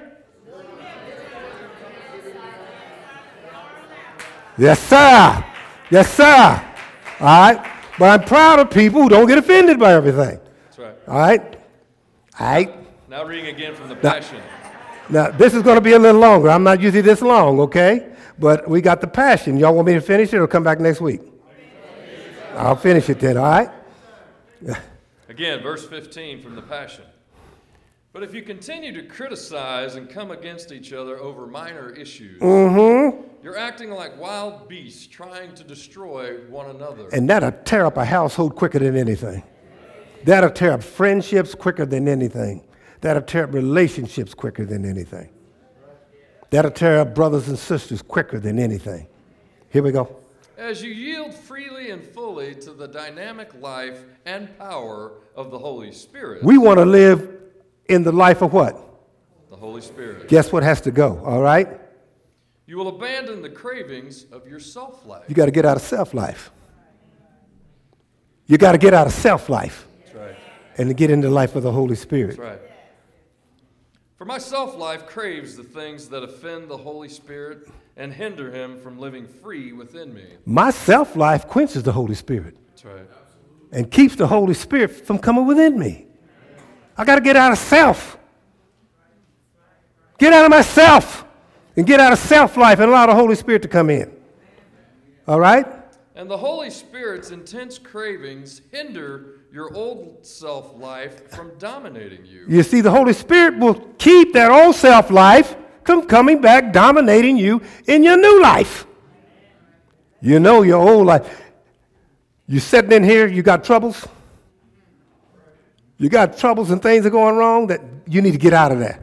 Yes, 4.58 4.80
sir. 4.80 5.44
Yes, 5.90 6.12
sir. 6.14 6.74
All 7.20 7.26
right. 7.26 7.72
But 7.98 8.20
I'm 8.20 8.26
proud 8.26 8.58
of 8.58 8.70
people 8.70 9.02
who 9.02 9.08
don't 9.08 9.26
get 9.26 9.38
offended 9.38 9.78
by 9.78 9.92
everything. 9.94 10.38
That's 10.64 10.78
right. 10.78 10.96
All 11.08 11.18
right. 11.18 11.56
All 12.38 12.46
right. 12.46 13.08
Now 13.08 13.24
reading 13.24 13.54
again 13.54 13.74
from 13.74 13.88
the 13.88 13.96
Passion. 13.96 14.42
Now, 15.08 15.30
this 15.30 15.54
is 15.54 15.62
going 15.62 15.76
to 15.76 15.80
be 15.80 15.92
a 15.92 15.98
little 15.98 16.20
longer. 16.20 16.50
I'm 16.50 16.64
not 16.64 16.80
usually 16.80 17.00
this 17.00 17.22
long, 17.22 17.60
okay? 17.60 18.12
But 18.38 18.68
we 18.68 18.80
got 18.80 19.00
the 19.00 19.06
Passion. 19.06 19.56
Y'all 19.56 19.74
want 19.74 19.86
me 19.86 19.94
to 19.94 20.00
finish 20.00 20.32
it 20.34 20.38
or 20.38 20.46
come 20.46 20.64
back 20.64 20.80
next 20.80 21.00
week? 21.00 21.20
I'll 22.54 22.76
finish 22.76 23.08
it 23.08 23.20
then, 23.20 23.36
all 23.36 23.44
right? 23.44 23.70
Again, 25.28 25.62
verse 25.62 25.86
15 25.86 26.42
from 26.42 26.56
the 26.56 26.62
Passion. 26.62 27.04
But 28.16 28.22
if 28.22 28.34
you 28.34 28.40
continue 28.40 28.92
to 28.92 29.02
criticize 29.02 29.96
and 29.96 30.08
come 30.08 30.30
against 30.30 30.72
each 30.72 30.94
other 30.94 31.18
over 31.18 31.46
minor 31.46 31.90
issues, 31.90 32.40
mm-hmm. 32.40 33.22
you're 33.42 33.58
acting 33.58 33.90
like 33.90 34.18
wild 34.18 34.70
beasts 34.70 35.06
trying 35.06 35.54
to 35.54 35.62
destroy 35.62 36.38
one 36.48 36.70
another. 36.70 37.10
And 37.12 37.28
that'll 37.28 37.52
tear 37.52 37.84
up 37.84 37.98
a 37.98 38.06
household 38.06 38.56
quicker 38.56 38.78
than 38.78 38.96
anything. 38.96 39.42
That'll 40.24 40.48
tear 40.48 40.72
up 40.72 40.82
friendships 40.82 41.54
quicker 41.54 41.84
than 41.84 42.08
anything. 42.08 42.66
That'll 43.02 43.20
tear 43.20 43.44
up 43.44 43.52
relationships 43.52 44.32
quicker 44.32 44.64
than 44.64 44.86
anything. 44.86 45.28
That'll 46.48 46.70
tear 46.70 47.00
up 47.00 47.14
brothers 47.14 47.48
and 47.48 47.58
sisters 47.58 48.00
quicker 48.00 48.40
than 48.40 48.58
anything. 48.58 49.08
Here 49.68 49.82
we 49.82 49.92
go. 49.92 50.16
As 50.56 50.82
you 50.82 50.90
yield 50.90 51.34
freely 51.34 51.90
and 51.90 52.02
fully 52.02 52.54
to 52.54 52.72
the 52.72 52.88
dynamic 52.88 53.50
life 53.60 54.04
and 54.24 54.56
power 54.58 55.12
of 55.34 55.50
the 55.50 55.58
Holy 55.58 55.92
Spirit, 55.92 56.42
we 56.42 56.56
want 56.56 56.78
to 56.78 56.86
live 56.86 57.36
in 57.88 58.02
the 58.02 58.12
life 58.12 58.42
of 58.42 58.52
what? 58.52 58.78
The 59.50 59.56
Holy 59.56 59.80
Spirit. 59.80 60.28
Guess 60.28 60.52
what 60.52 60.62
has 60.62 60.80
to 60.82 60.90
go, 60.90 61.22
all 61.24 61.40
right? 61.40 61.68
You 62.66 62.76
will 62.76 62.88
abandon 62.88 63.42
the 63.42 63.48
cravings 63.48 64.24
of 64.32 64.48
your 64.48 64.58
self 64.58 65.06
life. 65.06 65.24
You 65.28 65.34
got 65.34 65.46
to 65.46 65.52
get 65.52 65.64
out 65.64 65.76
of 65.76 65.82
self 65.82 66.14
life. 66.14 66.50
You 68.46 68.58
got 68.58 68.72
to 68.72 68.78
get 68.78 68.92
out 68.94 69.06
of 69.06 69.12
self 69.12 69.48
life. 69.48 69.86
That's 70.04 70.14
right. 70.14 70.36
And 70.78 70.88
to 70.88 70.94
get 70.94 71.10
into 71.10 71.28
the 71.28 71.34
life 71.34 71.54
of 71.54 71.62
the 71.62 71.72
Holy 71.72 71.96
Spirit. 71.96 72.36
That's 72.36 72.38
right. 72.38 72.60
For 74.16 74.24
my 74.24 74.38
self 74.38 74.76
life 74.76 75.06
craves 75.06 75.56
the 75.56 75.62
things 75.62 76.08
that 76.08 76.22
offend 76.22 76.68
the 76.68 76.76
Holy 76.76 77.08
Spirit 77.08 77.68
and 77.96 78.12
hinder 78.12 78.50
him 78.50 78.80
from 78.80 78.98
living 78.98 79.26
free 79.26 79.72
within 79.72 80.12
me. 80.12 80.24
My 80.44 80.70
self 80.70 81.16
life 81.16 81.46
quenches 81.46 81.82
the 81.82 81.92
Holy 81.92 82.14
Spirit. 82.14 82.56
That's 82.70 82.84
right. 82.84 83.06
And 83.72 83.90
keeps 83.90 84.16
the 84.16 84.26
Holy 84.26 84.54
Spirit 84.54 84.90
from 85.06 85.18
coming 85.18 85.46
within 85.46 85.78
me. 85.78 86.05
I 86.96 87.04
got 87.04 87.16
to 87.16 87.20
get 87.20 87.36
out 87.36 87.52
of 87.52 87.58
self. 87.58 88.16
Get 90.18 90.32
out 90.32 90.44
of 90.44 90.50
myself 90.50 91.24
and 91.76 91.86
get 91.86 92.00
out 92.00 92.12
of 92.12 92.18
self 92.18 92.56
life 92.56 92.78
and 92.78 92.90
allow 92.90 93.06
the 93.06 93.14
Holy 93.14 93.34
Spirit 93.34 93.62
to 93.62 93.68
come 93.68 93.90
in. 93.90 94.10
All 95.28 95.40
right? 95.40 95.66
And 96.14 96.30
the 96.30 96.38
Holy 96.38 96.70
Spirit's 96.70 97.30
intense 97.30 97.78
cravings 97.78 98.62
hinder 98.72 99.40
your 99.52 99.74
old 99.74 100.24
self 100.24 100.74
life 100.78 101.30
from 101.30 101.52
dominating 101.58 102.24
you. 102.24 102.46
You 102.48 102.62
see, 102.62 102.80
the 102.80 102.90
Holy 102.90 103.12
Spirit 103.12 103.58
will 103.58 103.74
keep 103.98 104.32
that 104.32 104.50
old 104.50 104.74
self 104.74 105.10
life 105.10 105.56
from 105.84 106.06
coming 106.06 106.40
back, 106.40 106.72
dominating 106.72 107.36
you 107.36 107.60
in 107.86 108.02
your 108.02 108.16
new 108.16 108.42
life. 108.42 108.86
You 110.22 110.40
know 110.40 110.62
your 110.62 110.80
old 110.80 111.06
life. 111.06 111.42
You 112.48 112.60
sitting 112.60 112.92
in 112.92 113.04
here, 113.04 113.26
you 113.26 113.42
got 113.42 113.62
troubles? 113.62 114.06
You 115.98 116.08
got 116.08 116.36
troubles 116.36 116.70
and 116.70 116.82
things 116.82 117.06
are 117.06 117.10
going 117.10 117.36
wrong 117.36 117.68
that 117.68 117.80
you 118.06 118.20
need 118.20 118.32
to 118.32 118.38
get 118.38 118.52
out 118.52 118.72
of 118.72 118.80
that. 118.80 119.02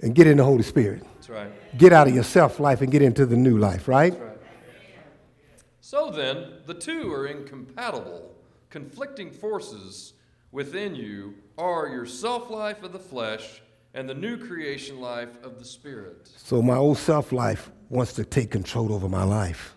And 0.00 0.14
get 0.14 0.26
in 0.26 0.36
the 0.36 0.44
Holy 0.44 0.62
Spirit. 0.62 1.02
That's 1.14 1.28
right. 1.28 1.78
Get 1.78 1.92
out 1.92 2.06
of 2.06 2.14
your 2.14 2.24
self 2.24 2.60
life 2.60 2.82
and 2.82 2.90
get 2.90 3.02
into 3.02 3.26
the 3.26 3.36
new 3.36 3.58
life, 3.58 3.88
right? 3.88 4.18
right? 4.18 4.38
So 5.80 6.10
then, 6.10 6.52
the 6.66 6.74
two 6.74 7.12
are 7.12 7.26
incompatible. 7.26 8.34
Conflicting 8.70 9.30
forces 9.30 10.12
within 10.52 10.94
you 10.94 11.34
are 11.56 11.88
your 11.88 12.06
self 12.06 12.50
life 12.50 12.82
of 12.82 12.92
the 12.92 12.98
flesh 12.98 13.62
and 13.94 14.08
the 14.08 14.14
new 14.14 14.36
creation 14.36 15.00
life 15.00 15.42
of 15.42 15.58
the 15.58 15.64
Spirit. 15.64 16.28
So 16.36 16.62
my 16.62 16.76
old 16.76 16.98
self 16.98 17.32
life 17.32 17.70
wants 17.88 18.12
to 18.14 18.24
take 18.24 18.50
control 18.50 18.92
over 18.92 19.08
my 19.08 19.24
life. 19.24 19.74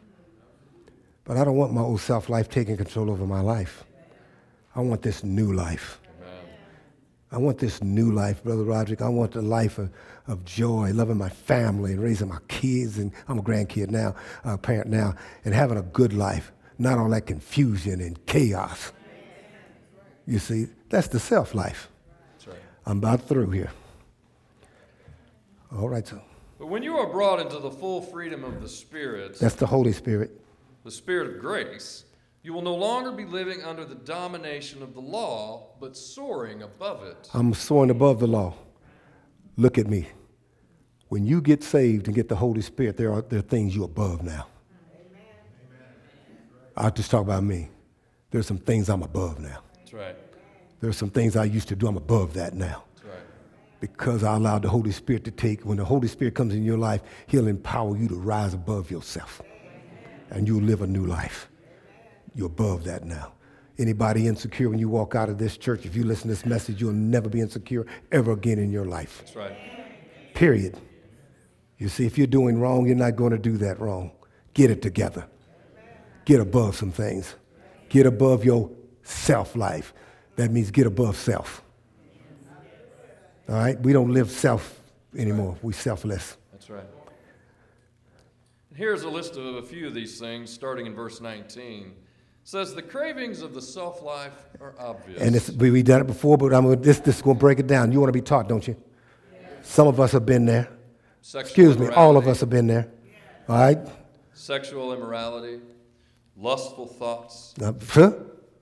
But 1.24 1.38
I 1.38 1.46
don't 1.46 1.56
want 1.56 1.74
my 1.74 1.82
old 1.82 2.02
self 2.02 2.30
life 2.30 2.50
taking 2.50 2.78
control 2.78 3.10
over 3.10 3.26
my 3.26 3.42
life. 3.42 3.86
I 4.76 4.82
want 4.82 5.02
this 5.02 5.24
new 5.24 5.54
life. 5.54 6.00
Amen. 6.22 6.34
I 7.32 7.38
want 7.38 7.58
this 7.58 7.84
new 7.84 8.12
life, 8.12 8.44
Brother 8.44 8.64
Roderick. 8.64 9.02
I 9.02 9.10
want 9.10 9.32
the 9.34 9.42
life 9.42 9.78
of, 9.78 9.92
of 10.28 10.46
joy, 10.46 10.92
loving 10.94 11.18
my 11.18 11.30
family 11.30 11.92
and 11.92 12.02
raising 12.02 12.30
my 12.30 12.40
kids. 12.48 12.98
And 12.98 13.12
I'm 13.28 13.40
a 13.40 13.44
grandkid 13.44 13.90
now, 13.90 14.16
a 14.44 14.58
parent 14.58 14.90
now, 14.90 15.16
and 15.44 15.54
having 15.54 15.78
a 15.78 15.82
good 15.82 16.14
life, 16.14 16.52
not 16.78 16.98
all 16.98 17.10
that 17.10 17.26
confusion 17.26 18.00
and 18.00 18.26
chaos. 18.26 18.94
You 20.26 20.40
see, 20.40 20.68
that's 20.90 21.08
the 21.08 21.20
self 21.20 21.54
life. 21.54 21.90
Right. 22.48 22.56
I'm 22.86 23.00
about 23.00 23.28
through 23.28 23.50
here. 23.50 23.72
All 25.76 25.90
right, 25.90 26.08
so. 26.08 26.22
But 26.60 26.68
when 26.68 26.84
you 26.84 26.98
are 26.98 27.08
brought 27.08 27.40
into 27.40 27.60
the 27.60 27.72
full 27.72 28.02
freedom 28.02 28.44
of 28.44 28.62
the 28.62 28.70
Spirit, 28.70 29.40
that's 29.40 29.56
the 29.56 29.66
Holy 29.66 29.94
Spirit, 29.94 30.40
the 30.84 30.92
Spirit 30.92 31.36
of 31.36 31.42
grace, 31.42 32.06
you 32.44 32.54
will 32.54 32.64
no 32.64 32.74
longer 32.74 33.12
be 33.12 33.26
living 33.26 33.62
under 33.64 33.86
the 33.86 33.96
domination 33.96 34.82
of 34.82 34.94
the 34.94 35.00
law, 35.00 35.68
but 35.80 35.96
soaring 35.96 36.64
above 36.64 37.04
it. 37.04 37.30
I'm 37.34 37.54
soaring 37.54 37.92
above 37.92 38.20
the 38.20 38.28
law. 38.28 38.56
Look 39.58 39.78
at 39.78 39.88
me. 39.88 40.08
When 41.10 41.26
you 41.26 41.42
get 41.42 41.64
saved 41.64 42.08
and 42.08 42.16
get 42.16 42.30
the 42.30 42.36
Holy 42.36 42.62
Spirit, 42.62 42.98
there 42.98 43.12
are, 43.12 43.22
there 43.22 43.40
are 43.40 43.44
things 43.44 43.76
you're 43.76 43.86
above 43.86 44.24
now. 44.24 44.48
Amen. 44.94 45.26
I'll 46.76 46.92
just 46.92 47.12
talk 47.12 47.22
about 47.22 47.44
me. 47.44 47.70
There's 48.32 48.48
some 48.48 48.58
things 48.58 48.90
I'm 48.90 49.04
above 49.04 49.40
now. 49.40 49.60
That's 49.76 49.94
right. 49.94 50.16
There's 50.80 50.98
some 50.98 51.12
things 51.12 51.36
I 51.36 51.44
used 51.44 51.68
to 51.68 51.76
do, 51.76 51.86
I'm 51.86 51.98
above 51.98 52.34
that 52.36 52.56
now. 52.56 52.86
That's 52.96 53.06
right. 53.06 53.24
Because 53.82 54.24
I 54.24 54.36
allowed 54.36 54.64
the 54.64 54.70
Holy 54.70 54.92
Spirit 54.92 55.26
to 55.26 55.32
take, 55.32 55.64
when 55.64 55.78
the 55.78 55.86
Holy 55.86 56.08
Spirit 56.08 56.34
comes 56.34 56.56
in 56.56 56.64
your 56.64 56.78
life, 56.78 57.02
He'll 57.28 57.48
empower 57.48 57.96
you 57.98 58.08
to 58.08 58.16
rise 58.16 58.56
above 58.56 58.90
yourself. 58.90 59.44
And 60.32 60.48
you'll 60.48 60.64
live 60.64 60.82
a 60.82 60.88
new 60.88 61.06
life. 61.06 61.51
You're 62.34 62.48
above 62.48 62.84
that 62.86 63.04
now. 63.06 63.34
Anybody 63.78 64.28
insecure 64.28 64.70
when 64.70 64.80
you 64.80 64.90
walk 64.90 65.16
out 65.16 65.30
of 65.30 65.38
this 65.38 65.58
church, 65.58 65.86
if 65.86 65.96
you 65.96 66.04
listen 66.04 66.24
to 66.24 66.36
this 66.36 66.46
message, 66.46 66.82
you'll 66.82 66.94
never 66.94 67.30
be 67.30 67.42
insecure 67.42 67.86
ever 68.12 68.34
again 68.34 68.60
in 68.60 68.72
your 68.72 68.86
life. 68.86 69.20
That's 69.20 69.36
right. 69.36 69.56
Period. 70.34 70.78
You 71.78 71.90
see, 71.90 72.06
if 72.06 72.18
you're 72.18 72.28
doing 72.28 72.60
wrong, 72.60 72.86
you're 72.86 72.96
not 72.96 73.16
going 73.16 73.32
to 73.32 73.40
do 73.40 73.58
that 73.58 73.80
wrong. 73.80 74.12
Get 74.54 74.70
it 74.70 74.82
together. 74.82 75.26
Get 76.26 76.40
above 76.40 76.76
some 76.76 76.92
things. 76.92 77.36
Get 77.90 78.06
above 78.06 78.46
your 78.46 78.70
self 79.04 79.56
life. 79.56 79.94
That 80.36 80.52
means 80.52 80.70
get 80.72 80.86
above 80.86 81.18
self. 81.18 81.64
All 83.50 83.56
right? 83.56 83.80
We 83.82 83.94
don't 83.94 84.14
live 84.14 84.30
self 84.30 84.80
anymore. 85.18 85.58
We're 85.62 85.74
selfless. 85.74 86.38
That's 86.52 86.70
right. 86.70 86.86
Here's 88.76 89.04
a 89.04 89.10
list 89.10 89.36
of 89.36 89.56
a 89.56 89.62
few 89.62 89.88
of 89.88 89.94
these 89.94 90.20
things, 90.20 90.50
starting 90.50 90.86
in 90.86 90.94
verse 90.94 91.20
19. 91.20 91.94
Says, 92.44 92.74
The 92.74 92.82
cravings 92.82 93.42
of 93.42 93.54
the 93.54 93.62
self 93.62 94.02
life 94.02 94.34
are 94.60 94.74
obvious. 94.80 95.22
And 95.22 95.36
it's, 95.36 95.52
we, 95.52 95.72
we 95.72 95.84
done 95.84 96.02
it 96.02 96.08
before, 96.08 96.38
but 96.38 96.54
I'm 96.54 96.82
this, 96.82 97.00
this 97.00 97.18
is 97.18 97.22
going 97.22 97.38
to 97.38 97.40
break 97.40 97.60
it 97.60 97.68
down. 97.68 97.92
You 97.92 98.00
want 98.00 98.10
to 98.10 98.18
be 98.18 98.22
taught, 98.22 98.48
don't 98.50 98.68
you? 98.68 98.76
Some 99.64 99.88
of 99.88 100.00
us 100.00 100.12
have 100.14 100.26
been 100.26 100.46
there. 100.46 100.70
Sexual 101.22 101.42
Excuse 101.42 101.78
me, 101.78 101.88
all 101.96 102.18
of 102.18 102.28
us 102.28 102.40
have 102.40 102.50
been 102.50 102.66
there. 102.68 102.90
All 103.48 103.58
right? 103.58 103.78
Sexual 104.34 104.92
immorality, 104.94 105.60
lustful 106.36 106.88
thoughts, 106.88 107.54
Uh, 107.62 107.74
huh? 107.90 108.12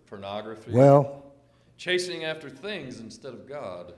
pornography, 0.08 0.72
well, 0.72 1.24
chasing 1.78 2.26
after 2.26 2.50
things 2.50 3.00
instead 3.00 3.34
of 3.34 3.48
God. 3.48 3.94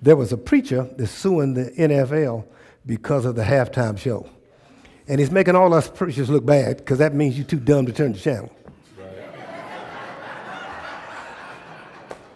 there 0.00 0.14
was 0.14 0.32
a 0.32 0.36
preacher 0.36 0.88
that's 0.96 1.10
suing 1.10 1.54
the 1.54 1.70
NFL 1.72 2.44
because 2.86 3.24
of 3.24 3.34
the 3.34 3.42
halftime 3.42 3.98
show. 3.98 4.28
And 5.08 5.18
he's 5.18 5.32
making 5.32 5.56
all 5.56 5.74
us 5.74 5.88
preachers 5.88 6.30
look 6.30 6.46
bad 6.46 6.76
because 6.76 6.98
that 6.98 7.14
means 7.14 7.36
you're 7.36 7.46
too 7.46 7.58
dumb 7.58 7.84
to 7.86 7.92
turn 7.92 8.12
the 8.12 8.18
channel. 8.20 8.50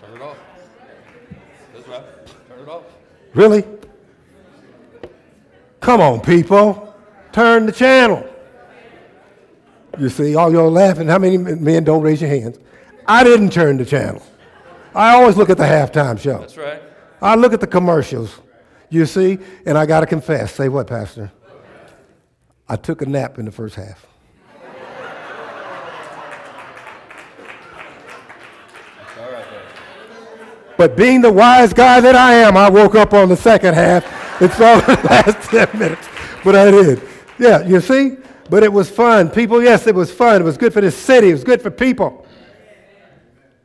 Turn 0.02 0.16
it 0.16 0.22
off. 0.22 0.36
That's 1.74 1.88
right. 1.88 2.04
Turn 2.48 2.58
it 2.60 2.68
off. 2.68 2.82
Really? 3.38 3.64
Come 5.78 6.00
on, 6.00 6.20
people. 6.20 6.92
Turn 7.30 7.66
the 7.66 7.72
channel. 7.72 8.28
You 9.96 10.08
see, 10.08 10.34
all 10.34 10.52
y'all 10.52 10.72
laughing. 10.72 11.06
How 11.06 11.20
many 11.20 11.38
men 11.38 11.84
don't 11.84 12.02
raise 12.02 12.20
your 12.20 12.30
hands? 12.30 12.58
I 13.06 13.22
didn't 13.22 13.52
turn 13.52 13.76
the 13.76 13.84
channel. 13.84 14.20
I 14.92 15.14
always 15.14 15.36
look 15.36 15.50
at 15.50 15.56
the 15.56 15.62
halftime 15.62 16.18
show. 16.18 16.40
That's 16.40 16.56
right. 16.56 16.82
I 17.22 17.36
look 17.36 17.52
at 17.52 17.60
the 17.60 17.68
commercials. 17.68 18.40
You 18.90 19.06
see, 19.06 19.38
and 19.64 19.78
I 19.78 19.86
got 19.86 20.00
to 20.00 20.06
confess. 20.06 20.52
Say 20.52 20.68
what, 20.68 20.88
Pastor? 20.88 21.30
I 22.68 22.74
took 22.74 23.02
a 23.02 23.06
nap 23.06 23.38
in 23.38 23.44
the 23.44 23.52
first 23.52 23.76
half. 23.76 24.04
All 29.16 29.30
right 29.30 29.44
there. 29.48 29.62
But 30.78 30.96
being 30.96 31.20
the 31.20 31.32
wise 31.32 31.74
guy 31.74 32.00
that 32.00 32.14
I 32.14 32.34
am, 32.34 32.56
I 32.56 32.70
woke 32.70 32.94
up 32.94 33.12
on 33.12 33.28
the 33.28 33.36
second 33.36 33.74
half. 33.74 34.04
It's 34.40 34.58
all 34.60 34.80
the 34.80 35.00
last 35.04 35.50
10 35.50 35.78
minutes. 35.78 36.08
But 36.44 36.54
I 36.54 36.70
did. 36.70 37.02
Yeah, 37.38 37.66
you 37.66 37.80
see? 37.80 38.16
But 38.48 38.62
it 38.62 38.72
was 38.72 38.88
fun. 38.88 39.28
People, 39.28 39.60
yes, 39.60 39.88
it 39.88 39.94
was 39.94 40.12
fun. 40.12 40.40
It 40.40 40.44
was 40.44 40.56
good 40.56 40.72
for 40.72 40.80
the 40.80 40.92
city. 40.92 41.30
It 41.30 41.32
was 41.32 41.42
good 41.44 41.60
for 41.60 41.70
people. 41.70 42.24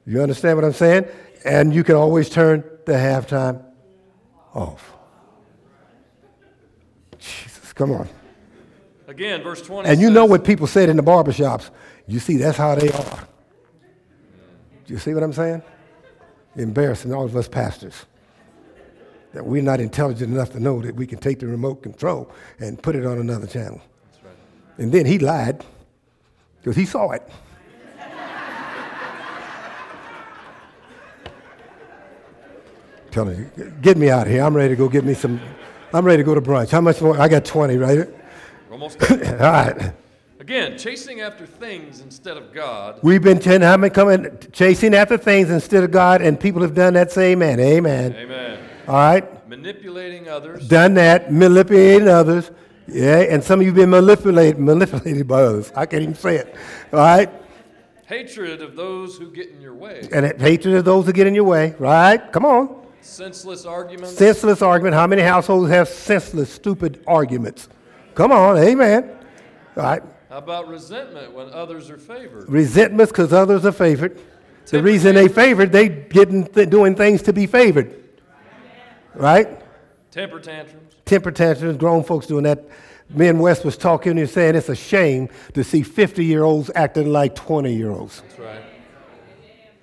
You 0.05 0.22
understand 0.22 0.57
what 0.57 0.66
I'm 0.66 0.74
saying? 0.74 1.05
And 1.45 1.74
you 1.74 1.84
can 1.84 1.95
always 1.95 2.30
turn 2.30 2.64
the 2.86 2.93
halftime 2.93 3.64
off. 4.55 4.91
Jesus, 7.20 7.74
come 7.74 7.91
on. 7.91 8.09
Again, 9.07 9.43
verse 9.43 9.61
20. 9.61 9.88
And 9.88 10.01
you 10.01 10.09
know 10.09 10.26
what 10.26 10.43
people 10.43 10.66
said 10.66 10.89
in 10.89 10.97
the 10.97 11.03
barbershops. 11.03 11.70
You 12.07 12.20
see, 12.20 12.38
that's 12.38 12.57
how 12.57 12.74
they 12.74 12.91
are. 12.91 13.28
You 14.88 14.97
see 14.97 15.14
what 15.14 15.22
I'm 15.22 15.32
saying? 15.32 15.61
Embarrassing 16.56 17.14
all 17.14 17.26
of 17.26 17.36
us 17.36 17.47
pastors. 17.47 18.06
That 19.34 19.45
we're 19.45 19.64
not 19.64 19.80
intelligent 19.80 20.32
enough 20.32 20.51
to 20.51 20.60
know 20.60 20.82
that 20.82 20.95
we 20.95 21.08
can 21.08 21.20
take 21.20 21.39
the 21.39 21.47
remote 21.47 21.82
control 21.82 22.30
and 22.60 22.82
put 22.82 22.95
it 22.95 23.06
on 23.06 23.18
another 23.18 23.47
channel. 23.47 23.82
That's 24.12 24.24
right. 24.24 24.36
And 24.78 24.91
then 24.91 25.08
he 25.08 25.18
lied 25.18 25.66
because 26.62 26.76
he 26.76 26.86
saw 26.86 27.10
it. 27.12 27.28
Telling 33.12 33.51
you, 33.58 33.74
get 33.82 33.97
me 33.97 34.10
out 34.10 34.28
of 34.28 34.34
here. 34.34 34.43
I'm 34.43 34.56
ready 34.56 34.70
to 34.70 34.76
go 34.76 34.88
get 34.88 35.04
me 35.04 35.16
some. 35.16 35.41
I'm 35.91 36.06
ready 36.06 36.18
to 36.18 36.24
go 36.24 36.36
to 36.36 36.41
brunch. 36.41 36.70
How 36.70 36.82
much 36.82 37.01
more? 37.01 37.20
I 37.20 37.28
got 37.28 37.45
20, 37.45 37.78
right? 37.78 38.08
Almost. 38.72 39.01
All 39.12 39.18
right. 39.18 39.93
Again, 40.44 40.78
chasing 40.78 41.22
after 41.22 41.46
things 41.46 42.02
instead 42.02 42.36
of 42.36 42.52
God. 42.52 43.00
We've 43.02 43.24
been 43.24 43.39
ch- 43.39 43.46
how 43.46 43.78
many 43.78 43.89
coming 43.89 44.38
chasing 44.52 44.94
after 44.94 45.18
things 45.18 45.50
instead 45.50 45.86
of 45.86 45.91
God, 45.91 46.22
and 46.22 46.38
people 46.38 46.62
have 46.64 46.74
done 46.74 46.96
that. 46.96 47.14
Say 47.14 47.32
amen. 47.32 47.62
Amen. 47.62 48.14
Amen. 48.14 48.60
All 48.86 48.96
right. 48.96 49.48
Manipulating 49.48 50.28
others. 50.28 50.68
Done 50.68 50.96
that. 50.96 51.32
Manipulating 51.32 52.10
others. 52.10 52.52
Yeah. 52.89 53.20
And 53.20 53.41
some 53.41 53.62
of 53.62 53.66
you 53.66 53.72
have 53.72 53.78
been 53.78 53.89
manipulated, 53.89 54.60
manipulated 54.60 55.30
by 55.30 55.44
others. 55.44 55.72
I 55.78 55.86
can't 55.86 56.04
even 56.04 56.16
say 56.16 56.36
it. 56.36 56.54
All 56.91 57.00
right. 57.00 57.30
Hatred 58.06 58.62
of 58.62 58.76
those 58.76 59.18
who 59.18 59.32
get 59.32 59.48
in 59.48 59.62
your 59.62 59.76
way. 59.76 60.10
And 60.12 60.41
hatred 60.41 60.76
of 60.76 60.84
those 60.84 61.06
that 61.06 61.14
get 61.14 61.26
in 61.26 61.36
your 61.36 61.46
way. 61.46 61.74
Right. 61.80 62.20
Come 62.34 62.44
on. 62.44 62.86
Senseless 63.00 63.66
arguments. 63.66 64.18
Senseless 64.18 64.62
argument. 64.62 64.94
How 64.94 65.08
many 65.08 65.22
households 65.22 65.70
have 65.70 65.88
senseless, 65.88 66.52
stupid 66.52 67.02
arguments? 67.08 67.70
Come 68.14 68.34
on. 68.34 68.58
Amen. 68.58 69.10
All 69.78 69.84
right. 69.84 70.04
How 70.34 70.39
about 70.39 70.67
resentment 70.67 71.31
when 71.31 71.51
others 71.51 71.91
are 71.91 71.97
favored? 71.99 72.49
Resentments 72.49 73.11
because 73.11 73.31
others 73.31 73.67
are 73.67 73.71
favored. 73.71 74.19
The 74.65 74.81
reason 74.81 75.13
they 75.13 75.27
favored, 75.27 75.71
they 75.71 75.89
getting 75.89 76.47
th- 76.47 76.71
doing 76.71 76.95
things 76.95 77.21
to 77.23 77.34
be 77.34 77.45
favored. 77.45 77.93
Right? 79.13 79.47
Temper 80.09 80.39
tantrums. 80.39 80.91
temper 81.05 81.29
tantrums, 81.29 81.77
grown 81.77 82.03
folks 82.03 82.25
doing 82.25 82.45
that. 82.45 82.67
Me 83.11 83.27
and 83.27 83.39
Wes 83.39 83.63
was 83.63 83.77
talking 83.77 84.17
and 84.17 84.27
saying 84.27 84.55
it's 84.55 84.69
a 84.69 84.75
shame 84.75 85.29
to 85.53 85.63
see 85.63 85.84
50 85.84 86.25
year 86.25 86.41
olds 86.41 86.71
acting 86.73 87.11
like 87.11 87.36
20 87.36 87.71
year 87.71 87.91
olds. 87.91 88.21
That's 88.21 88.39
right. 88.39 88.63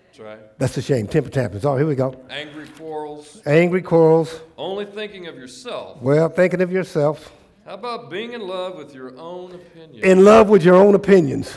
That's 0.09 0.18
right. 0.18 0.59
That's 0.59 0.76
a 0.76 0.82
shame. 0.82 1.07
Temper 1.07 1.30
tantrums. 1.30 1.64
Oh, 1.64 1.76
here 1.76 1.86
we 1.86 1.94
go. 1.94 2.20
Angry 2.28 2.66
quarrels. 2.70 3.40
Angry 3.46 3.82
quarrels. 3.82 4.40
Only 4.59 4.86
thinking 4.86 5.28
of 5.28 5.36
yourself. 5.36 6.03
Well, 6.03 6.28
thinking 6.28 6.61
of 6.61 6.72
yourself. 6.72 7.36
How 7.67 7.75
about 7.75 8.11
being 8.11 8.33
in 8.33 8.41
love 8.41 8.77
with 8.77 8.95
your 8.95 9.17
own 9.19 9.55
opinions? 9.55 10.05
In 10.05 10.25
love 10.25 10.49
with 10.49 10.65
your 10.65 10.77
own 10.77 10.95
opinions. 10.95 11.57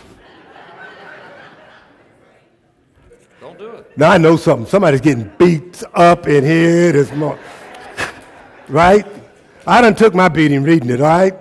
Don't 3.40 3.58
do 3.58 3.70
it. 3.72 3.98
Now 3.98 4.12
I 4.12 4.18
know 4.18 4.36
something. 4.36 4.68
Somebody's 4.68 5.02
getting 5.02 5.32
beat 5.38 5.82
up 5.94 6.28
in 6.28 6.44
here 6.44 6.92
this 6.92 7.12
morning. 7.14 7.44
right? 8.68 9.06
I 9.66 9.82
done 9.82 9.96
took 9.96 10.14
my 10.14 10.28
beating 10.28 10.64
reading 10.64 10.90
it, 10.90 11.00
all 11.00 11.08
right? 11.08 11.34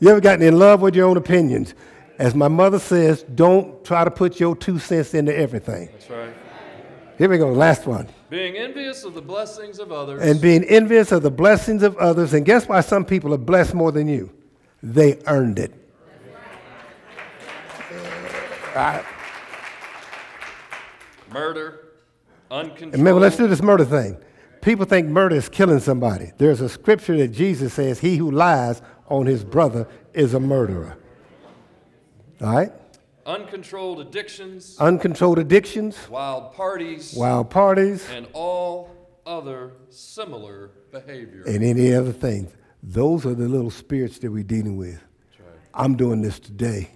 You 0.00 0.10
ever 0.10 0.20
gotten 0.20 0.44
in 0.44 0.58
love 0.58 0.82
with 0.82 0.94
your 0.94 1.08
own 1.08 1.16
opinions? 1.16 1.74
As 2.18 2.34
my 2.34 2.48
mother 2.48 2.78
says, 2.78 3.22
don't 3.34 3.82
try 3.84 4.04
to 4.04 4.10
put 4.10 4.38
your 4.38 4.54
two 4.54 4.78
cents 4.78 5.14
into 5.14 5.36
everything. 5.36 5.88
That's 5.92 6.10
right. 6.10 6.34
Here 7.18 7.28
we 7.28 7.38
go, 7.38 7.52
last 7.52 7.86
one. 7.86 8.08
Being 8.30 8.56
envious 8.56 9.04
of 9.04 9.14
the 9.14 9.22
blessings 9.22 9.78
of 9.78 9.92
others. 9.92 10.22
and 10.22 10.40
being 10.40 10.64
envious 10.64 11.12
of 11.12 11.22
the 11.22 11.30
blessings 11.30 11.82
of 11.82 11.96
others. 11.98 12.32
And 12.32 12.44
guess 12.44 12.66
why 12.66 12.80
some 12.80 13.04
people 13.04 13.34
are 13.34 13.38
blessed 13.38 13.74
more 13.74 13.92
than 13.92 14.08
you? 14.08 14.32
They 14.82 15.18
earned 15.26 15.58
it. 15.58 15.74
Right. 18.74 19.04
murder. 21.30 21.88
Uncontrolled. 22.50 22.94
Remember, 22.94 23.20
let's 23.20 23.36
do 23.36 23.46
this 23.46 23.62
murder 23.62 23.84
thing. 23.84 24.16
People 24.62 24.84
think 24.86 25.08
murder 25.08 25.36
is 25.36 25.48
killing 25.48 25.80
somebody. 25.80 26.30
There's 26.38 26.60
a 26.60 26.68
scripture 26.68 27.16
that 27.18 27.28
Jesus 27.28 27.74
says, 27.74 27.98
He 27.98 28.16
who 28.16 28.30
lies 28.30 28.80
on 29.08 29.26
his 29.26 29.44
brother 29.44 29.88
is 30.14 30.34
a 30.34 30.40
murderer. 30.40 30.96
All 32.40 32.54
right? 32.54 32.72
Uncontrolled 33.24 34.00
addictions. 34.00 34.76
Uncontrolled 34.80 35.38
addictions, 35.38 35.96
Wild 36.08 36.52
parties. 36.52 37.14
wild 37.14 37.50
parties, 37.50 38.08
And 38.10 38.26
all 38.32 38.90
other 39.24 39.72
similar 39.90 40.70
behavior. 40.90 41.44
and 41.46 41.62
any 41.62 41.94
other 41.94 42.12
things. 42.12 42.50
Those 42.82 43.24
are 43.24 43.34
the 43.34 43.48
little 43.48 43.70
spirits 43.70 44.18
that 44.18 44.30
we're 44.32 44.42
dealing 44.42 44.76
with. 44.76 44.94
That's 45.30 45.40
right. 45.40 45.58
I'm 45.72 45.96
doing 45.96 46.20
this 46.20 46.40
today. 46.40 46.90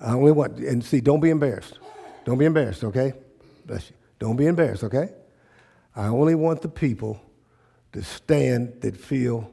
I 0.00 0.12
only 0.14 0.32
want, 0.32 0.58
and 0.58 0.84
see, 0.84 1.00
don't 1.00 1.20
be 1.20 1.30
embarrassed. 1.30 1.78
Don't 2.24 2.38
be 2.38 2.44
embarrassed, 2.44 2.82
okay? 2.84 3.12
Bless 3.64 3.90
you. 3.90 3.96
Don't 4.18 4.36
be 4.36 4.46
embarrassed, 4.46 4.82
okay? 4.84 5.10
I 5.94 6.06
only 6.08 6.34
want 6.34 6.62
the 6.62 6.68
people 6.68 7.20
to 7.92 8.02
stand 8.02 8.80
that 8.80 8.96
feel 8.96 9.50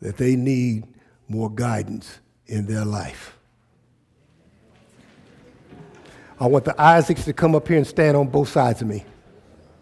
that 0.00 0.16
they 0.16 0.36
need 0.36 0.84
more 1.28 1.50
guidance 1.50 2.20
in 2.46 2.66
their 2.66 2.84
life. 2.84 3.33
I 6.44 6.46
want 6.46 6.66
the 6.66 6.78
Isaacs 6.78 7.24
to 7.24 7.32
come 7.32 7.54
up 7.54 7.66
here 7.66 7.78
and 7.78 7.86
stand 7.86 8.18
on 8.18 8.28
both 8.28 8.50
sides 8.50 8.82
of 8.82 8.88
me. 8.88 9.06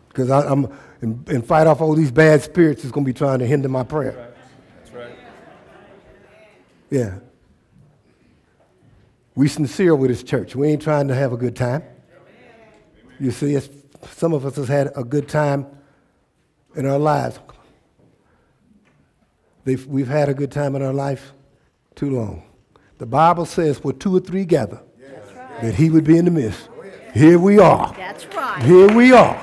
Because 0.07 0.31
I'm 0.31 0.73
and, 1.01 1.29
and 1.29 1.45
fight 1.45 1.67
off 1.67 1.81
all 1.81 1.95
these 1.95 2.13
bad 2.13 2.41
spirits 2.41 2.83
that's 2.83 2.93
going 2.93 3.05
to 3.05 3.09
be 3.09 3.13
trying 3.13 3.41
to 3.41 3.47
hinder 3.47 3.69
my 3.69 3.83
prayer. 3.83 4.33
That's 4.79 4.93
right. 4.93 5.19
Yeah. 6.89 7.19
We 9.35 9.49
sincere 9.49 9.97
with 9.97 10.11
this 10.11 10.23
church. 10.23 10.55
We 10.55 10.69
ain't 10.69 10.83
trying 10.83 11.09
to 11.09 11.17
have 11.17 11.33
a 11.33 11.37
good 11.37 11.57
time. 11.57 11.83
You 13.19 13.33
see, 13.33 13.59
some 14.13 14.33
of 14.33 14.47
us 14.47 14.55
has 14.55 14.69
had 14.69 14.93
a 14.95 15.03
good 15.03 15.29
time 15.29 15.67
in 16.77 16.87
our 16.87 16.99
lives. 17.01 17.41
They've, 19.65 19.85
we've 19.87 20.07
had 20.07 20.29
a 20.29 20.35
good 20.35 20.53
time 20.53 20.77
in 20.77 20.83
our 20.83 20.95
life 20.95 21.33
too 21.97 22.11
long. 22.11 22.45
The 22.99 23.07
Bible 23.07 23.47
says, 23.47 23.83
where 23.83 23.95
two 23.95 24.17
or 24.17 24.21
three 24.21 24.45
gather, 24.45 24.81
that 25.61 25.75
he 25.75 25.91
would 25.91 26.05
be 26.05 26.17
in 26.17 26.25
the 26.25 26.31
midst. 26.31 26.69
Here 27.15 27.39
we 27.39 27.59
are. 27.59 27.93
That's 27.97 28.27
right. 28.35 28.63
Here 28.63 28.95
we 28.95 29.13
are. 29.13 29.37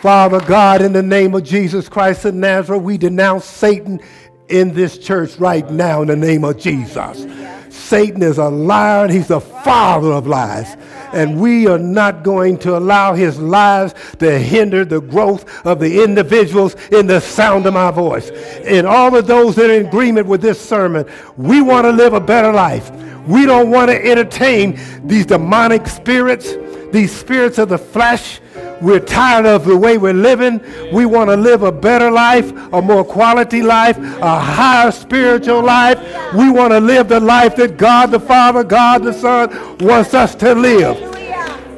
Father 0.00 0.40
God, 0.40 0.80
in 0.82 0.92
the 0.92 1.02
name 1.02 1.34
of 1.34 1.44
Jesus 1.44 1.88
Christ 1.88 2.24
of 2.24 2.34
Nazareth, 2.34 2.82
we 2.82 2.96
denounce 2.96 3.44
Satan 3.44 4.00
in 4.48 4.74
this 4.74 4.98
church 4.98 5.36
right 5.36 5.70
now 5.70 6.02
in 6.02 6.08
the 6.08 6.16
name 6.16 6.42
of 6.42 6.58
Jesus. 6.58 7.26
Satan 7.68 8.22
is 8.22 8.38
a 8.38 8.48
liar 8.48 9.04
and 9.04 9.12
he's 9.12 9.28
the 9.28 9.40
father 9.40 10.12
of 10.12 10.26
lies. 10.26 10.76
And 11.12 11.40
we 11.40 11.66
are 11.66 11.78
not 11.78 12.22
going 12.22 12.58
to 12.58 12.76
allow 12.76 13.14
his 13.14 13.38
lies 13.38 13.94
to 14.18 14.38
hinder 14.38 14.84
the 14.84 15.00
growth 15.00 15.66
of 15.66 15.80
the 15.80 16.02
individuals 16.02 16.76
in 16.92 17.06
the 17.06 17.20
sound 17.20 17.66
of 17.66 17.74
my 17.74 17.90
voice. 17.90 18.30
And 18.64 18.86
all 18.86 19.14
of 19.16 19.26
those 19.26 19.56
that 19.56 19.70
are 19.70 19.74
in 19.74 19.86
agreement 19.86 20.28
with 20.28 20.40
this 20.40 20.60
sermon, 20.60 21.04
we 21.36 21.62
want 21.62 21.84
to 21.84 21.90
live 21.90 22.12
a 22.12 22.20
better 22.20 22.52
life. 22.52 22.90
We 23.30 23.46
don't 23.46 23.70
want 23.70 23.90
to 23.90 24.04
entertain 24.04 24.78
these 25.04 25.24
demonic 25.24 25.86
spirits, 25.86 26.56
these 26.90 27.14
spirits 27.14 27.58
of 27.58 27.68
the 27.68 27.78
flesh. 27.78 28.40
We're 28.80 28.98
tired 28.98 29.46
of 29.46 29.66
the 29.66 29.76
way 29.76 29.98
we're 29.98 30.12
living. 30.12 30.60
We 30.92 31.06
want 31.06 31.30
to 31.30 31.36
live 31.36 31.62
a 31.62 31.70
better 31.70 32.10
life, 32.10 32.50
a 32.72 32.82
more 32.82 33.04
quality 33.04 33.62
life, 33.62 33.98
a 33.98 34.40
higher 34.40 34.90
spiritual 34.90 35.62
life. 35.62 35.98
We 36.34 36.50
want 36.50 36.72
to 36.72 36.80
live 36.80 37.08
the 37.08 37.20
life 37.20 37.54
that 37.56 37.76
God 37.76 38.10
the 38.10 38.18
Father, 38.18 38.64
God 38.64 39.04
the 39.04 39.12
Son 39.12 39.78
wants 39.78 40.12
us 40.12 40.34
to 40.36 40.54
live. 40.54 40.98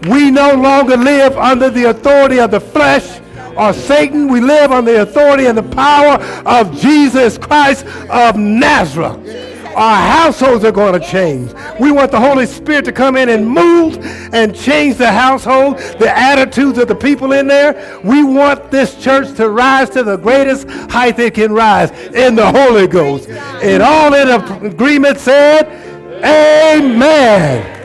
We 0.09 0.31
no 0.31 0.55
longer 0.55 0.97
live 0.97 1.37
under 1.37 1.71
the 1.71 1.91
authority 1.91 2.41
of 2.41 2.51
the 2.51 2.61
flesh 2.61 3.21
or 3.57 3.75
Satan. 3.75 4.29
We 4.29 4.41
live 4.41 4.73
under 4.73 4.93
the 4.93 5.03
authority 5.03 5.47
and 5.47 5.59
the 5.59 5.63
power 5.63 6.15
of 6.47 6.81
Jesus 6.81 7.37
Christ 7.37 7.85
of 8.09 8.37
Nazareth. 8.37 9.52
Our 9.75 9.97
households 9.97 10.65
are 10.65 10.73
going 10.73 11.01
to 11.01 11.07
change. 11.07 11.53
We 11.81 11.93
want 11.93 12.11
the 12.11 12.21
Holy 12.21 12.47
Spirit 12.47 12.85
to 12.87 12.93
come 12.93 13.17
in 13.17 13.29
and 13.29 13.49
move 13.49 13.99
and 14.33 14.55
change 14.55 14.97
the 14.97 15.11
household, 15.11 15.79
the 15.99 16.11
attitudes 16.11 16.79
of 16.79 16.89
the 16.89 16.95
people 16.95 17.33
in 17.33 17.47
there. 17.47 18.01
We 18.05 18.23
want 18.23 18.71
this 18.71 19.03
church 19.03 19.35
to 19.37 19.51
rise 19.51 19.91
to 19.91 20.03
the 20.03 20.17
greatest 20.17 20.69
height 20.91 21.19
it 21.19 21.35
can 21.35 21.53
rise 21.53 21.91
in 22.15 22.35
the 22.35 22.51
Holy 22.51 22.87
Ghost. 22.87 23.29
And 23.29 23.83
all 23.83 24.15
in 24.15 24.29
agreement 24.67 25.19
said, 25.19 25.67
Amen. 26.25 27.81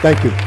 Thank 0.00 0.22
you. 0.24 0.45